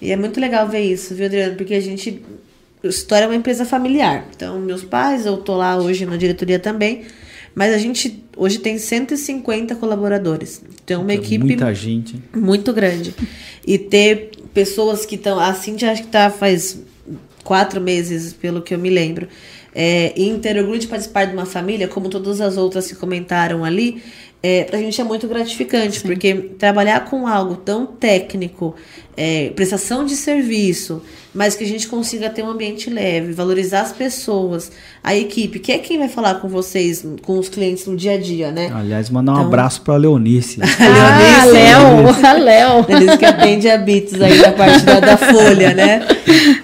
[0.02, 1.56] E é muito legal ver isso, viu, Adriano?
[1.56, 2.22] Porque a gente
[2.90, 4.26] História é uma empresa familiar.
[4.36, 7.04] Então, meus pais, eu tô lá hoje na diretoria também,
[7.56, 10.62] mas a gente hoje tem 150 colaboradores.
[10.84, 13.16] Então, uma equipe muita gente, muito grande.
[13.66, 16.78] E ter pessoas que estão, a Cintia acho que tá faz
[17.44, 19.28] quatro meses, pelo que eu me lembro.
[19.74, 23.64] É, e ter orgulho de participar de uma família, como todas as outras que comentaram
[23.64, 24.02] ali,
[24.42, 26.08] é, para a gente é muito gratificante, Sim.
[26.08, 28.76] porque trabalhar com algo tão técnico,
[29.18, 31.02] é, prestação de serviço,
[31.36, 34.72] mas que a gente consiga ter um ambiente leve, valorizar as pessoas,
[35.04, 38.18] a equipe, que é quem vai falar com vocês, com os clientes no dia a
[38.18, 38.72] dia, né?
[38.74, 39.48] Aliás, mandar um então...
[39.48, 40.62] abraço para a Leonice.
[40.64, 42.86] ah, Léo, a Léo.
[42.88, 46.08] Eles que atende a Bits aí na parte da, da Folha, né?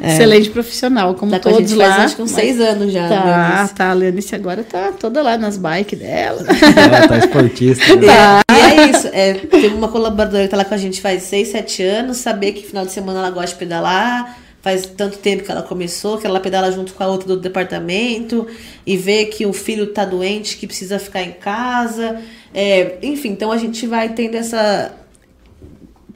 [0.02, 0.14] É.
[0.14, 1.89] Excelente profissional, como tá todos lá.
[1.89, 3.10] Faz, acho que uns seis anos já.
[3.10, 3.73] Tá, Leonice.
[3.76, 3.89] tá.
[3.89, 6.45] A Leonice agora tá toda lá nas bikes dela.
[6.49, 7.95] É, tá esportista.
[7.98, 8.07] Né?
[8.07, 8.41] Tá.
[8.49, 9.10] E é isso.
[9.11, 12.53] É, tem uma colaboradora que tá lá com a gente faz seis, sete anos, saber
[12.53, 16.27] que final de semana ela gosta de pedalar faz tanto tempo que ela começou, que
[16.27, 18.47] ela pedala junto com a outra do departamento
[18.85, 22.21] e vê que o filho está doente, que precisa ficar em casa.
[22.53, 24.95] É, enfim, então a gente vai tendo essa.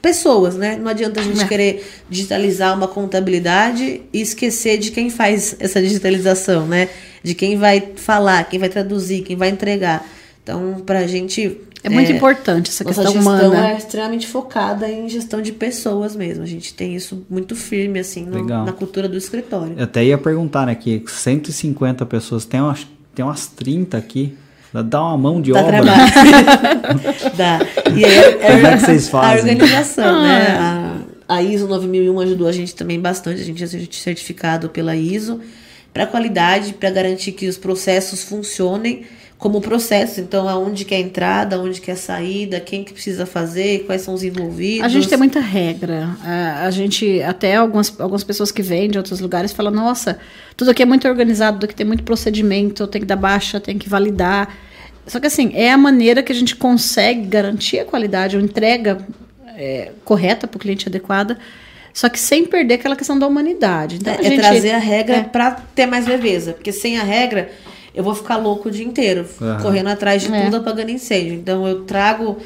[0.02, 0.78] Pessoas, né?
[0.80, 1.48] Não adianta a gente é.
[1.48, 6.90] querer digitalizar uma contabilidade e esquecer de quem faz essa digitalização, né?
[7.24, 10.08] De quem vai falar, quem vai traduzir, quem vai entregar.
[10.44, 13.70] Então, para a gente é muito é, importante essa questão gestão humana.
[13.70, 16.44] é extremamente focada em gestão de pessoas mesmo.
[16.44, 19.76] A gente tem isso muito firme, assim, no, na cultura do escritório.
[19.78, 24.36] Eu até ia perguntar, né, que 150 pessoas, tem umas, tem umas 30 aqui.
[24.74, 25.82] Dá uma mão de Dá obra.
[27.38, 27.60] Dá.
[27.96, 29.52] E aí, é, Como é que vocês fazem?
[29.52, 30.48] A organização, né?
[30.50, 30.96] ah.
[30.98, 31.06] né?
[31.30, 33.42] A, a ISO 9001 ajudou a gente também bastante.
[33.42, 35.40] A gente é certificado pela ISO
[35.94, 39.06] para qualidade, para garantir que os processos funcionem
[39.38, 40.22] como processo.
[40.22, 43.86] Então, aonde que é a entrada, aonde que é a saída, quem que precisa fazer,
[43.86, 44.86] quais são os envolvidos.
[44.86, 46.16] A gente tem muita regra.
[46.24, 50.18] A, a gente, até algumas, algumas pessoas que vêm de outros lugares falam, nossa,
[50.56, 53.78] tudo aqui é muito organizado, tudo aqui tem muito procedimento, tem que dar baixa, tem
[53.78, 54.56] que validar.
[55.06, 59.06] Só que assim, é a maneira que a gente consegue garantir a qualidade, a entrega
[59.56, 61.38] é, correta para o cliente adequada,
[61.94, 63.98] só que sem perder aquela questão da humanidade.
[63.98, 67.04] Então, é, gente, é trazer a regra é, para ter mais leveza, porque sem a
[67.04, 67.50] regra
[67.96, 69.58] eu vou ficar louco o dia inteiro, uhum.
[69.62, 70.44] correndo atrás de é.
[70.44, 71.34] tudo, apagando incêndio.
[71.34, 72.38] Então eu trago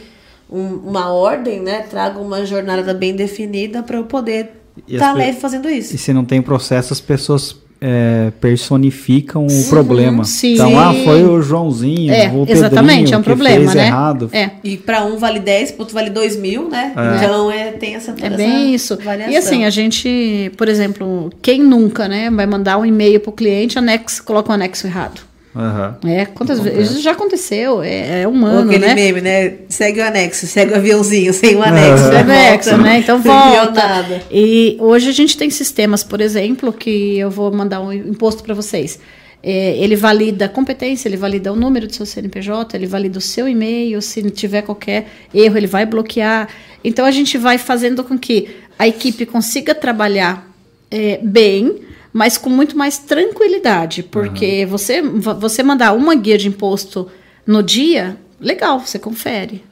[0.49, 1.85] um, uma ordem, né?
[1.89, 4.51] Trago uma jornada bem definida para eu poder
[4.87, 5.95] estar tá leve fazendo isso.
[5.95, 10.23] E se não tem processo, as pessoas é, personificam o problema.
[10.25, 10.53] Sim.
[10.53, 13.87] Então, ah, foi o Joãozinho, é, o exatamente, é um problema, né?
[13.87, 14.29] errado.
[14.33, 14.51] É.
[14.63, 16.93] E para um vale 10, para outro vale 2 mil, né?
[16.95, 17.17] É.
[17.17, 18.97] Então, é, tem essa É bem isso.
[18.97, 19.33] Variação.
[19.33, 23.33] E assim, a gente, por exemplo, quem nunca, né, vai mandar um e-mail para o
[23.33, 25.28] cliente, anexo, coloca um anexo errado.
[25.55, 26.09] Uhum.
[26.09, 26.91] É, quantas vezes?
[26.91, 28.93] Isso já aconteceu, é, é humano, aquele né?
[28.93, 29.53] meme, né?
[29.67, 32.05] Segue o anexo, segue o aviãozinho, sem o anexo.
[32.05, 32.17] Uhum.
[32.17, 32.99] anexo, né?
[32.99, 34.21] Então volta.
[34.31, 38.53] E hoje a gente tem sistemas, por exemplo, que eu vou mandar um imposto para
[38.53, 38.99] vocês.
[39.41, 43.21] É, ele valida a competência, ele valida o número do seu CNPJ, ele valida o
[43.21, 46.47] seu e-mail, se tiver qualquer erro, ele vai bloquear.
[46.83, 50.47] Então a gente vai fazendo com que a equipe consiga trabalhar
[50.91, 51.75] é, bem,
[52.11, 54.69] mas com muito mais tranquilidade, porque uhum.
[54.69, 57.09] você, você mandar uma guia de imposto
[57.45, 59.63] no dia, legal, você confere.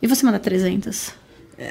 [0.00, 1.12] E você manda 300?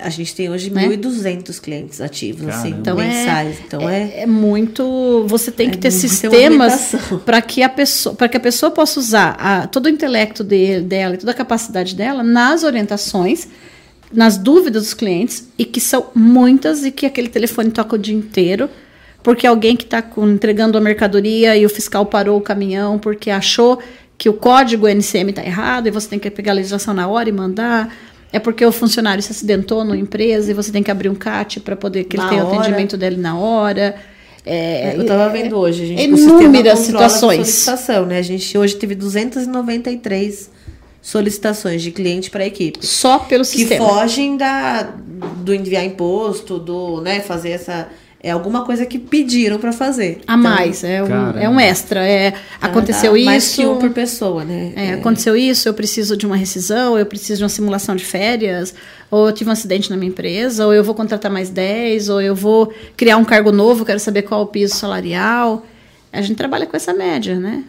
[0.02, 0.88] A gente tem hoje né?
[0.88, 3.58] 1.200 clientes ativos, assim, então é mensais.
[3.58, 5.26] É, então é, é, é muito.
[5.28, 6.96] Você tem que é ter sistemas
[7.26, 10.80] para que a pessoa, para que a pessoa possa usar a, todo o intelecto de,
[10.82, 13.48] dela e toda a capacidade dela nas orientações,
[14.14, 18.16] nas dúvidas dos clientes e que são muitas e que aquele telefone toca o dia
[18.16, 18.70] inteiro
[19.24, 23.80] porque alguém que está entregando a mercadoria e o fiscal parou o caminhão porque achou
[24.18, 27.30] que o código NCM está errado e você tem que pegar a legislação na hora
[27.30, 27.94] e mandar
[28.34, 31.60] é porque o funcionário se acidentou na empresa e você tem que abrir um CAT
[31.60, 33.96] para poder que na ele tenha o atendimento dele na hora.
[34.46, 37.48] É, eu estava vendo hoje, a gente inúmeras situações.
[37.48, 38.18] solicitação, né?
[38.18, 40.50] A gente hoje teve 293
[41.02, 42.86] solicitações de cliente para a equipe.
[42.86, 43.86] Só pelo que sistema.
[43.86, 47.90] Que fogem da, do enviar imposto, do né, fazer essa
[48.24, 50.22] é alguma coisa que pediram para fazer.
[50.28, 52.06] A então, mais, é um, é um extra.
[52.06, 53.26] É, aconteceu isso.
[53.26, 54.74] Mais que um por pessoa, né?
[54.76, 58.06] É, é, aconteceu isso, eu preciso de uma rescisão, eu preciso de uma simulação de
[58.06, 58.76] férias,
[59.10, 62.22] ou eu tive um acidente na minha empresa, ou eu vou contratar mais 10, ou
[62.22, 65.66] eu vou criar um cargo novo, quero saber qual é o piso salarial.
[66.14, 67.64] A gente trabalha com essa média, né?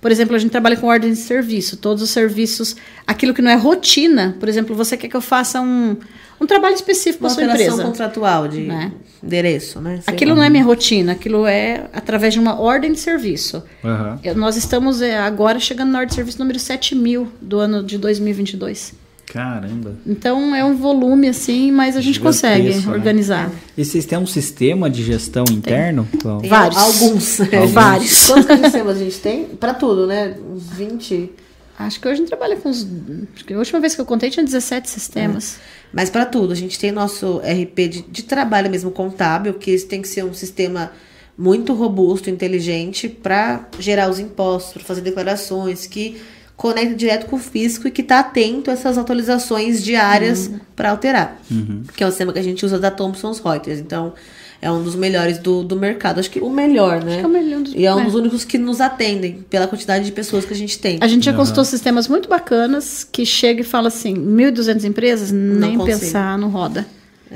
[0.00, 2.76] Por exemplo, a gente trabalha com ordem de serviço, todos os serviços,
[3.06, 4.36] aquilo que não é rotina.
[4.40, 5.96] Por exemplo, você quer que eu faça um,
[6.40, 7.82] um trabalho específico para sua empresa.
[7.82, 8.92] contratual de né?
[9.22, 10.00] endereço, né?
[10.02, 10.36] Sei aquilo lá.
[10.36, 13.62] não é minha rotina, aquilo é através de uma ordem de serviço.
[13.82, 14.18] Uhum.
[14.22, 17.82] Eu, nós estamos é, agora chegando na ordem de serviço número 7 mil do ano
[17.82, 18.94] de 2022.
[19.32, 19.94] Caramba.
[20.06, 22.90] Então é um volume assim, mas a gente consegue né?
[22.90, 23.50] organizar.
[23.76, 26.08] E vocês têm um sistema de gestão interno?
[26.40, 26.78] Tem vários.
[26.78, 27.40] Alguns.
[27.40, 27.70] Alguns.
[27.70, 28.26] Vários.
[28.26, 29.44] Quantos sistemas a gente tem?
[29.44, 30.34] Para tudo, né?
[30.50, 31.30] Uns 20.
[31.78, 32.84] Acho que hoje a gente trabalha com uns.
[32.84, 35.56] A última vez que eu contei tinha 17 sistemas.
[35.56, 35.78] É.
[35.92, 39.86] Mas para tudo, a gente tem nosso RP de, de trabalho mesmo contábil, que esse
[39.86, 40.90] tem que ser um sistema
[41.36, 46.20] muito robusto, inteligente, para gerar os impostos, para fazer declarações, que
[46.56, 50.58] conecta direto com o fisco e que está atento a essas atualizações diárias uhum.
[50.74, 51.40] para alterar.
[51.48, 51.84] Uhum.
[51.96, 53.78] Que é o sistema que a gente usa da Thomson Reuters.
[53.78, 54.12] Então,
[54.60, 56.18] é um dos melhores do, do mercado.
[56.18, 57.12] Acho que o melhor, né?
[57.12, 59.68] Acho que é o melhor dos, E é um dos únicos que nos atendem pela
[59.68, 60.98] quantidade de pessoas que a gente tem.
[61.00, 65.60] A gente já consultou sistemas muito bacanas que chega e fala assim: 1.200 empresas, Não
[65.60, 65.98] nem consigo.
[65.98, 66.86] pensar, não roda.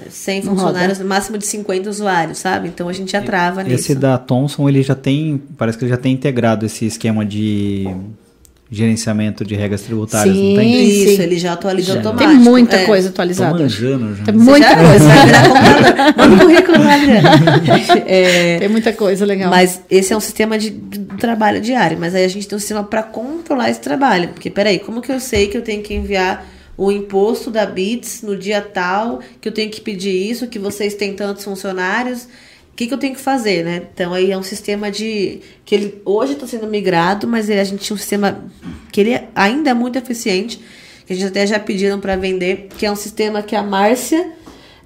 [0.09, 2.69] 100 é, funcionários, no máximo de 50 usuários, sabe?
[2.69, 3.74] Então a gente já trava nisso.
[3.74, 7.86] Esse da Thomson, ele já tem, parece que ele já tem integrado esse esquema de
[8.74, 10.82] gerenciamento de regras tributárias, sim, não tem?
[10.82, 11.23] Isso, sim.
[11.23, 12.01] ele já atualizou já.
[12.01, 12.32] automático.
[12.32, 12.86] Tem muita é.
[12.86, 13.55] coisa atualizada.
[13.55, 14.24] Tô manjando já.
[14.24, 15.09] Tem muita já, coisa.
[16.16, 16.78] Manda currículo,
[18.09, 19.51] é, Tem muita coisa legal.
[19.51, 22.59] Mas esse é um sistema de, de trabalho diário, mas aí a gente tem um
[22.59, 24.31] sistema para controlar esse trabalho.
[24.31, 28.23] Porque, peraí, como que eu sei que eu tenho que enviar o imposto da BITS
[28.23, 32.27] no dia tal, que eu tenho que pedir isso, que vocês têm tantos funcionários
[32.73, 33.82] o que, que, eu tenho que fazer, né?
[33.93, 37.65] Então aí é um sistema de que ele hoje está sendo migrado, mas ele, a
[37.65, 38.44] gente tinha um sistema
[38.90, 40.59] que ele ainda é muito eficiente,
[41.07, 44.32] que a gente até já pediram para vender, que é um sistema que a Márcia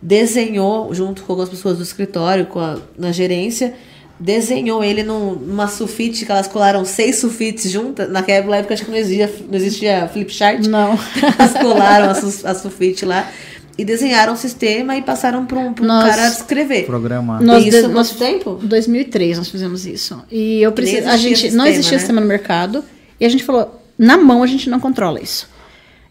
[0.03, 3.75] desenhou junto com algumas pessoas do escritório, com a, na gerência,
[4.19, 8.11] desenhou ele num, numa sulfite, que elas colaram seis sulfites juntas.
[8.11, 10.67] Naquela época acho que não existia, não existia flipchart.
[10.67, 10.99] Não.
[11.39, 13.31] Elas colaram a, a sulfite lá
[13.79, 16.87] e desenharam um sistema e passaram para um, um nós, cara escrever.
[16.87, 17.43] Programar.
[17.43, 18.59] Nós isso de, quanto tempo?
[18.63, 20.23] 2003 nós fizemos isso.
[20.31, 21.99] E eu preciso, a gente sistema, não existia né?
[21.99, 22.83] sistema no mercado
[23.21, 25.49] e a gente falou, na mão a gente não controla isso.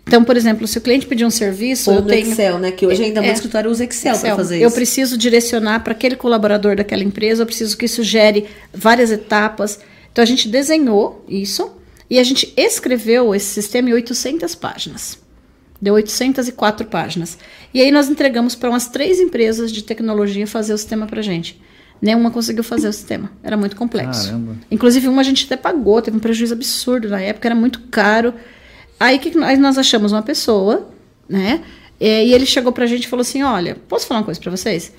[0.08, 2.72] Então, por exemplo, se o cliente pedir um serviço, Ou eu tenho Excel, né?
[2.72, 4.28] Que hoje ainda é, muito escritório usa Excel, Excel.
[4.28, 4.64] para fazer isso.
[4.66, 9.80] Eu preciso direcionar para aquele colaborador daquela empresa, eu preciso que isso gere várias etapas.
[10.12, 11.72] Então a gente desenhou isso
[12.08, 15.25] e a gente escreveu esse sistema em 800 páginas.
[15.82, 17.38] Deu 804 páginas.
[17.74, 21.62] E aí nós entregamos para umas três empresas de tecnologia fazer o sistema para gente.
[22.02, 23.32] Nenhuma conseguiu fazer o sistema.
[23.44, 24.26] Era muito complexo.
[24.26, 24.56] Caramba.
[24.70, 28.34] Inclusive, uma a gente até pagou, teve um prejuízo absurdo na época, era muito caro.
[29.00, 30.90] Aí, que, aí nós achamos uma pessoa,
[31.28, 31.64] né?
[32.00, 34.52] E ele chegou para a gente e falou assim: Olha, posso falar uma coisa para
[34.52, 34.92] vocês?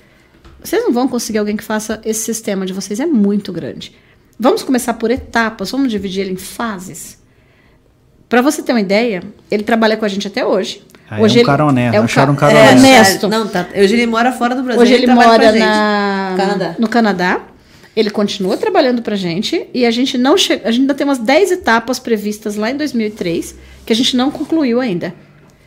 [0.63, 3.95] Vocês não vão conseguir alguém que faça esse sistema de vocês, é muito grande.
[4.39, 7.17] Vamos começar por etapas, vamos dividir ele em fases.
[8.29, 10.83] Para você ter uma ideia, ele trabalha com a gente até hoje.
[11.09, 13.29] Ah, hoje é um cara honesto, é um um cara é, honesto.
[13.29, 14.81] Não, tá, hoje ele mora fora do Brasil.
[14.81, 16.75] Hoje ele, ele mora na, Canadá.
[16.77, 17.41] no Canadá.
[17.95, 21.17] Ele continua trabalhando pra gente e a gente não chega, a gente ainda tem umas
[21.17, 23.55] 10 etapas previstas lá em 2003
[23.85, 25.15] que a gente não concluiu ainda.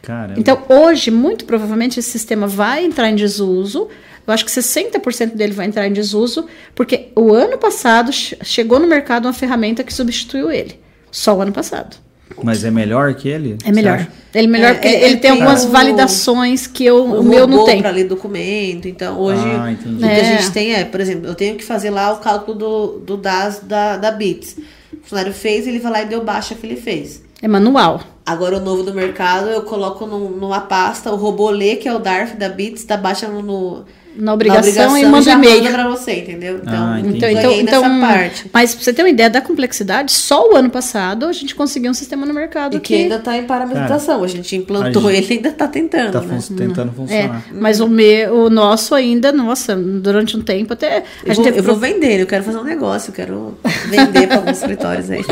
[0.03, 0.39] Caramba.
[0.39, 3.89] Então, hoje, muito provavelmente esse sistema vai entrar em desuso.
[4.27, 8.87] Eu acho que 60% dele vai entrar em desuso, porque o ano passado chegou no
[8.87, 10.79] mercado uma ferramenta que substituiu ele.
[11.11, 11.97] Só o ano passado.
[12.43, 13.57] Mas é melhor que ele?
[13.65, 14.07] É melhor.
[14.35, 17.05] Ele é melhor É, porque é, ele, ele tem tem algumas o- validações que eu,
[17.05, 17.81] o, o meu não tem.
[17.83, 18.87] para ler documento.
[18.89, 20.21] Então, hoje, Ah, o que É.
[20.21, 23.17] a gente tem é, por exemplo, eu tenho que fazer lá o cálculo do, do
[23.17, 24.57] DAS da, da BITS.
[24.93, 27.23] O funcionário fez, ele vai lá e deu baixa que ele fez.
[27.43, 28.01] É manual.
[28.25, 31.95] Agora, o novo do mercado, eu coloco num- numa pasta, o robô lê, que é
[31.95, 33.85] o DARF da BITS, dá baixa no, no-
[34.17, 35.73] Na obrigação, e já manda um manda e-mail.
[35.73, 36.57] pra você, entendeu?
[36.63, 37.01] Então, Ah.
[37.01, 38.45] Então, ganhei então, então, nessa parte.
[38.53, 41.91] mas pra você ter uma ideia da complexidade, só o ano passado a gente conseguiu
[41.91, 44.23] um sistema no mercado E que ainda tá em parametrização.
[44.23, 46.41] a gente implantou a gente ele e ainda tá tentando, Tá né?
[46.41, 47.45] fun- tentando É, funcionar.
[47.53, 50.99] mas o, meu, o nosso ainda, nossa, durante um tempo até.
[50.99, 53.59] A Eu gente vou, teve eu vou vender, eu quero fazer um negócio, eu quero
[53.89, 55.25] vender para alguns escritórios aí.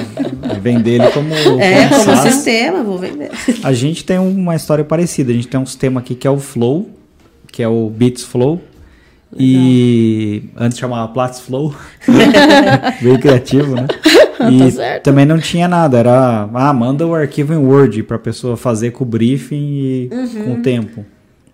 [0.51, 3.31] É Vender ele como, É, como como sistema, vou vender.
[3.63, 5.31] A gente tem uma história parecida.
[5.31, 6.89] A gente tem um sistema aqui que é o Flow,
[7.53, 8.61] que é o Beats Flow.
[9.37, 11.75] E antes chamava Platts Flow.
[13.03, 13.87] Bem criativo, né?
[14.53, 15.03] E Tá certo.
[15.03, 15.99] também não tinha nada.
[15.99, 20.45] Era, ah, manda o arquivo em Word pra pessoa fazer com o briefing e Uhum.
[20.45, 21.05] com o tempo.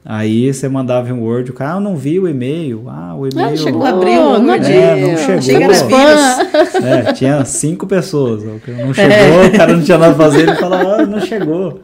[0.05, 2.85] Aí você mandava em Word, o cara, ah, eu não vi o e-mail.
[2.89, 3.49] Ah, o e-mail.
[3.53, 4.53] Não, chegou, abriu, não não.
[4.55, 5.63] É, não chegou.
[5.63, 5.97] Era Spam.
[5.97, 6.75] vírus.
[6.85, 8.43] É, tinha cinco pessoas.
[8.61, 11.81] Cara Não chegou, o cara não tinha nada a fazer, ele falava, ah, não chegou.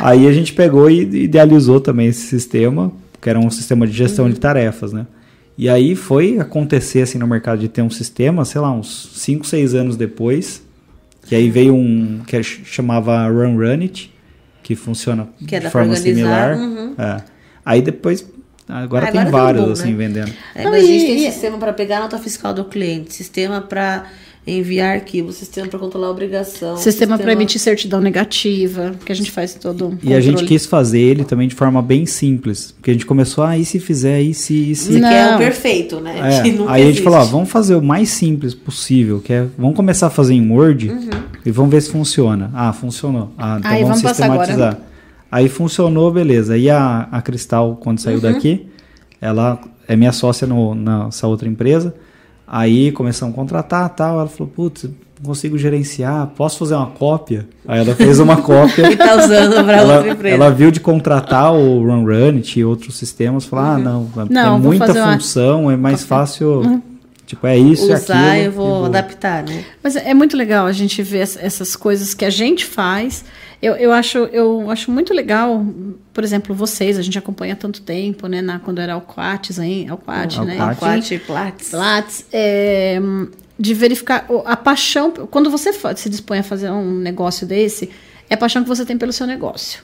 [0.00, 2.90] Aí a gente pegou e idealizou também esse sistema,
[3.20, 5.06] que era um sistema de gestão de tarefas, né?
[5.56, 9.44] E aí foi acontecer assim no mercado de ter um sistema, sei lá, uns 5,
[9.46, 10.62] 6 anos depois,
[11.26, 14.14] que aí veio um que ch- chamava Run Run It,
[14.62, 16.56] que funciona Que é de forma similar.
[16.56, 16.94] uhum.
[16.96, 17.22] É.
[17.64, 18.24] Aí depois,
[18.68, 19.96] agora Ah, tem agora tem vários boom, assim né?
[19.96, 20.32] vendendo.
[20.54, 22.64] É, Não, mas a gente e- tem e- sistema para pegar a nota fiscal do
[22.66, 24.06] cliente, sistema para
[24.50, 26.76] enviar arquivo, sistema para controlar a obrigação.
[26.76, 30.66] Sistema para emitir certidão negativa, que a gente faz todo um E a gente quis
[30.66, 32.72] fazer ele também de forma bem simples.
[32.72, 34.98] Porque a gente começou, ah, e se fizer, e se, e se.
[34.98, 35.34] Não.
[35.36, 36.36] o perfeito, né?
[36.38, 37.04] É, Que nunca Aí a gente existe.
[37.04, 40.50] falou, ó, vamos fazer o mais simples possível, que é, vamos começar a fazer em
[40.50, 41.10] Word Uhum.
[41.44, 42.50] e vamos ver se funciona.
[42.54, 43.30] Ah, funcionou.
[43.36, 44.78] Ah, então Aí, vamos, vamos sistematizar.
[45.30, 46.56] Aí funcionou, beleza.
[46.56, 48.04] E a, a Cristal, quando Uhum.
[48.04, 48.66] saiu daqui,
[49.20, 51.94] ela é minha sócia no, nessa outra empresa.
[52.50, 54.20] Aí começamos a contratar tal.
[54.20, 54.90] Ela falou, putz, não
[55.26, 57.46] consigo gerenciar, posso fazer uma cópia?
[57.66, 58.88] Aí ela fez uma cópia.
[58.90, 60.34] E tá usando para outra ela, empresa.
[60.34, 64.50] ela viu de contratar o Run Run e outros sistemas, falou, ah, não, Não, tem
[64.50, 66.80] vou muita fazer uma- função, é mais fácil,
[67.26, 68.44] tipo, é isso e Usar, aquilo.
[68.46, 69.64] eu vou e adaptar, né?
[69.82, 73.24] Mas é muito legal a gente ver ess- essas coisas que a gente faz.
[73.60, 75.64] Eu, eu, acho, eu acho muito legal,
[76.12, 78.40] por exemplo, vocês, a gente acompanha há tanto tempo, né?
[78.40, 79.88] Na, quando era Alquates, hein?
[79.88, 80.58] Alquate, né?
[80.60, 80.74] Alquate.
[80.76, 81.68] Enfim, Quat e Platts.
[81.70, 83.00] Platts, é,
[83.58, 85.10] de verificar a paixão.
[85.10, 87.90] Quando você se dispõe a fazer um negócio desse,
[88.30, 89.82] é a paixão que você tem pelo seu negócio.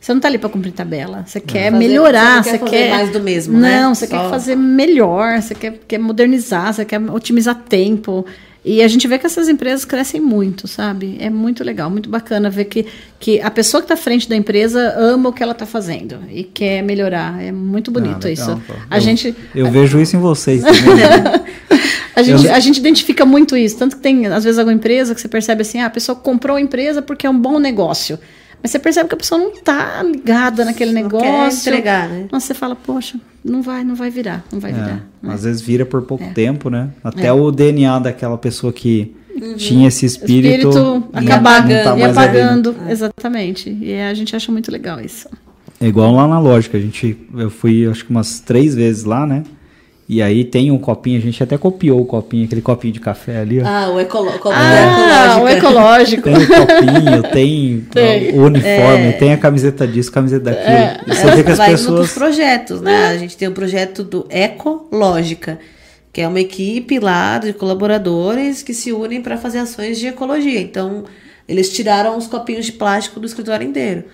[0.00, 1.22] Você não está ali para cumprir tabela.
[1.24, 2.70] Você quer Fazer- melhorar, você você não quer.
[2.70, 3.94] quer fazer mais do mesmo, não, né?
[3.94, 8.26] você Só- quer fazer melhor, você quer, quer modernizar, você quer otimizar tempo.
[8.64, 11.16] E a gente vê que essas empresas crescem muito, sabe?
[11.20, 12.86] É muito legal, muito bacana ver que,
[13.20, 16.18] que a pessoa que está à frente da empresa ama o que ela está fazendo
[16.30, 17.42] e quer melhorar.
[17.42, 18.62] É muito bonito Ah, legal, isso.
[18.66, 18.72] pô.
[18.90, 19.36] A Eu- gente.
[19.54, 20.94] Eu vejo isso em vocês também.
[20.96, 21.44] né?
[22.16, 23.76] A gente, Eu- a gente identifica muito isso.
[23.76, 26.56] Tanto que tem, às vezes, alguma empresa que você percebe assim, ah, a pessoa comprou
[26.56, 28.18] a empresa porque é um bom negócio.
[28.64, 31.68] Mas você percebe que a pessoa não está ligada naquele Não quer negócio.
[31.68, 32.24] entregar, né?
[32.32, 35.06] Nossa, você fala, poxa, não vai, não vai virar, não vai É, virar.
[35.22, 35.34] né?
[35.34, 36.28] Às vezes vira por pouco É.
[36.32, 36.88] tempo, né?
[37.04, 39.14] Até o DNA daquela pessoa que
[39.58, 42.04] tinha esse O espírito, espírito não tá e né?
[42.06, 42.74] apagando.
[42.88, 43.68] Exatamente.
[43.82, 45.28] E a gente acha muito legal isso.
[45.78, 49.26] É igual lá na lógica, a gente, eu fui acho que umas três vezes lá,
[49.26, 49.42] né?
[50.06, 53.38] E aí tem um copinho, a gente até copiou o copinho, aquele copinho de café
[53.38, 53.66] ali, ó.
[53.66, 56.24] Ah, o ecolo Ah, o ecológico.
[56.24, 58.38] Tem o copinho, tem, Tem.
[58.38, 60.66] o uniforme, tem a camiseta disso, camiseta daquilo.
[60.66, 61.00] É.
[61.06, 62.00] E você vê que as vai pessoas.
[62.00, 63.08] nos projetos, né?
[63.08, 65.58] A gente tem o projeto do Ecológica,
[66.12, 70.60] que é uma equipe lá de colaboradores que se unem para fazer ações de ecologia.
[70.60, 71.04] Então,
[71.48, 74.04] eles tiraram os copinhos de plástico do escritório inteiro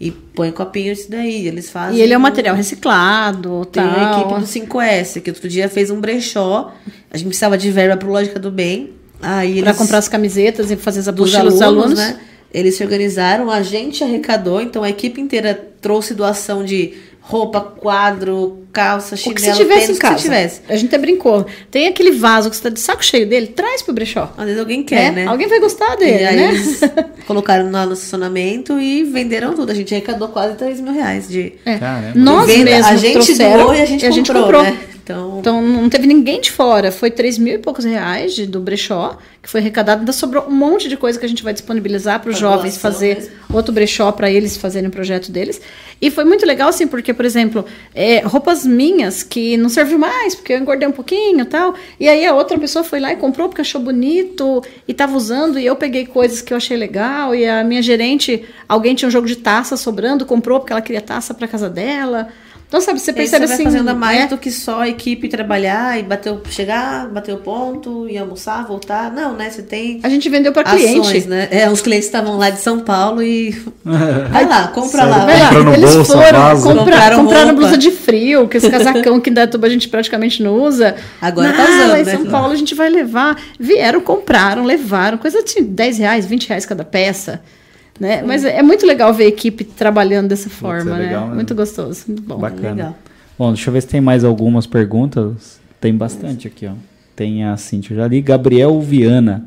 [0.00, 1.46] e põem copinhos disso daí.
[1.46, 1.98] Eles fazem.
[1.98, 3.94] E ele é um material reciclado, Tem tal.
[3.94, 6.72] a equipe do 5S, que outro dia fez um brechó.
[7.10, 8.90] A gente precisava de verba pro Lógica do Bem.
[9.20, 11.98] Aí Para eles comprar as camisetas e fazer as alunos, dos alunos.
[11.98, 12.18] né?
[12.52, 18.59] Eles se organizaram, a gente arrecadou, então a equipe inteira trouxe doação de roupa, quadro,
[18.72, 20.16] calça, O chinelo, que se tivesse tênis, em o que casa.
[20.18, 20.60] se tivesse.
[20.68, 21.46] A gente até brincou.
[21.70, 24.32] Tem aquele vaso que você tá de saco cheio dele, traz pro brechó.
[24.36, 25.24] Às vezes alguém quer, né?
[25.24, 25.30] né?
[25.30, 26.48] Alguém vai gostar dele, e aí né?
[26.48, 26.80] eles
[27.26, 29.70] colocaram lá no estacionamento e venderam tudo.
[29.70, 31.78] A gente arrecadou quase 3 mil reais de É.
[32.14, 34.78] Nós mesmos A gente trouxeram doou e a gente comprou, né?
[35.10, 36.90] Então, então não teve ninguém de fora.
[36.92, 40.00] Foi 3 mil e poucos reais de, do brechó, que foi arrecadado.
[40.00, 43.16] Ainda sobrou um monte de coisa que a gente vai disponibilizar para os jovens fazer
[43.16, 43.32] mesmo.
[43.52, 45.60] outro brechó para eles fazerem o projeto deles.
[46.00, 47.64] E foi muito legal, assim, porque, por exemplo,
[47.94, 51.74] é, roupas minhas que não serviu mais, porque eu engordei um pouquinho e tal.
[51.98, 55.58] E aí a outra pessoa foi lá e comprou porque achou bonito e estava usando.
[55.58, 57.34] E eu peguei coisas que eu achei legal.
[57.34, 61.02] E a minha gerente, alguém tinha um jogo de taça sobrando, comprou porque ela queria
[61.02, 62.28] taça para casa dela.
[62.70, 63.64] Então, sabe, você percebe você assim.
[63.64, 64.26] Vai fazendo mais é...
[64.28, 69.12] do que só a equipe trabalhar e bater, chegar, bater o ponto e almoçar, voltar.
[69.12, 69.50] Não, né?
[69.50, 69.98] Você tem.
[70.04, 71.26] A gente vendeu para cliente.
[71.26, 71.48] Né?
[71.50, 73.50] É, os clientes estavam lá de São Paulo e.
[74.30, 75.24] Vai lá, compra lá.
[75.24, 75.50] Vai lá.
[75.74, 79.66] Eles bolsa, foram, compra, compraram, compraram blusa de frio, que esse casacão que em Datuba
[79.66, 80.94] a gente praticamente não usa.
[81.20, 81.90] Agora tá usando.
[81.90, 82.30] Lá em São né?
[82.30, 83.36] Paulo a gente vai levar.
[83.58, 85.18] Vieram, compraram, levaram.
[85.18, 87.40] Coisa de 10 reais, 20 reais cada peça.
[88.00, 88.22] Né?
[88.22, 91.04] Mas é muito legal ver a equipe trabalhando dessa forma, né?
[91.04, 91.34] Legal, né?
[91.34, 92.38] Muito gostoso, muito bom.
[92.38, 92.70] Bacana.
[92.70, 92.98] Legal.
[93.38, 95.60] Bom, deixa eu ver se tem mais algumas perguntas.
[95.78, 96.72] Tem bastante aqui, ó.
[97.14, 98.22] Tem a Cintia, já li.
[98.22, 99.46] Gabriel Viana.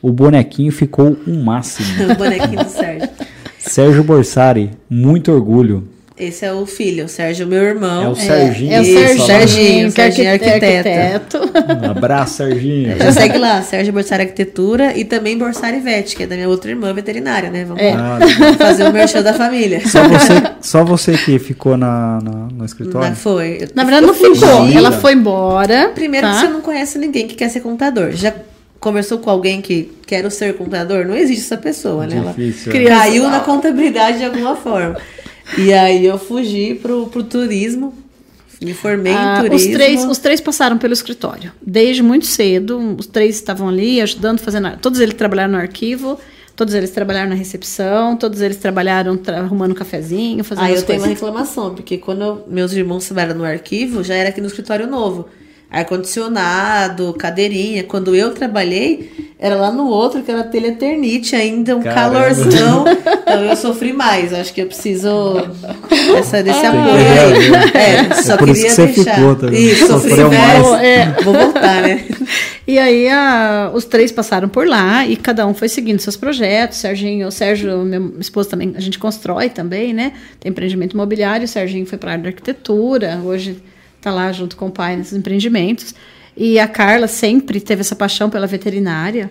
[0.00, 1.86] O bonequinho ficou um máximo.
[2.10, 3.08] o bonequinho do Sérgio.
[3.58, 5.86] Sérgio Borsari, muito orgulho.
[6.20, 8.04] Esse é o filho, o Sérgio, meu irmão.
[8.04, 8.72] É o Serginho.
[8.72, 10.88] É, é o Serginho, Serginho, Serginho é arquiteto.
[10.88, 11.86] arquiteto.
[11.86, 12.98] Um abraço, Serginho.
[12.98, 16.70] Já segue lá, Sérgio Borsari Arquitetura e também Borsari Vet, que é da minha outra
[16.70, 17.64] irmã veterinária, né?
[17.64, 17.94] Vamos é.
[17.94, 18.18] lá.
[18.58, 19.80] fazer o merchan da família.
[19.88, 23.08] Só você, só você que ficou na, na no escritório?
[23.08, 23.66] Não, foi.
[23.74, 24.68] Na verdade, não ficou.
[24.68, 25.90] Ela foi embora.
[25.94, 26.34] Primeiro tá?
[26.34, 28.10] que você não conhece ninguém que quer ser contador.
[28.12, 28.34] Já
[28.78, 31.06] conversou com alguém que quer ser contador?
[31.06, 32.22] Não existe essa pessoa, né?
[32.36, 32.88] Difícil, Ela é.
[32.88, 34.96] caiu na contabilidade de alguma forma.
[35.58, 37.94] E aí eu fugi pro, pro turismo.
[38.60, 39.70] Me formei ah, em turismo.
[39.70, 41.50] Os três, os três passaram pelo escritório.
[41.62, 44.76] Desde muito cedo, os três estavam ali ajudando, fazendo.
[44.78, 46.18] Todos eles trabalharam no arquivo,
[46.54, 50.82] todos eles trabalharam na recepção, todos eles trabalharam tra arrumando um cafezinho, fazendo Aí eu
[50.82, 54.46] tenho uma reclamação, porque quando eu, meus irmãos trabalharam no arquivo, já era aqui no
[54.46, 55.26] escritório novo
[55.70, 57.84] ar-condicionado, cadeirinha.
[57.84, 62.18] Quando eu trabalhei, era lá no outro, que era teleternite ainda, um Caramba.
[62.18, 62.84] calorzão.
[63.22, 64.34] Então eu sofri mais.
[64.34, 65.34] Acho que eu preciso
[66.12, 67.70] dessa, desse ah, apoio aí.
[67.74, 69.14] É, é só é por queria isso que deixar.
[69.14, 69.62] Você ficou também.
[69.62, 70.82] Isso, sofreu mais.
[70.82, 71.16] É.
[71.22, 72.04] Vou voltar, né?
[72.66, 76.78] E aí a, os três passaram por lá e cada um foi seguindo seus projetos.
[76.78, 80.12] Serginho, o Sérgio, meu esposo também, a gente constrói também, né?
[80.38, 81.44] Tem empreendimento imobiliário.
[81.44, 83.20] O Serginho foi para a área da arquitetura.
[83.24, 83.62] Hoje
[84.00, 85.94] tá lá junto com o pai nesses empreendimentos.
[86.36, 89.30] E a Carla sempre teve essa paixão pela veterinária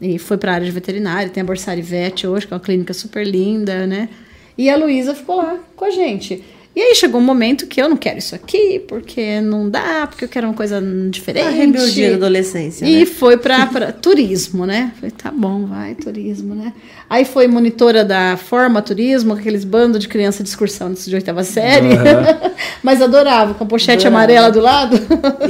[0.00, 1.28] e foi para a área de veterinária.
[1.28, 4.08] Tem a Borsari Vet hoje, que é uma clínica super linda, né?
[4.56, 6.42] E a Luísa ficou lá com a gente.
[6.78, 10.24] E aí chegou um momento que eu não quero isso aqui, porque não dá, porque
[10.24, 10.80] eu quero uma coisa
[11.10, 11.48] diferente.
[11.48, 12.86] A rebeldia da adolescência.
[12.86, 13.04] E né?
[13.04, 14.92] foi para turismo, né?
[14.94, 16.72] Falei, tá bom, vai, turismo, né?
[17.10, 21.88] Aí foi monitora da Forma Turismo, aqueles bandos de criança de excursão de oitava série.
[21.88, 22.52] Uhum.
[22.80, 24.16] Mas adorava, com a pochete adorava.
[24.16, 24.96] amarela do lado.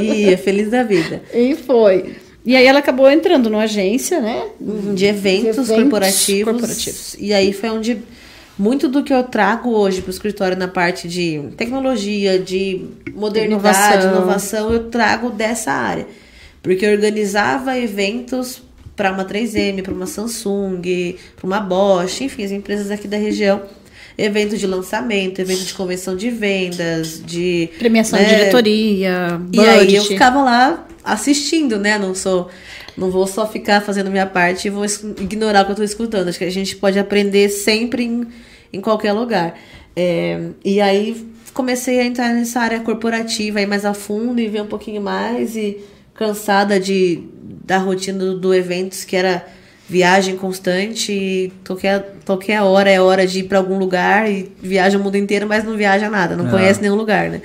[0.01, 1.21] Ia, feliz da vida.
[1.35, 2.17] E foi.
[2.43, 4.47] E aí ela acabou entrando numa agência, né?
[4.59, 7.17] De eventos, de eventos corporativos, corporativos.
[7.19, 7.99] E aí foi onde
[8.59, 14.05] muito do que eu trago hoje para o escritório na parte de tecnologia, de modernidade,
[14.05, 14.17] inovação.
[14.17, 16.07] inovação, eu trago dessa área.
[16.61, 18.61] Porque eu organizava eventos
[18.97, 23.63] para uma 3M, para uma Samsung, para uma Bosch, enfim, as empresas aqui da região.
[24.19, 27.71] Evento de lançamento, evento de convenção de vendas, de.
[27.79, 28.25] Premiação né?
[28.25, 29.41] de diretoria.
[29.53, 31.97] E aí eu ficava lá assistindo, né?
[31.97, 32.51] Não sou.
[32.97, 34.85] Não vou só ficar fazendo minha parte e vou
[35.21, 36.27] ignorar o que eu estou escutando.
[36.27, 38.27] Acho que a gente pode aprender sempre em
[38.73, 39.59] em qualquer lugar.
[39.97, 44.63] É, e aí comecei a entrar nessa área corporativa aí mais a fundo e ver
[44.63, 45.79] um pouquinho mais e
[46.15, 47.23] cansada de
[47.65, 49.45] da rotina do, do eventos que era
[49.89, 54.99] viagem constante e qualquer, qualquer hora é hora de ir para algum lugar e viaja
[54.99, 56.51] o mundo inteiro, mas não viaja nada, não, não.
[56.51, 57.41] conhece nenhum lugar, né?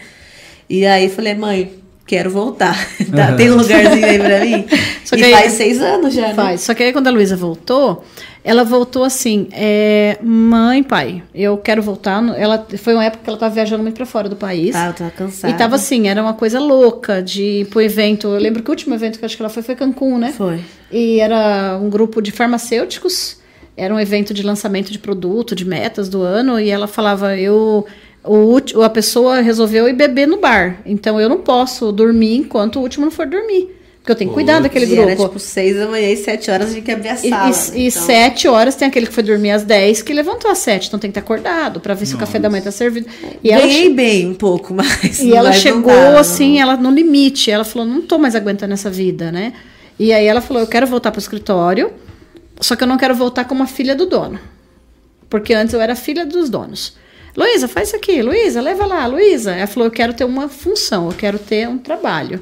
[0.70, 1.72] E aí falei, mãe,
[2.06, 2.76] quero voltar.
[3.16, 4.66] tá, tem um lugarzinho aí pra mim?
[5.06, 6.34] Só que e aí, faz seis anos já, né?
[6.34, 6.62] Faz.
[6.62, 8.04] Só que aí quando a Luísa voltou,
[8.44, 12.22] ela voltou assim, é, mãe, pai, eu quero voltar.
[12.38, 14.76] Ela foi uma época que ela estava viajando muito para fora do país.
[14.76, 15.54] Ah, eu tava cansada.
[15.54, 18.28] E tava assim, era uma coisa louca de ir pro evento.
[18.28, 20.34] Eu lembro que o último evento que acho que ela foi foi Cancún, né?
[20.36, 20.60] Foi.
[20.92, 23.42] E era um grupo de farmacêuticos.
[23.78, 27.88] Era um evento de lançamento de produto, de metas do ano, e ela falava, eu
[28.24, 30.80] o, a pessoa resolveu ir beber no bar.
[30.86, 33.83] Então eu não posso dormir enquanto o último não for dormir.
[34.04, 35.02] Porque eu tenho que cuidar daquele grupo.
[35.04, 37.50] Era tipo seis da manhã e sete horas a gente quer abrir a sala.
[37.74, 38.02] E, e, então...
[38.04, 40.90] sete horas tem aquele que foi dormir às dez que levantou às sete.
[40.90, 42.12] Então tem que estar acordado para ver Nossa.
[42.12, 43.08] se o café da manhã está servido.
[43.42, 43.96] E Ganhei ela...
[43.96, 45.20] bem um pouco, mas.
[45.20, 47.50] E ela chegou dar, assim, ela no limite.
[47.50, 49.54] Ela falou: não tô mais aguentando essa vida, né?
[49.98, 51.94] E aí ela falou: eu quero voltar para o escritório,
[52.60, 54.38] só que eu não quero voltar como a filha do dono.
[55.30, 56.98] Porque antes eu era filha dos donos.
[57.38, 59.54] Luísa, faz isso aqui, Luísa, leva lá, Luísa.
[59.54, 62.42] Ela falou, eu quero ter uma função, eu quero ter um trabalho.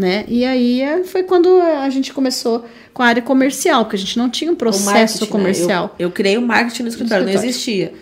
[0.00, 0.24] Né?
[0.26, 2.64] E aí é, foi quando a gente começou
[2.94, 5.84] com a área comercial, porque a gente não tinha um processo comercial.
[5.84, 5.90] Né?
[5.98, 7.92] Eu, eu, criei o um marketing no escritório, no escritório, não existia.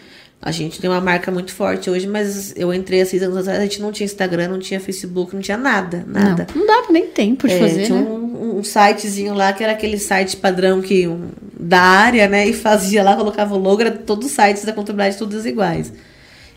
[0.41, 3.59] A gente tem uma marca muito forte hoje, mas eu entrei há seis anos atrás,
[3.59, 6.47] a gente não tinha Instagram, não tinha Facebook, não tinha nada, nada.
[6.55, 8.09] Não, não dava nem tempo de é, fazer, tinha né?
[8.09, 12.47] um, um, sitezinho lá, que era aquele site padrão que um, da área, né?
[12.47, 15.93] E fazia lá, colocava o logo, era todos os sites da contabilidade todos iguais.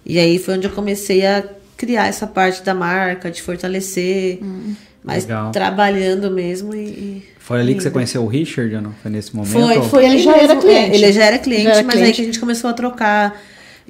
[0.06, 1.44] E aí foi onde eu comecei a
[1.76, 4.76] criar essa parte da marca, de fortalecer, hum.
[5.03, 5.52] Mas Legal.
[5.52, 7.23] trabalhando mesmo e...
[7.40, 8.94] Foi ali que você conheceu o Richard ou não?
[9.02, 9.52] Foi nesse momento?
[9.52, 10.06] Foi, foi.
[10.06, 10.95] Ele já era cliente.
[10.95, 12.07] Ele já era cliente, já era mas cliente.
[12.07, 13.41] aí que a gente começou a trocar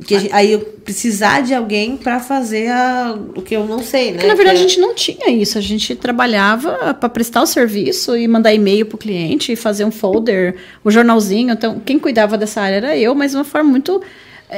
[0.05, 4.07] que gente, aí eu precisar de alguém para fazer a, o que eu não sei,
[4.07, 4.13] né?
[4.13, 5.57] Porque, na verdade, a gente não tinha isso.
[5.57, 9.91] A gente trabalhava para prestar o serviço e mandar e-mail para o cliente, fazer um
[9.91, 11.53] folder, o um jornalzinho.
[11.53, 14.01] Então, quem cuidava dessa área era eu, mas de uma forma muito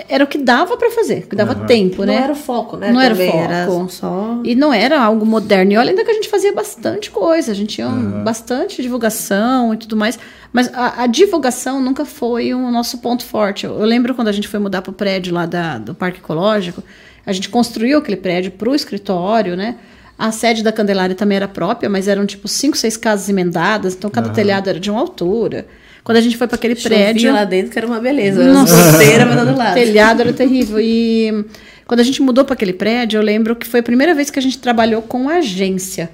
[0.10, 1.68] era o que dava para fazer, que dava uhum.
[1.68, 2.15] tempo, né?
[2.15, 2.91] Não era o foco, né?
[2.91, 3.80] Não Também era foco.
[3.80, 4.41] Era só...
[4.44, 5.72] E não era algo moderno.
[5.72, 8.24] E olha, ainda que a gente fazia bastante coisa, a gente tinha uhum.
[8.24, 10.18] bastante divulgação e tudo mais.
[10.52, 13.68] Mas a, a, divulgação nunca foi o nosso ponto forte.
[13.68, 16.18] Eu, eu lembro quando a gente foi mudar para o prédio lá da, do Parque
[16.18, 16.84] Ecológico,
[17.24, 19.76] a gente construiu aquele prédio para o escritório, né?
[20.18, 24.10] A sede da Candelária também era própria, mas eram tipo cinco, seis casas emendadas, então
[24.10, 24.34] cada uhum.
[24.34, 25.68] telhado era de uma altura.
[26.03, 27.31] Quando a gente foi para aquele Chovia prédio.
[27.31, 28.43] lá dentro que era uma beleza.
[28.43, 29.71] Nossa, era para todo lado.
[29.71, 30.80] O telhado era terrível.
[30.80, 31.45] E
[31.88, 34.38] quando a gente mudou para aquele prédio, eu lembro que foi a primeira vez que
[34.38, 36.09] a gente trabalhou com agência.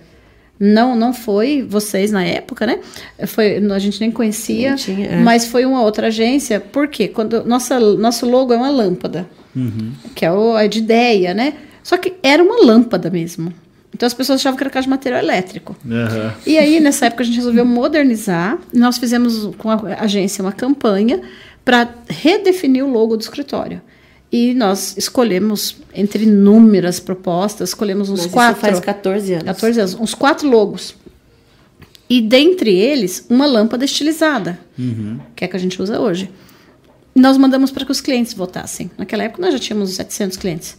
[0.59, 2.79] Não, não foi vocês na época, né?
[3.27, 5.15] Foi, a gente nem conhecia, tinha, é.
[5.15, 6.59] mas foi uma outra agência.
[6.59, 7.07] Por quê?
[7.07, 9.93] Quando nossa, nosso logo é uma lâmpada, uhum.
[10.13, 11.53] que é o é de ideia, né?
[11.81, 13.53] Só que era uma lâmpada mesmo.
[13.99, 15.75] Então as pessoas achavam que era casa de material elétrico.
[15.83, 16.31] Uhum.
[16.45, 18.57] E aí, nessa época, a gente resolveu modernizar.
[18.73, 21.21] Nós fizemos com a agência uma campanha
[21.65, 23.81] para redefinir o logo do escritório.
[24.31, 28.61] E nós escolhemos, entre inúmeras propostas, escolhemos uns Mas quatro.
[28.61, 29.45] faz 14 anos.
[29.47, 30.95] 14 anos, uns quatro logos.
[32.09, 35.19] E dentre eles, uma lâmpada estilizada, uhum.
[35.35, 36.31] que é a que a gente usa hoje.
[37.13, 38.89] E nós mandamos para que os clientes votassem.
[38.97, 40.77] Naquela época nós já tínhamos 700 clientes.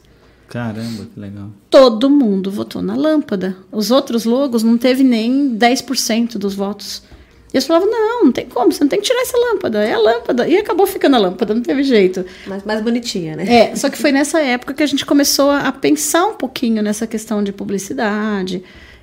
[0.50, 1.48] Caramba, que legal.
[1.70, 3.56] Todo mundo votou na lâmpada.
[3.70, 7.04] Os outros logos não teve nem 10% dos votos.
[7.52, 9.92] E eles falavam, não, não tem como, você não tem que tirar essa lâmpada, é
[9.92, 10.48] a lâmpada.
[10.48, 12.26] E acabou ficando a lâmpada, não teve jeito.
[12.48, 13.44] Mas mais bonitinha, né?
[13.48, 17.06] É, só que foi nessa época que a gente começou a pensar um pouquinho nessa
[17.06, 18.60] questão de publicidade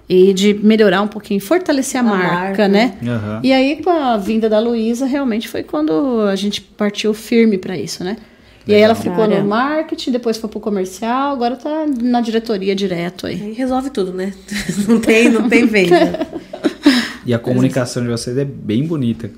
[0.09, 2.97] e de melhorar um pouquinho, fortalecer a, a marca, marca, né?
[3.01, 3.39] Uhum.
[3.41, 7.77] E aí, com a vinda da Luísa, realmente foi quando a gente partiu firme para
[7.77, 8.17] isso, né?
[8.67, 13.25] E aí ela ficou no marketing, depois foi pro comercial, agora tá na diretoria direto
[13.25, 13.41] aí.
[13.41, 14.33] aí resolve tudo, né?
[14.87, 16.27] Não tem, não tem venda.
[17.25, 19.29] e a comunicação de vocês é bem bonita.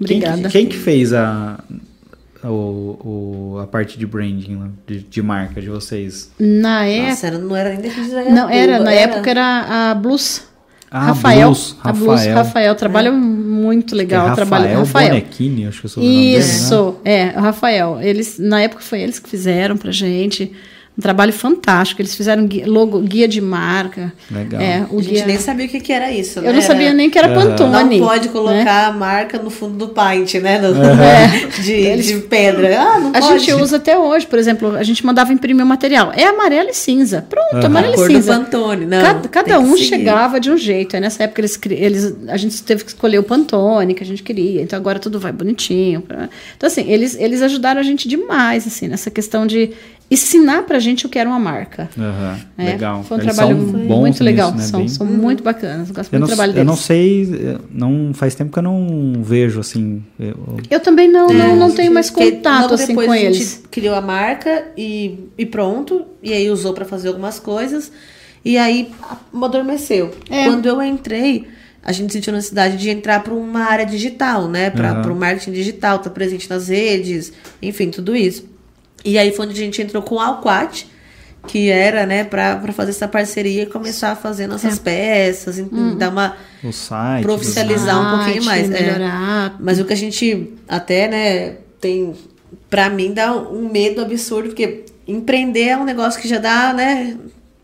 [0.00, 0.48] Obrigada.
[0.48, 1.62] Quem, quem que fez a,
[2.44, 6.30] o, o, a parte de branding, de, de marca de vocês?
[6.38, 7.08] Na época.
[7.08, 8.00] Nossa, era, não era ainda que
[8.30, 9.12] Não, era, na era...
[9.12, 10.51] época era a Blues.
[10.94, 11.90] Ah, Rafael, Blues, Rafael.
[11.90, 13.12] A Blues, Rafael trabalha é.
[13.12, 14.26] muito legal.
[14.26, 17.32] É Rafael, trabalha, Rafael Bonequini, acho que eu sou Isso, dele, né?
[17.34, 17.98] é, Rafael.
[18.02, 20.52] Eles, na época foi eles que fizeram pra gente.
[20.96, 22.02] Um trabalho fantástico.
[22.02, 24.12] Eles fizeram guia, logo, guia de marca.
[24.30, 24.60] Legal.
[24.60, 26.50] É, o a gente nem sabia o que, que era isso, né?
[26.50, 27.56] Eu não sabia nem que era uhum.
[27.56, 27.98] Pantone.
[27.98, 28.84] Não pode colocar né?
[28.88, 30.58] a marca no fundo do paint, né?
[30.58, 30.84] No, uhum.
[31.00, 31.46] é.
[31.62, 32.78] de, Eles, de pedra.
[32.78, 33.38] Ah, não a pode.
[33.38, 36.12] gente usa até hoje, por exemplo, a gente mandava imprimir o material.
[36.14, 37.24] É amarelo e cinza.
[37.26, 37.66] Pronto, uhum.
[37.66, 38.34] amarelo e cinza.
[38.34, 38.84] Do Pantone.
[38.84, 40.94] Não, cada, cada um chegava de um jeito.
[40.94, 44.22] Aí nessa época eles, eles, a gente teve que escolher o Pantone que a gente
[44.22, 44.60] queria.
[44.60, 46.02] Então agora tudo vai bonitinho.
[46.56, 49.70] Então, assim, eles, eles ajudaram a gente demais, assim, nessa questão de
[50.12, 51.88] ensinar pra gente o que era uma marca.
[51.96, 53.02] Uhum, é, legal.
[53.02, 54.52] Foi um Eles trabalho muito legal.
[54.52, 54.70] Nisso, né?
[54.70, 54.88] São, Bem...
[54.88, 55.90] são muito bacanas.
[55.90, 56.66] Gosto eu muito do trabalho deles.
[56.66, 60.02] Eu não sei, não faz tempo que eu não vejo assim.
[60.20, 63.36] Eu, eu também não, é, não, não tenho mais contato assim com eles.
[63.36, 66.04] A gente criou a marca e, e pronto.
[66.22, 67.90] E aí usou para fazer algumas coisas.
[68.44, 68.90] E aí
[69.42, 70.10] adormeceu.
[70.28, 70.44] É.
[70.44, 71.46] Quando eu entrei,
[71.82, 74.68] a gente sentiu necessidade de entrar para uma área digital, né?
[74.68, 75.12] Para uhum.
[75.12, 77.32] o marketing digital, estar tá presente nas redes,
[77.62, 78.51] enfim, tudo isso.
[79.04, 80.86] E aí foi onde a gente entrou com o Alquat,
[81.46, 84.80] que era, né, para fazer essa parceria e começar a fazer nossas é.
[84.80, 85.96] peças, uhum.
[85.96, 88.80] dar uma o site, profissionalizar um pouquinho mais, é.
[88.80, 89.50] melhorar.
[89.50, 89.54] É.
[89.58, 92.14] Mas o que a gente até, né, tem
[92.70, 97.16] para mim dá um medo absurdo, porque empreender é um negócio que já dá, né,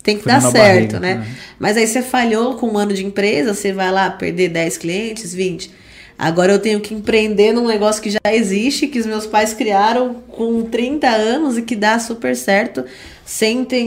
[0.03, 1.15] tem que Foi dar certo, barriga, né?
[1.15, 1.27] né?
[1.57, 5.33] Mas aí você falhou com um ano de empresa, você vai lá perder 10 clientes,
[5.33, 5.71] 20.
[6.19, 10.15] Agora eu tenho que empreender num negócio que já existe, que os meus pais criaram
[10.27, 12.83] com 30 anos e que dá super certo,
[13.23, 13.79] sem ter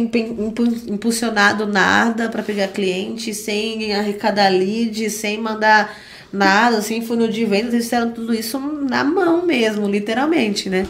[0.88, 5.94] impulsionado nada para pegar cliente, sem arrecadar lead, sem mandar
[6.32, 10.86] nada, assim, funil de vendas, eles fizeram tudo isso na mão mesmo, literalmente, né?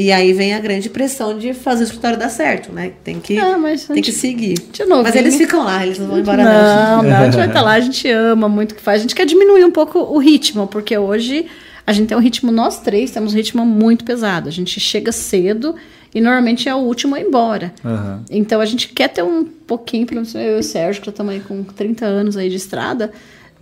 [0.00, 2.92] E aí vem a grande pressão de fazer o escritório dar certo, né?
[3.04, 4.54] Tem que, Ah, mas tem que seguir.
[4.72, 7.10] De novo, Mas eles ficam lá, eles não vão embora Não, não.
[7.10, 9.00] não, a gente vai estar lá, a gente ama muito o que faz.
[9.00, 11.44] A gente quer diminuir um pouco o ritmo, porque hoje
[11.86, 14.48] a gente tem um ritmo, nós três temos um ritmo muito pesado.
[14.48, 15.74] A gente chega cedo
[16.14, 17.74] e normalmente é o último a ir embora.
[17.84, 18.24] Aham.
[18.30, 21.10] Então a gente quer ter um pouquinho, pelo menos eu e o Sérgio, que já
[21.10, 23.12] estamos aí com 30 anos aí de estrada,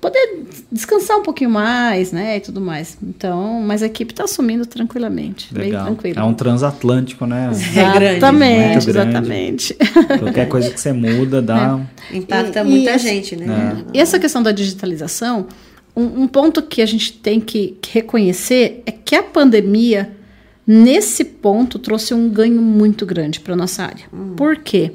[0.00, 2.36] poder descansar um pouquinho mais, né?
[2.36, 2.96] E tudo mais.
[3.02, 5.86] Então, mas a equipe está assumindo tranquilamente, bem Legal.
[5.86, 6.18] tranquilo.
[6.20, 7.50] É um transatlântico, né?
[7.76, 9.08] É grande, Exatamente, grande.
[9.10, 9.74] exatamente.
[10.18, 11.80] Qualquer coisa que você muda dá.
[12.12, 13.84] Impacta E- muita e gente, né?
[13.92, 15.46] E essa questão da digitalização,
[15.96, 20.12] um, um ponto que a gente tem que, reconhecer é que a pandemia,
[20.66, 24.04] nesse ponto, trouxe um ganho muito grande para nossa área.
[24.36, 24.92] Por quê?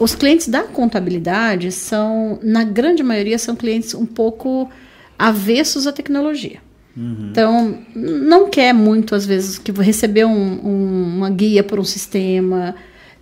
[0.00, 4.68] Os clientes da contabilidade são, na grande maioria, são clientes um pouco
[5.18, 6.58] avessos à tecnologia.
[7.30, 12.74] Então, não quer muito, às vezes, que receber um- um- uma guia por um sistema,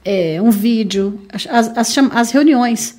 [0.05, 1.46] é, um vídeo, as,
[1.76, 2.98] as, as reuniões.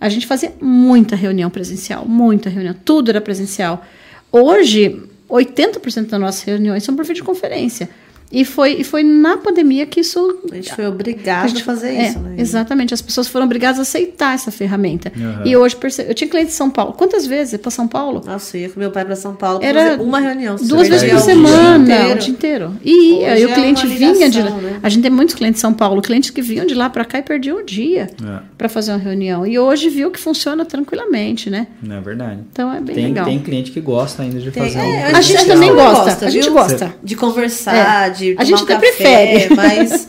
[0.00, 3.84] A gente fazia muita reunião presencial, muita reunião, tudo era presencial.
[4.30, 7.88] Hoje, 80% das nossas reuniões são por videoconferência.
[8.32, 12.08] E foi, e foi na pandemia que isso A gente foi obrigado a, fazer é,
[12.08, 12.34] isso, né?
[12.38, 15.12] Exatamente, as pessoas foram obrigadas a aceitar essa ferramenta.
[15.16, 15.42] Aham.
[15.44, 15.76] E hoje,
[16.06, 16.92] eu tinha cliente de São Paulo.
[16.92, 18.22] Quantas vezes para São Paulo?
[18.24, 20.54] Nossa, eu ia com meu pai para São Paulo pra Era uma reunião.
[20.56, 22.14] Duas vezes por o dia semana, inteiro.
[22.14, 22.72] o dia inteiro.
[22.84, 24.50] E Hoje aí o é cliente uma vinha de lá.
[24.50, 24.80] né?
[24.82, 27.18] A gente tem muitos clientes de São Paulo, clientes que vinham de lá para cá
[27.18, 29.44] e perdiam o dia É, para fazer uma reunião.
[29.44, 31.66] E hoje viu que funciona tranquilamente, né?
[31.82, 32.40] não é verdade.
[32.52, 33.24] Então é bem Tem, legal.
[33.24, 34.82] tem cliente que gosta ainda de Tem- fazer é,
[35.12, 36.94] um A gente gente também gosta, gosta, a gente gosta.
[37.02, 39.54] De conversar, de A tomar gente até café, prefere.
[39.56, 40.08] mas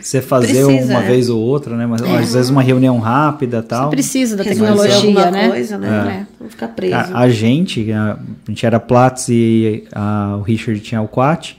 [0.00, 1.06] Você fazer Precisa, uma é.
[1.06, 1.86] vez ou outra, né?
[1.86, 3.84] Mas às vezes uma reunião rápida tal.
[3.84, 5.48] Você precisa da tecnologia, né?
[5.48, 6.26] coisa, né?
[6.40, 6.42] É.
[6.42, 6.94] Não ficar preso.
[6.94, 11.56] A, a gente, a, a gente era Platts e a- o Richard tinha o Quat.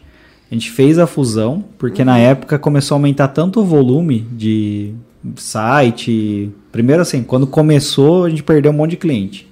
[0.52, 4.94] A gente fez a fusão, porque na época começou a aumentar tanto o volume de
[5.36, 6.52] site.
[6.72, 9.48] Primeiro assim, quando começou, a gente perdeu um monte de cliente.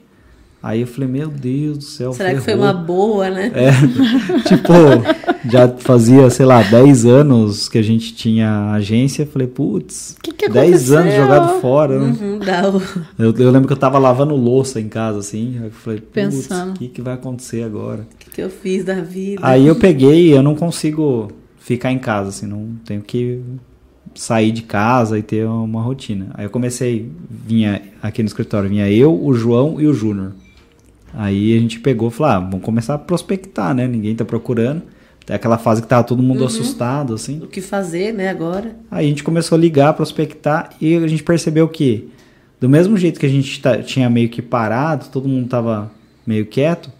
[0.64, 2.14] Aí eu falei, meu Deus do céu.
[2.14, 2.64] Será que foi ferrou.
[2.64, 3.52] uma boa, né?
[3.53, 3.72] É,
[4.48, 4.72] tipo,
[5.52, 9.26] já fazia, sei lá, 10 anos que a gente tinha agência.
[9.26, 11.99] Falei, putz, Que que 10 anos jogado fora.
[11.99, 12.15] né?
[12.18, 13.22] Uhum, o...
[13.22, 15.60] Eu, eu lembro que eu tava lavando louça em casa, assim.
[15.61, 16.72] Eu falei, putz, Pensando.
[16.72, 18.03] o que, que vai acontecer agora?
[18.10, 19.41] o que, que eu fiz da vida.
[19.44, 21.30] Aí eu peguei, eu não consigo
[21.60, 23.41] ficar em casa, assim, não tenho que
[24.15, 26.27] sair de casa e ter uma rotina.
[26.35, 30.31] Aí eu comecei, vinha aqui no escritório, vinha eu, o João e o Júnior.
[31.15, 33.88] Aí a gente pegou e falou, ah, vamos começar a prospectar, né?
[33.88, 34.81] Ninguém tá procurando.
[35.23, 37.40] Até aquela fase que tava todo mundo assustado, assim.
[37.41, 38.76] O que fazer, né, agora?
[38.91, 42.10] Aí a gente começou a ligar, prospectar e a gente percebeu que,
[42.60, 45.90] do mesmo jeito que a gente tá- tinha meio que parado, todo mundo tava
[46.27, 46.91] meio quieto,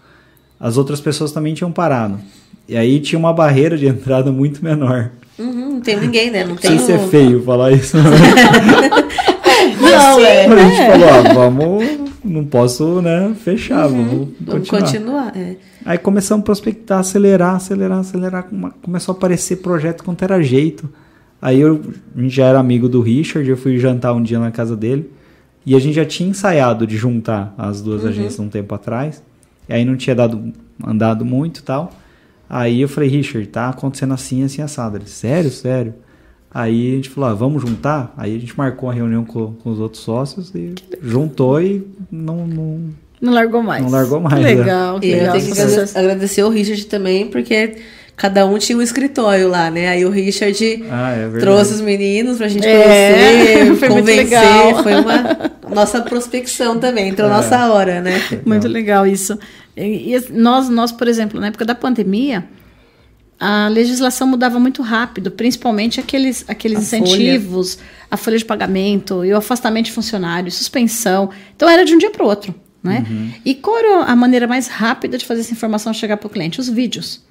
[0.58, 2.18] as outras pessoas também tinham parado.
[2.66, 5.10] E aí tinha uma barreira de entrada muito menor.
[5.38, 6.44] Uhum, não tem ninguém, né?
[6.44, 7.96] Não tem sei se é o- feio falar isso.
[9.80, 10.46] Não, é.
[10.46, 11.84] A gente falou, ó, vamos,
[12.24, 14.80] não posso, né, fechar, vamos Vamos continuar.
[14.82, 15.36] continuar.
[15.36, 15.56] é.
[15.84, 18.44] Aí começamos a prospectar, acelerar, acelerar, acelerar.
[18.44, 20.88] Come- Começou a aparecer projeto com era jeito.
[21.42, 21.80] Aí eu,
[22.16, 25.10] a gente já era amigo do Richard, eu fui jantar um dia na casa dele.
[25.66, 29.22] E a gente já tinha ensaiado de juntar as duas agências um tempo atrás.
[29.68, 30.52] E aí não tinha dado,
[30.82, 31.92] andado muito e tal.
[32.48, 34.96] Aí eu falei, Richard, tá acontecendo assim, assim, assado.
[34.96, 35.94] Ele, sério, sério.
[36.54, 38.14] Aí a gente falou, ah, vamos juntar?
[38.16, 40.72] Aí a gente marcou uma reunião com, com os outros sócios e
[41.02, 42.80] juntou e não, não,
[43.20, 43.82] Não largou mais.
[43.82, 45.32] Não largou mais, Legal, E eu legal.
[45.32, 47.78] tenho que agradecer, agradecer o Richard também, porque
[48.16, 49.88] cada um tinha um escritório lá, né?
[49.88, 54.24] Aí o Richard Ah, é trouxe os meninos pra gente É, conhecer, foi muito convencer.
[54.24, 54.82] legal.
[54.84, 57.08] Foi uma nossa prospecção também, É.
[57.08, 58.20] entrou nossa hora, né?
[58.46, 59.36] Muito legal isso.
[59.76, 62.44] E, e nós, nós, por exemplo, na época da pandemia,
[63.38, 67.78] a legislação mudava muito rápido, principalmente aqueles, aqueles A incentivos,
[68.10, 71.30] a folha de pagamento e o afastamento de funcionários, suspensão.
[71.56, 72.54] Então era de um dia para o outro.
[72.82, 73.04] Né?
[73.08, 73.30] Uhum.
[73.44, 76.60] E qual era a maneira mais rápida de fazer essa informação chegar para o cliente?
[76.60, 77.22] Os vídeos.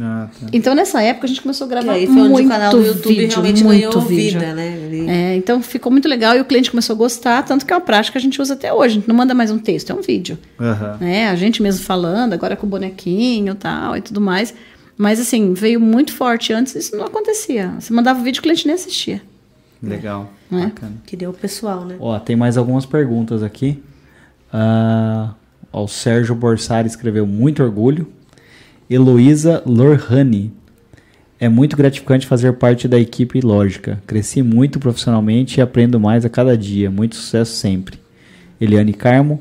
[0.00, 0.46] Ah, tá.
[0.52, 2.70] Então, nessa época, a gente começou a Que gravar aí foi onde muito o canal
[2.70, 4.38] do YouTube vídeo, realmente muito ganhou vídeo.
[4.38, 4.68] vida, né?
[4.86, 7.76] Ele- É, então ficou muito legal e o cliente começou a gostar, tanto que é
[7.76, 8.92] uma prática que a gente usa até hoje.
[8.92, 10.38] A gente não manda mais um texto, é um vídeo.
[10.60, 10.96] Aham.
[11.00, 11.28] né?
[11.28, 14.54] A gente mesmo falando, agora com o bonequinho e tal e tudo mais.
[15.00, 16.52] Mas assim, veio muito forte.
[16.52, 17.72] Antes isso não acontecia.
[17.80, 19.22] Você mandava o vídeo e o cliente nem assistia.
[19.82, 20.30] Legal.
[20.52, 20.66] É.
[20.66, 20.92] Bacana.
[21.06, 21.96] Que deu o pessoal, né?
[21.98, 23.82] Ó, tem mais algumas perguntas aqui.
[24.52, 25.32] Ah,
[25.72, 28.08] ó, o Sérgio Borsari escreveu muito orgulho.
[28.90, 30.52] Heloísa Lorhani.
[31.38, 34.02] É muito gratificante fazer parte da equipe Lógica.
[34.06, 36.90] Cresci muito profissionalmente e aprendo mais a cada dia.
[36.90, 37.98] Muito sucesso sempre.
[38.60, 39.40] Eliane Carmo.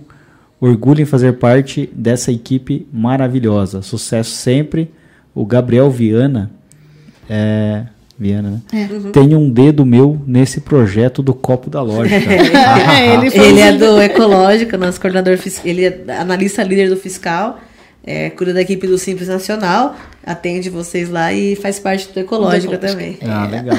[0.61, 3.81] Orgulho em fazer parte dessa equipe maravilhosa.
[3.81, 4.90] Sucesso sempre.
[5.40, 6.52] O Gabriel Viana.
[7.30, 7.84] É,
[8.20, 8.61] Viana, né?
[8.74, 8.94] É.
[8.94, 9.11] Uhum.
[9.14, 12.14] Tem um dedo meu nesse projeto do copo da loja.
[12.20, 17.57] É, ele, ele é do ecológico, nosso coordenador fiscal, ele é analista líder do fiscal,
[18.03, 19.95] é, cuida da equipe do Simples Nacional,
[20.26, 23.18] atende vocês lá e faz parte do ecológico também.
[23.22, 23.78] Ah, legal.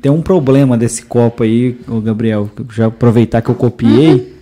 [0.00, 4.14] Tem um problema desse copo aí, o Gabriel, já aproveitar que eu copiei.
[4.14, 4.33] Uhum.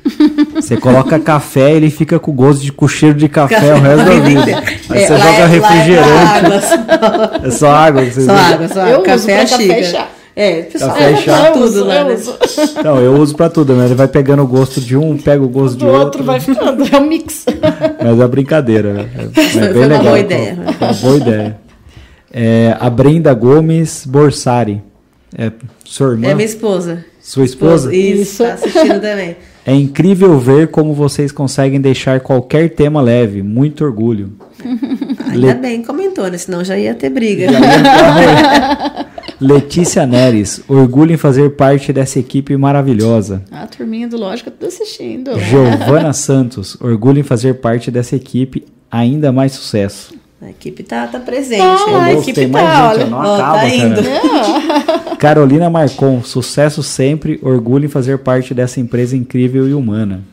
[0.62, 4.04] Você coloca café, ele fica com gosto de com cheiro de café, café o resto
[4.04, 4.62] da vida.
[4.88, 7.46] Aí é, você joga é, refrigerante.
[7.46, 8.10] É, só água.
[8.10, 8.92] Só água, só água.
[8.92, 10.08] Eu café uso café chá.
[10.34, 11.50] É, pessoal, café chá.
[11.50, 12.04] tudo né?
[12.84, 13.86] Não, eu uso pra tudo, né?
[13.86, 16.00] Ele vai pegando o gosto de um, pega o gosto de outro.
[16.00, 17.44] outro vai ficando, é um mix.
[18.02, 19.08] Mas é brincadeira, né?
[19.16, 19.22] É,
[19.58, 20.00] é bem foi legal.
[20.00, 20.58] Uma boa ideia.
[20.80, 21.58] Uma boa ideia.
[22.32, 24.80] É, a Brenda Gomes Borsari.
[25.36, 25.50] É
[25.84, 26.28] sua irmã?
[26.28, 27.04] É minha esposa.
[27.20, 27.94] Sua esposa?
[27.94, 29.36] Isso, tá assistindo também.
[29.64, 33.42] É incrível ver como vocês conseguem deixar qualquer tema leve.
[33.42, 34.32] Muito orgulho.
[35.30, 35.54] Ainda Le...
[35.54, 36.36] bem, comentou, né?
[36.36, 37.46] Senão já ia ter briga.
[39.40, 43.42] Letícia Neres, orgulho em fazer parte dessa equipe maravilhosa.
[43.50, 45.36] A turminha do Lógica tudo assistindo.
[45.38, 48.64] Giovana Santos, orgulho em fazer parte dessa equipe.
[48.90, 50.14] Ainda mais sucesso.
[50.40, 51.62] A equipe tá, tá presente.
[51.62, 54.02] Ah, a equipe tem tá, mais gente, não oh, acaba, tá indo.
[54.02, 55.02] Cara.
[55.22, 60.24] Carolina Marcon, sucesso sempre, orgulho em fazer parte dessa empresa incrível e humana.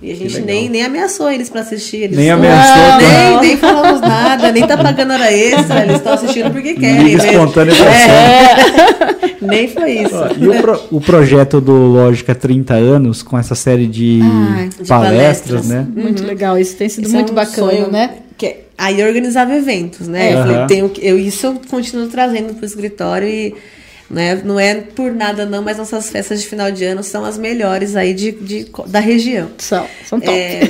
[0.00, 1.98] E a gente nem, nem ameaçou eles para assistir.
[1.98, 6.50] Eles nem ameaçou, nem, nem falamos nada, nem tá pagando hora extra, eles estão assistindo
[6.50, 7.16] porque querem.
[7.16, 7.22] Né?
[7.22, 9.44] Espontâneo é.
[9.44, 10.14] Nem foi isso.
[10.14, 14.68] Ó, e o, pro, o, projeto do Lógica 30 anos, com essa série de, ah,
[14.82, 15.86] de palestras, palestras, né?
[15.94, 16.26] Muito uhum.
[16.26, 18.14] legal, isso tem sido isso muito é um bacana, sonho, né?
[18.38, 20.30] Que, aí eu organizava eventos, né?
[20.30, 20.32] É.
[20.32, 23.54] Eu falei, tenho, eu, isso eu continuo trazendo para o escritório e
[24.08, 24.40] né?
[24.44, 27.96] Não é por nada não, mas nossas festas de final de ano são as melhores
[27.96, 29.50] aí de, de da região.
[29.58, 30.32] São, são top.
[30.32, 30.60] É,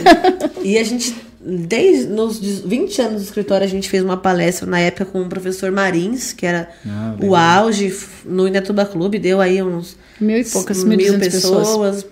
[0.62, 4.78] e a gente, desde nos 20 anos do escritório, a gente fez uma palestra na
[4.78, 7.94] época com o professor Marins, que era ah, o auge
[8.24, 9.97] no Inatuba Clube, deu aí uns...
[10.20, 11.69] Mil e poucas, mil, mil pessoas.
[11.69, 12.06] pessoas.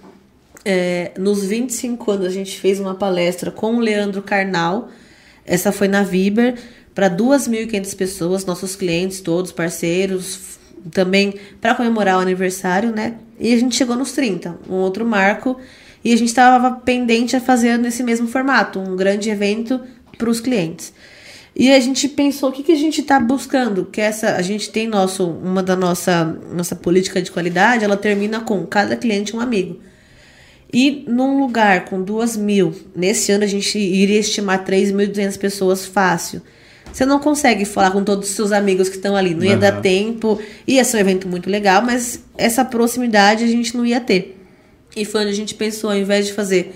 [0.64, 4.90] É, nos 25 anos a gente fez uma palestra com o Leandro Carnal,
[5.44, 6.54] essa foi na Viber,
[6.94, 10.58] para 2.500 pessoas, nossos clientes todos, parceiros,
[10.90, 13.14] também para comemorar o aniversário, né?
[13.38, 15.58] E a gente chegou nos 30, um outro marco,
[16.04, 19.80] e a gente estava pendente a fazer nesse mesmo formato, um grande evento
[20.18, 20.92] para os clientes.
[21.54, 24.70] E a gente pensou o que, que a gente está buscando, que essa a gente
[24.70, 29.40] tem nosso uma da nossa nossa política de qualidade, ela termina com cada cliente um
[29.40, 29.78] amigo.
[30.72, 36.40] E num lugar com duas mil, nesse ano a gente iria estimar 3.200 pessoas fácil.
[36.92, 39.34] Você não consegue falar com todos os seus amigos que estão ali.
[39.34, 39.58] Não ia uhum.
[39.58, 40.40] dar tempo.
[40.66, 44.38] Ia ser um evento muito legal, mas essa proximidade a gente não ia ter.
[44.94, 46.74] E foi onde a gente pensou, ao invés de fazer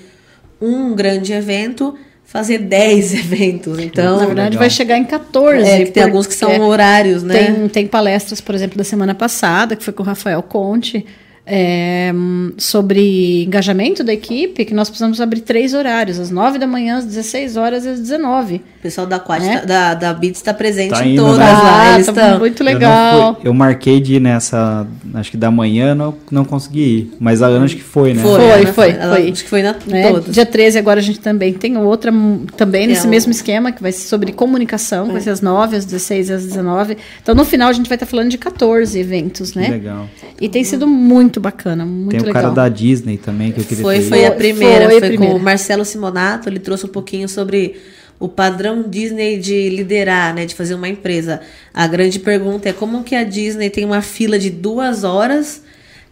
[0.61, 3.79] um grande evento, fazer 10 eventos.
[3.79, 4.61] Então, na verdade, legal.
[4.61, 5.69] vai chegar em 14.
[5.69, 7.45] É, tem alguns que são horários, né?
[7.45, 11.05] Tem, tem palestras, por exemplo, da semana passada, que foi com o Rafael Conte
[11.47, 12.13] é,
[12.59, 17.05] sobre engajamento da equipe, que nós precisamos abrir três horários, às 9 da manhã, às
[17.05, 18.57] 16 horas e às 19.
[18.57, 19.65] O pessoal da Quad, é?
[19.65, 21.45] da, da Beats está presente tá em indo, todas né?
[21.45, 21.95] lá.
[21.95, 23.39] Eles tá muito legal.
[23.39, 27.17] Eu, eu, marquei de ir nessa, acho que da manhã, não, não consegui ir.
[27.21, 28.23] Mas a Ana acho que foi, né?
[28.23, 28.73] Foi, foi.
[28.73, 29.31] foi, ela, foi.
[29.31, 30.11] Acho que foi na né?
[30.11, 30.35] todas.
[30.35, 32.13] Dia 13 agora a gente também tem outra,
[32.57, 35.13] também nesse é mesmo esquema, que vai ser sobre comunicação, é.
[35.13, 36.97] vai ser às 9, às 16 e às 19.
[37.23, 39.69] Então no final a gente vai estar falando de 14 eventos, né?
[39.69, 40.09] Legal.
[40.41, 42.23] E tem sido muito bacana, muito legal.
[42.23, 44.09] Tem o cara da Disney também que eu queria Foi, ter.
[44.09, 45.35] foi a primeira, foi, foi a primeira.
[45.35, 47.77] com o Marcelo Simonato, ele trouxe um pouquinho sobre
[48.19, 51.41] o padrão Disney de liderar, né, de fazer uma empresa.
[51.73, 55.63] A grande pergunta é como que a Disney tem uma fila de duas horas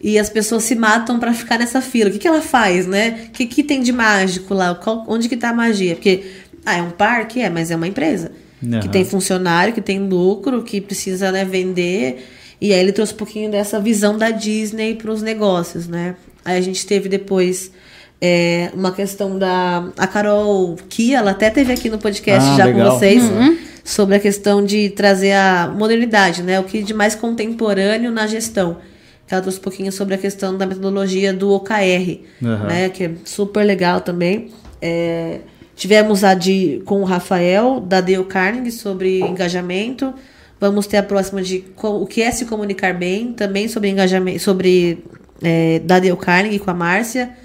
[0.01, 2.11] e as pessoas se matam para ficar nessa fila.
[2.11, 3.27] O que, que ela faz, né?
[3.29, 4.75] O que, que tem de mágico lá?
[4.75, 5.95] Qual, onde que tá a magia?
[5.95, 6.25] Porque
[6.67, 8.31] ah, é um parque, é, mas é uma empresa
[8.63, 8.81] uhum.
[8.81, 12.27] que tem funcionário, que tem lucro, que precisa né, vender.
[12.65, 16.17] E aí ele trouxe um pouquinho dessa visão da Disney para os negócios, né?
[16.43, 17.71] Aí a gente teve depois
[18.19, 19.91] é, uma questão da.
[19.99, 22.89] A Carol Kia, ela até teve aqui no podcast ah, já legal.
[22.89, 23.23] com vocês.
[23.23, 23.59] Uhum.
[23.85, 26.59] Sobre a questão de trazer a modernidade, né?
[26.59, 28.79] O que de mais contemporâneo na gestão.
[29.29, 32.65] Ela trouxe um pouquinho sobre a questão da metodologia do OKR, uhum.
[32.67, 32.89] né?
[32.89, 34.49] Que é super legal também.
[34.81, 35.41] É,
[35.77, 40.15] tivemos a de com o Rafael, da Dale Carnegie, sobre engajamento.
[40.65, 45.05] Vamos ter a próxima de o que é se comunicar bem, também sobre engajamento, sobre
[45.43, 47.37] é, da Dale Carnegie com a Márcia.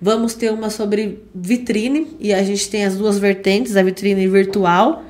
[0.00, 5.02] Vamos ter uma sobre vitrine, e a gente tem as duas vertentes, a vitrine virtual,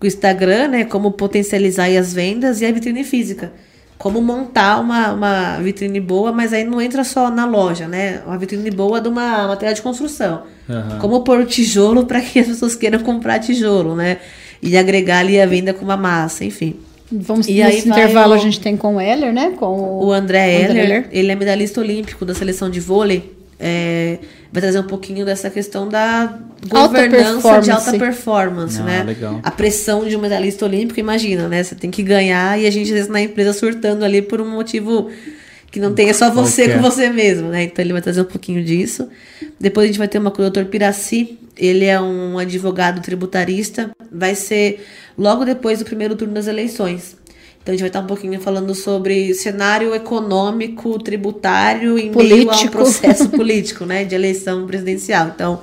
[0.00, 0.84] o Instagram, né?
[0.84, 3.52] Como potencializar as vendas, e a vitrine física.
[3.98, 8.22] Como montar uma, uma vitrine boa, mas aí não entra só na loja, né?
[8.24, 10.44] Uma vitrine boa de uma material de construção.
[10.68, 11.00] Uhum.
[11.00, 14.18] Como pôr tijolo para que as pessoas queiram comprar tijolo, né?
[14.62, 16.76] E agregar ali a venda com uma massa, enfim.
[17.10, 19.54] Vamos e nesse intervalo o, a gente tem com o Heller, né?
[19.58, 23.36] Com o, o André, André Heller, Heller, Ele é medalhista olímpico da seleção de vôlei.
[23.60, 24.18] É,
[24.52, 29.02] vai trazer um pouquinho dessa questão da governança alta de alta performance, ah, né?
[29.02, 29.40] Legal.
[29.42, 31.62] A pressão de um medalhista olímpico, imagina, né?
[31.62, 34.48] Você tem que ganhar e a gente às vezes na empresa surtando ali por um
[34.48, 35.10] motivo
[35.70, 36.76] que não tenha só você Qualquer.
[36.76, 37.64] com você mesmo, né?
[37.64, 39.08] Então ele vai trazer um pouquinho disso.
[39.60, 40.64] Depois a gente vai ter uma com o Dr.
[40.64, 44.84] Piraci, ele é um advogado tributarista, vai ser
[45.16, 47.16] logo depois do primeiro turno das eleições.
[47.60, 52.36] Então a gente vai estar um pouquinho falando sobre cenário econômico, tributário em político.
[52.36, 55.28] meio a um processo político, né, de eleição presidencial.
[55.34, 55.60] Então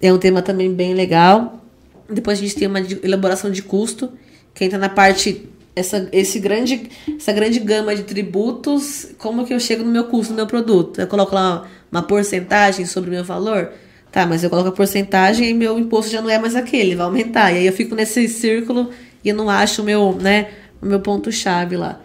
[0.00, 1.60] é um tema também bem legal.
[2.08, 4.12] Depois a gente tem uma elaboração de custo,
[4.54, 9.60] que entra na parte essa, esse grande, essa grande gama de tributos, como que eu
[9.60, 11.00] chego no meu custo, no meu produto?
[11.00, 13.72] Eu coloco lá uma porcentagem sobre o meu valor?
[14.10, 17.06] Tá, mas eu coloco a porcentagem e meu imposto já não é mais aquele, vai
[17.06, 17.52] aumentar.
[17.52, 18.90] E aí eu fico nesse círculo
[19.24, 20.50] e eu não acho o meu, né,
[20.82, 21.98] o meu ponto-chave lá.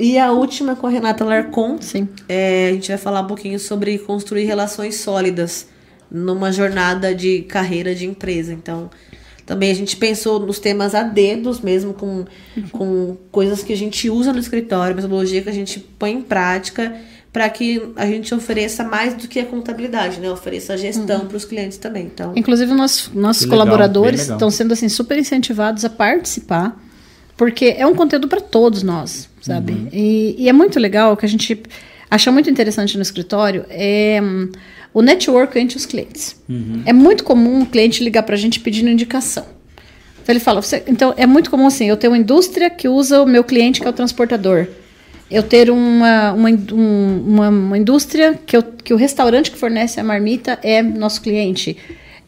[0.00, 1.80] E a última com a Renata Larcon.
[1.80, 2.08] Sim.
[2.28, 5.68] É, a gente vai falar um pouquinho sobre construir relações sólidas
[6.10, 8.52] numa jornada de carreira de empresa.
[8.52, 8.90] Então,
[9.44, 12.24] também a gente pensou nos temas a dedos mesmo, com,
[12.70, 16.94] com coisas que a gente usa no escritório, metodologia que a gente põe em prática
[17.32, 20.30] para que a gente ofereça mais do que a contabilidade, né?
[20.30, 21.26] Ofereça a gestão uhum.
[21.26, 22.04] para os clientes também.
[22.04, 26.78] Então, inclusive nossos nossos colaboradores estão sendo assim super incentivados a participar,
[27.36, 29.72] porque é um conteúdo para todos nós, sabe?
[29.72, 29.88] Uhum.
[29.90, 31.62] E, e, é muito legal que a gente
[32.10, 34.52] acha muito interessante no escritório é um,
[34.92, 36.36] o network entre os clientes.
[36.48, 36.82] Uhum.
[36.84, 39.46] É muito comum o cliente ligar para a gente pedindo indicação.
[40.22, 43.22] Então ele fala, você, então é muito comum assim, eu tenho uma indústria que usa
[43.22, 44.68] o meu cliente que é o transportador
[45.32, 49.98] eu ter uma, uma, um, uma, uma, indústria que, eu, que o restaurante que fornece
[49.98, 51.78] a marmita é nosso cliente.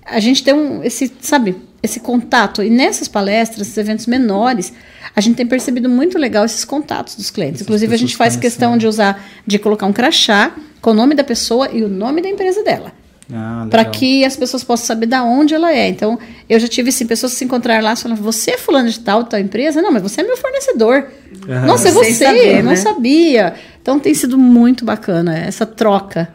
[0.06, 1.54] A gente tem um, esse, sabe,
[1.84, 2.62] esse contato.
[2.62, 4.72] E nessas palestras, esses eventos menores,
[5.14, 7.56] a gente tem percebido muito legal esses contatos dos clientes.
[7.56, 11.14] Essas Inclusive, a gente faz questão de usar, de colocar um crachá com o nome
[11.14, 12.92] da pessoa e o nome da empresa dela.
[13.32, 15.88] Ah, para que as pessoas possam saber da onde ela é.
[15.88, 19.24] Então, eu já tive assim, pessoas se encontrar lá falando: você é fulano de tal,
[19.24, 19.80] tal empresa?
[19.80, 21.06] Não, mas você é meu fornecedor.
[21.46, 21.66] Uhum.
[21.66, 22.76] Nossa, é você, saber, eu não né?
[22.76, 23.54] sabia.
[23.80, 26.28] Então tem sido muito bacana essa troca.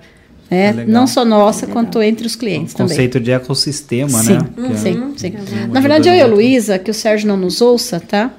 [0.51, 2.89] É, é não só nossa, quanto entre os clientes o também.
[2.91, 4.45] conceito de ecossistema, sim, né?
[4.57, 4.77] Uhum.
[4.77, 5.33] Sim, sim.
[5.63, 8.31] É Na verdade, eu e a Luísa, que o Sérgio não nos ouça, tá?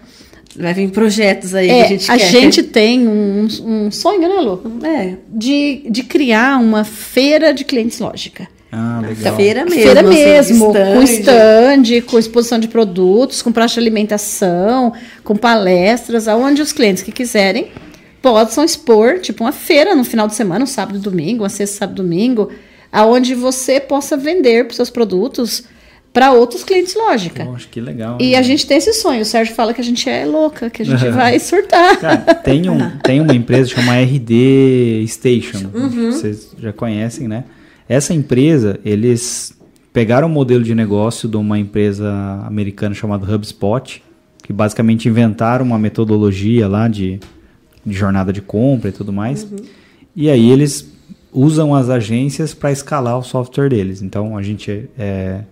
[0.56, 2.26] Vai vir projetos aí é, que a gente a quer.
[2.26, 4.60] gente tem um, um sonho, né, Lu?
[4.82, 5.14] É.
[5.28, 8.48] De, de criar uma feira de clientes lógica.
[8.72, 9.36] Ah, legal.
[9.36, 9.80] Feira mesmo.
[9.82, 10.94] Feira assim, mesmo, stand.
[10.94, 14.92] com stand, com exposição de produtos, com praça de alimentação,
[15.22, 17.68] com palestras, aonde os clientes que quiserem
[18.22, 21.78] possam expor, tipo uma feira no final de semana, um sábado e domingo, uma sexta,
[21.78, 22.50] sábado e domingo,
[22.92, 25.64] aonde você possa vender os seus produtos
[26.12, 27.44] para outros clientes, lógica.
[27.44, 28.18] Poxa, que legal.
[28.20, 28.38] E né?
[28.38, 29.22] a gente tem esse sonho.
[29.22, 31.98] O Sérgio fala que a gente é louca, que a gente vai surtar.
[31.98, 35.70] Cara, tem, um, tem uma empresa chamada RD Station.
[35.72, 36.12] Uhum.
[36.12, 37.44] Vocês já conhecem, né?
[37.88, 39.56] Essa empresa, eles
[39.92, 42.12] pegaram um modelo de negócio de uma empresa
[42.44, 44.02] americana chamada HubSpot,
[44.42, 47.20] que basicamente inventaram uma metodologia lá de,
[47.84, 49.44] de jornada de compra e tudo mais.
[49.44, 49.58] Uhum.
[50.14, 50.90] E aí eles
[51.32, 54.02] usam as agências para escalar o software deles.
[54.02, 55.44] Então a gente é, é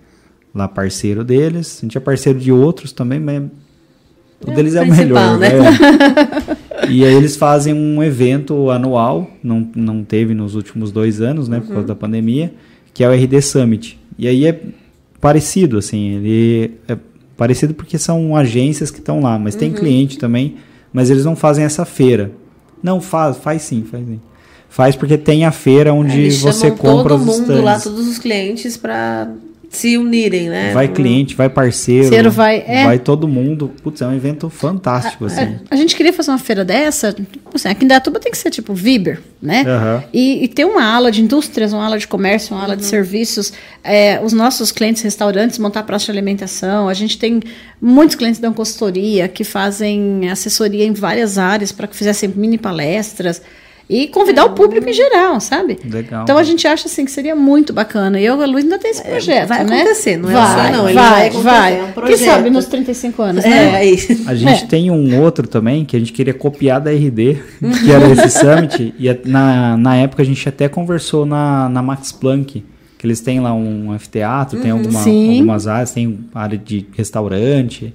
[0.54, 3.42] lá parceiro deles, a gente é parceiro de outros também, mas
[4.44, 5.38] o é deles é o melhor.
[5.38, 5.48] Né?
[5.48, 6.90] É.
[6.90, 11.60] e aí eles fazem um evento anual, não, não teve nos últimos dois anos, né,
[11.60, 11.86] por causa uhum.
[11.86, 12.52] da pandemia,
[12.92, 13.98] que é o RD Summit.
[14.18, 14.60] E aí é
[15.20, 16.96] parecido, assim, ele é
[17.36, 19.60] parecido porque são agências que estão lá, mas uhum.
[19.60, 20.56] tem cliente também,
[20.98, 22.32] mas eles não fazem essa feira.
[22.82, 24.20] Não, faz, faz sim, faz sim.
[24.68, 28.76] Faz porque tem a feira onde você compra todo os mundo lá, todos os clientes
[28.76, 29.30] para
[29.70, 30.72] se unirem, né?
[30.72, 32.84] Vai cliente, vai parceiro, parceiro vai, é.
[32.84, 33.70] vai todo mundo.
[33.82, 35.58] Putz, é um evento fantástico, a, assim.
[35.70, 37.14] A, a, gente queria fazer uma feira dessa,
[37.54, 39.64] assim, aqui em Datuba tem que ser tipo Viber, né?
[39.66, 40.08] Uhum.
[40.12, 42.80] E, e, ter uma ala de indústrias, uma ala de comércio, uma ala uhum.
[42.80, 43.52] de serviços,
[43.84, 47.40] é, os nossos clientes restaurantes montar praça de alimentação, a gente tem
[47.80, 53.42] muitos clientes da consultoria que fazem assessoria em várias áreas para que fizessem mini palestras
[53.88, 55.78] e convidar o público em geral, sabe?
[55.82, 56.22] Legal.
[56.22, 58.20] Então a gente acha assim que seria muito bacana.
[58.20, 59.80] E eu, a Luiz ainda tem esse é, projeto, vai né?
[59.80, 61.78] acontecer, não é vai, só não, vai, vai, vai.
[61.78, 63.84] É um Quem sabe nos 35 anos, é, né?
[63.84, 64.28] É isso.
[64.28, 64.66] A gente é.
[64.66, 67.38] tem um outro também que a gente queria copiar da RD,
[67.82, 72.12] que era esse Summit, e na, na época a gente até conversou na, na Max
[72.12, 72.62] Planck,
[72.98, 77.94] que eles têm lá um anfiteatro, uhum, tem alguma, algumas áreas, tem área de restaurante.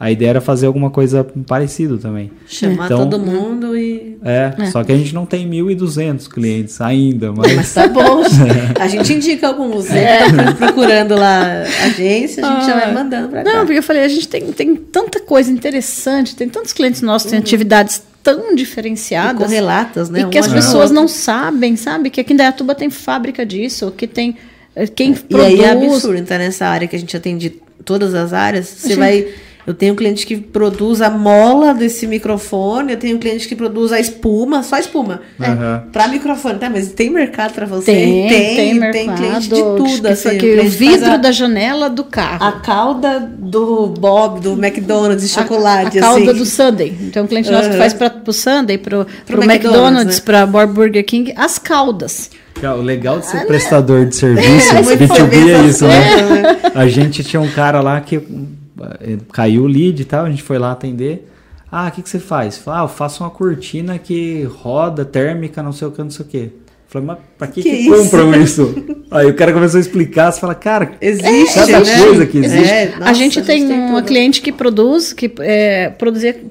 [0.00, 2.30] A ideia era fazer alguma coisa parecido também.
[2.46, 4.16] Chamar então, todo mundo e.
[4.24, 7.54] É, é, só que a gente não tem 1.200 clientes ainda, mas.
[7.54, 8.22] Mas tá bom.
[8.80, 9.90] a gente indica alguns.
[9.90, 10.20] Né?
[10.32, 13.52] Tá procurando lá agência, a gente ah, já vai mandando pra cá.
[13.52, 17.26] Não, porque eu falei, a gente tem, tem tanta coisa interessante, tem tantos clientes nossos,
[17.26, 17.32] uhum.
[17.32, 19.42] tem atividades tão diferenciadas.
[19.42, 20.22] E correlatas, né?
[20.22, 22.08] E que as pessoas não sabem, sabe?
[22.08, 24.34] Que aqui em Dayatuba tem fábrica disso, que tem.
[24.74, 25.46] Eh, quem e produz.
[25.46, 28.88] E aí é absurdo, então nessa área que a gente atende todas as áreas, você
[28.88, 28.98] gente...
[28.98, 29.28] vai
[29.70, 34.00] eu tenho cliente que produz a mola desse microfone, eu tenho cliente que produz a
[34.00, 35.20] espuma, só espuma.
[35.38, 35.90] Uhum.
[35.92, 36.68] Para microfone, tá?
[36.68, 37.92] Mas tem mercado para você?
[37.92, 40.08] Tem, tem, tem, mercado, tem cliente de tudo.
[40.08, 42.44] Assim, aqui, o vidro a, da janela do carro.
[42.44, 45.98] A cauda do Bob, do McDonald's de chocolate.
[45.98, 46.40] A, a cauda assim.
[46.40, 46.96] do Sunday.
[47.02, 50.22] Então, um cliente nosso que faz para o Sunday, para o McDonald's, McDonald's né?
[50.24, 52.30] para Burger King, as caudas.
[52.62, 56.56] O legal de ser ah, prestador de serviço, é, B2B é isso, né?
[56.74, 58.20] A gente tinha um cara lá que é,
[59.32, 61.28] caiu o lead e tal, a gente foi lá atender.
[61.70, 62.58] Ah, o que, que você faz?
[62.58, 66.26] Fala, ah, eu faço uma cortina que roda, térmica, não sei o que, não sei
[66.26, 66.52] o que.
[66.88, 68.74] Falei, mas pra que, que, que compram isso?
[69.12, 72.04] Aí o cara começou a explicar, você fala, cara, existe cada né?
[72.04, 72.68] coisa que existe.
[72.68, 76.46] É, nossa, a gente tem, a gente tem uma cliente que produz, que é, produzir,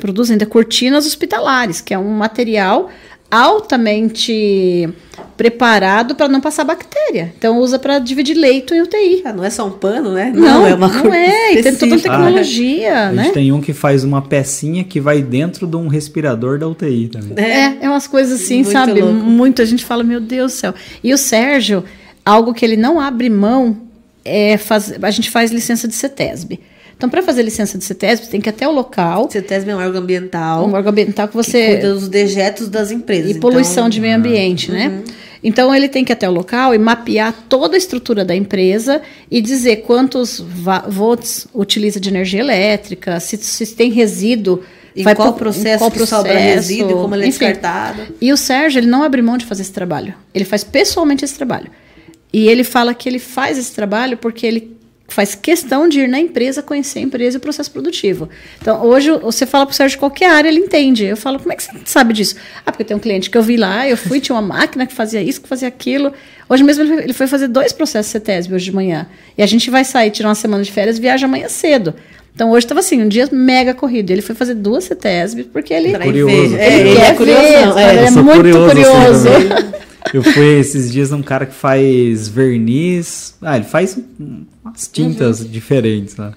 [0.00, 2.90] produz ainda cortinas hospitalares, que é um material
[3.30, 4.88] altamente
[5.36, 7.32] preparado para não passar bactéria.
[7.36, 9.22] Então usa para dividir leito em UTI.
[9.24, 10.32] Ah, não é só um pano, né?
[10.34, 11.60] Não, não é uma não é.
[11.62, 13.22] Tem toda a tecnologia, ah, né?
[13.22, 16.68] A gente tem um que faz uma pecinha que vai dentro de um respirador da
[16.68, 17.44] UTI também.
[17.44, 19.00] É, é umas coisas assim, Muito sabe?
[19.00, 19.14] Louco.
[19.14, 20.74] Muito a gente fala, meu Deus do céu.
[21.02, 21.84] E o Sérgio,
[22.24, 23.76] algo que ele não abre mão
[24.24, 26.60] é fazer, a gente faz licença de CETESB.
[27.04, 29.30] Então, para fazer licença de CETESB, tem que ir até o local.
[29.30, 30.66] CETESB é um órgão ambiental.
[30.66, 31.66] Um órgão ambiental que você.
[31.66, 33.30] Que cuida dos dejetos das empresas.
[33.30, 34.88] E poluição então, de meio ambiente, né?
[34.88, 35.04] Uhum.
[35.42, 39.02] Então, ele tem que ir até o local e mapear toda a estrutura da empresa
[39.30, 40.42] e dizer quantos
[40.88, 44.62] volts utiliza de energia elétrica, se, se tem resíduo.
[44.96, 47.40] Em vai qual, processo, qual processo sobra resíduo, como ele é enfim.
[47.40, 48.00] descartado.
[48.18, 50.14] E o Sérgio, ele não abre mão de fazer esse trabalho.
[50.32, 51.70] Ele faz pessoalmente esse trabalho.
[52.32, 54.74] E ele fala que ele faz esse trabalho porque ele
[55.08, 58.28] faz questão de ir na empresa, conhecer a empresa e o processo produtivo.
[58.60, 61.04] Então, hoje, você fala para o Sérgio de qualquer área, ele entende.
[61.04, 62.36] Eu falo, como é que você sabe disso?
[62.64, 64.86] Ah, porque eu tenho um cliente que eu vi lá, eu fui, tinha uma máquina
[64.86, 66.12] que fazia isso, que fazia aquilo.
[66.48, 69.06] Hoje mesmo ele foi fazer dois processos CETESB hoje de manhã.
[69.36, 71.94] E a gente vai sair, tirar uma semana de férias, viaja amanhã cedo.
[72.34, 74.10] Então hoje estava assim, um dia mega corrido.
[74.10, 75.96] Ele foi fazer duas CETESB porque ele.
[75.96, 76.56] Curioso.
[76.56, 77.78] É, ele, ele é curioso.
[77.78, 78.68] É, ele é muito curioso.
[78.68, 79.28] curioso.
[80.12, 83.34] Eu fui esses dias num cara que faz verniz.
[83.40, 85.48] Ah, ele faz umas tintas uhum.
[85.48, 86.32] diferentes, né?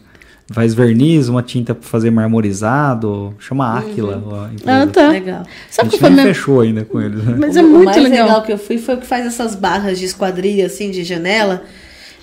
[0.49, 4.17] Faz verniz, uma tinta para fazer marmorizado, chama Aquila.
[4.17, 4.55] Uhum.
[4.65, 5.09] Ah, tá.
[5.09, 5.43] Legal.
[5.69, 7.21] Sabe a gente que foi nem fechou ainda com eles.
[7.21, 7.35] Né?
[7.37, 8.27] Mas é muito o mais legal.
[8.27, 11.63] legal que eu fui foi o que faz essas barras de esquadria, assim, de janela.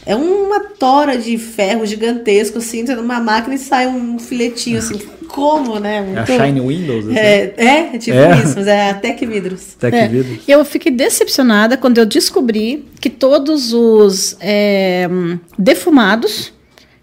[0.07, 5.01] É uma tora de ferro gigantesco, assim, entra numa máquina e sai um filetinho, assim.
[5.29, 6.03] Como, né?
[6.03, 6.19] Muito...
[6.19, 7.07] É a Shine Windows?
[7.07, 7.19] Assim.
[7.19, 8.43] É, é, tipo é.
[8.43, 9.75] isso, mas é a Tech Vidros.
[9.79, 10.09] Tech é.
[10.09, 10.39] Vidros.
[10.47, 15.09] E eu fiquei decepcionada quando eu descobri que todos os é,
[15.59, 16.53] defumados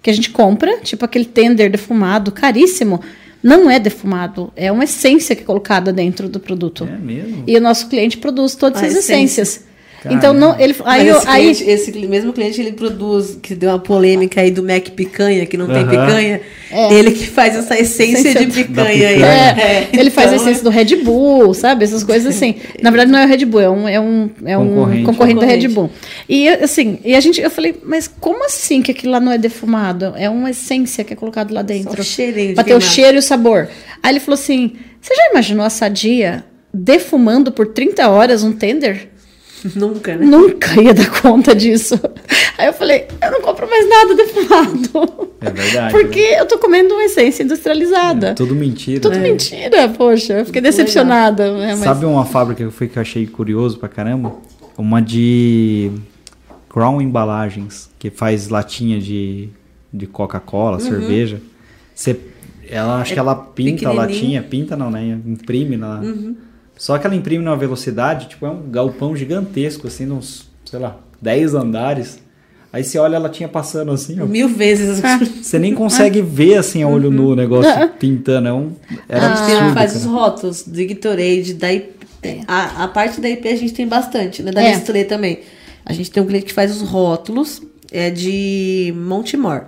[0.01, 3.01] que a gente compra, tipo aquele tender defumado, caríssimo,
[3.43, 6.87] não é defumado, é uma essência que é colocada dentro do produto.
[6.91, 7.43] É mesmo?
[7.47, 9.65] E o nosso cliente produz todas as essências.
[10.09, 13.77] Então não, ele aí, esse, aí cliente, esse mesmo cliente ele produz que deu uma
[13.77, 16.41] polêmica aí do Mac picanha que não tem picanha,
[16.71, 16.93] é.
[16.93, 19.21] ele que faz essa essência, essência de picanha, aí.
[19.21, 19.27] É.
[19.27, 19.89] É.
[19.93, 21.83] Ele então, faz a essência do Red Bull, sabe?
[21.83, 22.55] Essas coisas assim.
[22.81, 25.05] Na verdade não é o Red Bull, é um é um, é um concorrente.
[25.05, 25.91] concorrente da Red Bull.
[26.27, 29.37] E assim, e a gente eu falei, mas como assim que aquilo lá não é
[29.37, 30.13] defumado?
[30.17, 31.97] É uma essência que é colocado lá dentro.
[31.97, 33.69] Só cheirinho pra ter o cheiro e o sabor.
[34.01, 39.11] Aí ele falou assim: "Você já imaginou a sadia defumando por 30 horas um tender?"
[39.75, 40.25] Nunca, né?
[40.25, 41.99] Nunca ia dar conta disso.
[42.57, 45.31] Aí eu falei, eu não compro mais nada defumado.
[45.39, 45.93] É verdade.
[45.93, 46.39] Porque né?
[46.39, 48.29] eu tô comendo uma essência industrializada.
[48.29, 48.99] É, tudo mentira.
[48.99, 49.19] Tudo é.
[49.19, 50.33] mentira, poxa.
[50.39, 51.43] Eu fiquei decepcionada.
[51.43, 51.79] É, mas...
[51.79, 54.33] Sabe uma fábrica que eu fui que eu achei curioso pra caramba?
[54.77, 55.91] Uma de
[56.69, 59.49] Crown Embalagens, que faz latinha de,
[59.93, 60.79] de Coca-Cola, uhum.
[60.79, 61.41] cerveja.
[61.93, 62.17] Você,
[62.67, 65.19] ela, acho é que ela pinta a latinha, pinta não, né?
[65.25, 65.99] Imprime na...
[65.99, 66.50] Uhum
[66.81, 70.97] só que ela imprime numa velocidade, tipo, é um galpão gigantesco, assim, uns, sei lá,
[71.21, 72.17] 10 andares.
[72.73, 74.25] Aí você olha, ela tinha passando assim, ó.
[74.25, 74.99] Mil vezes.
[75.39, 77.15] Você nem consegue ver, assim, a olho uhum.
[77.15, 78.47] nu o negócio pintando.
[78.47, 78.71] É um,
[79.07, 81.91] era a gente faz os rótulos do Gatorade, da IP,
[82.47, 84.51] a, a parte da IP a gente tem bastante, né?
[84.51, 84.71] Da é.
[84.71, 85.41] Nestlé também.
[85.85, 89.65] A gente tem um cliente que faz os rótulos é de Montemor.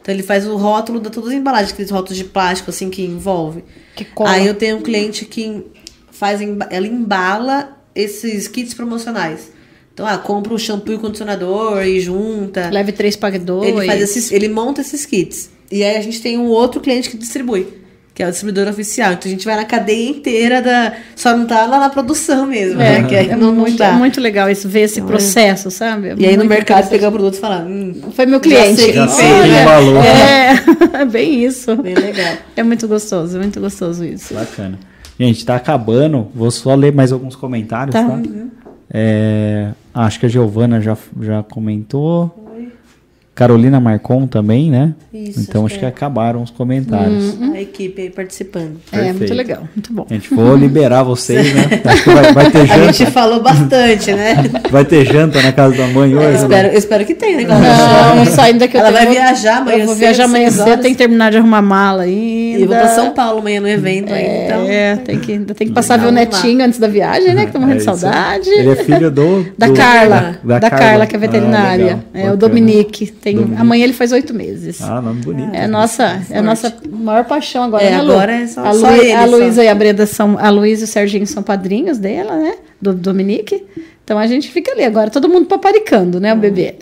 [0.00, 3.02] Então ele faz o rótulo de todas as embalagens, aqueles rótulos de plástico assim que
[3.02, 3.64] envolve.
[3.96, 5.64] Que Aí eu tenho um cliente que
[6.12, 6.40] faz,
[6.70, 9.50] ela embala esses kits promocionais.
[9.92, 12.70] Então, ah, compra o shampoo e o condicionador e junta.
[12.70, 13.68] Leve três, pague dois.
[13.68, 15.50] Ele, faz esses, ele monta esses kits.
[15.70, 17.66] E aí a gente tem um outro cliente que distribui,
[18.14, 19.12] que é o distribuidor oficial.
[19.12, 20.94] Então a gente vai na cadeia inteira da.
[21.14, 22.80] Só não tá lá na produção mesmo.
[22.80, 23.04] É, né?
[23.08, 23.88] que aí é não, não muito, dá.
[23.88, 26.08] é muito legal isso, ver esse processo, sabe?
[26.08, 27.64] É E aí no mercado pegar o produto e falar.
[27.66, 28.80] Hum, Foi meu cliente.
[28.80, 29.62] sei Já sei né?
[29.62, 30.02] embalou.
[30.02, 30.54] É,
[31.02, 31.76] é bem isso.
[31.76, 32.34] Bem legal.
[32.56, 34.32] É muito gostoso, é muito gostoso isso.
[34.32, 34.78] Bacana.
[35.18, 36.28] Gente, tá acabando.
[36.34, 38.06] Vou só ler mais alguns comentários, Tá.
[38.06, 38.20] tá?
[38.94, 42.41] É, acho que a Giovana já, já comentou.
[43.34, 44.92] Carolina Marcon também, né?
[45.12, 47.34] Isso, então acho que acabaram os comentários.
[47.40, 47.52] Hum.
[47.54, 48.76] A equipe aí participando.
[48.92, 49.34] É, muito Perfeito.
[49.34, 50.06] legal, muito bom.
[50.10, 51.62] Gente, vou liberar vocês, né?
[51.82, 52.92] Acho que vai, vai ter A janta.
[52.92, 54.34] gente falou bastante, né?
[54.70, 56.36] Vai ter janta na casa da mãe Eu hoje.
[56.42, 56.74] espero, né?
[56.74, 57.44] eu espero que tenha, né?
[57.44, 60.92] Não, vai- saindo daqui Ela tenho- vai viajar amanhã Eu vou viajar amanhã cedo, tem
[60.92, 62.58] que terminar de arrumar a mala ainda.
[62.58, 64.66] E eu vou pra São Paulo amanhã no evento ainda, então.
[64.68, 67.46] É, tem que, ainda tem que passar ver o netinho antes da viagem, né?
[67.46, 68.48] Que tô morrendo de É saudade.
[68.48, 69.46] Ele é filho do.
[69.58, 71.84] Da do- Carla, Da, da, Carla, que é Ah, veterinária.
[71.84, 72.00] legal.
[72.14, 72.36] é o.
[72.36, 73.06] Dominique.
[73.22, 73.60] Tem, Dominique.
[73.62, 74.82] Amanhã ele faz oito meses.
[74.82, 75.54] Ah, nome bonito.
[75.54, 78.12] É a nossa, é a nossa maior paixão agora, É, né, Lu?
[78.12, 79.36] agora é só- a, só Lu- ele, a só.
[79.36, 82.54] Luísa e a Breda são, a Luísa e o Serginho são padrinhos dela, né?
[82.80, 83.62] Do Dominique.
[84.04, 86.74] Então a gente fica ali agora, todo mundo paparicando, né, o bebê.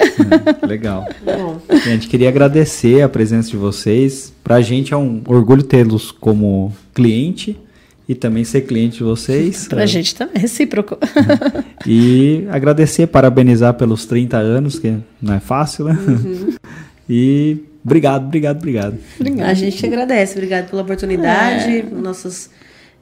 [0.67, 1.07] Legal.
[1.23, 4.33] Bom, Gente, queria agradecer a presença de vocês.
[4.43, 7.59] Pra gente é um orgulho tê-los como cliente
[8.11, 9.69] e também ser cliente de vocês.
[9.71, 10.99] Pra gente também, recíproco.
[11.87, 15.97] E agradecer, parabenizar pelos 30 anos, que não é fácil, né?
[17.09, 18.99] E obrigado, obrigado, obrigado.
[19.43, 20.35] a gente agradece.
[20.35, 22.51] Obrigado pela oportunidade, nossos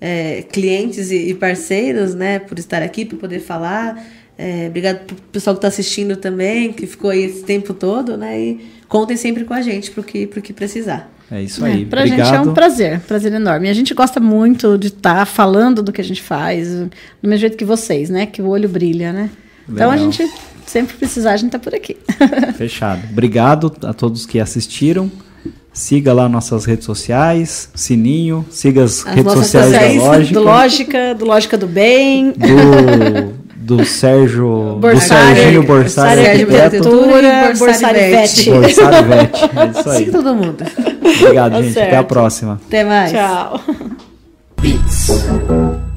[0.00, 4.02] é, clientes e, e parceiros, né, por estar aqui, por poder falar.
[4.38, 8.40] É, obrigado pro pessoal que está assistindo também, que ficou aí esse tempo todo, né?
[8.40, 11.10] E contem sempre com a gente pro que, pro que precisar.
[11.30, 11.82] É isso aí.
[11.82, 12.26] É, pra obrigado.
[12.26, 13.68] gente é um prazer, prazer enorme.
[13.68, 16.90] E a gente gosta muito de estar falando do que a gente faz, do
[17.22, 18.26] mesmo jeito que vocês, né?
[18.26, 19.30] Que o olho brilha, né?
[19.68, 20.10] Então a Legal.
[20.10, 20.32] gente
[20.66, 21.96] sempre precisar, a gente tá por aqui.
[22.56, 23.02] Fechado.
[23.10, 25.10] Obrigado a todos que assistiram.
[25.72, 30.34] Siga lá nossas redes sociais, sininho, siga as, As redes nossas sociais da sociais Lógica.
[30.34, 32.32] Do Lógica, do Lógica do Bem.
[32.32, 33.34] do,
[33.68, 36.62] do Sérgio, do Borsari, Serginho Borsari, Sérgio arquiteto.
[36.64, 38.50] Arquitetura Borsari Borsari Vete.
[38.50, 39.44] Borsari Vete.
[39.44, 39.96] É isso aí.
[39.98, 40.64] Siga todo mundo.
[41.22, 41.78] Obrigado, Tá gente.
[41.78, 42.06] Até a certo.
[42.06, 42.60] próxima.
[42.66, 43.12] Até mais.
[43.12, 43.60] Tchau.
[43.66, 44.68] É.
[45.06, 45.87] Foi.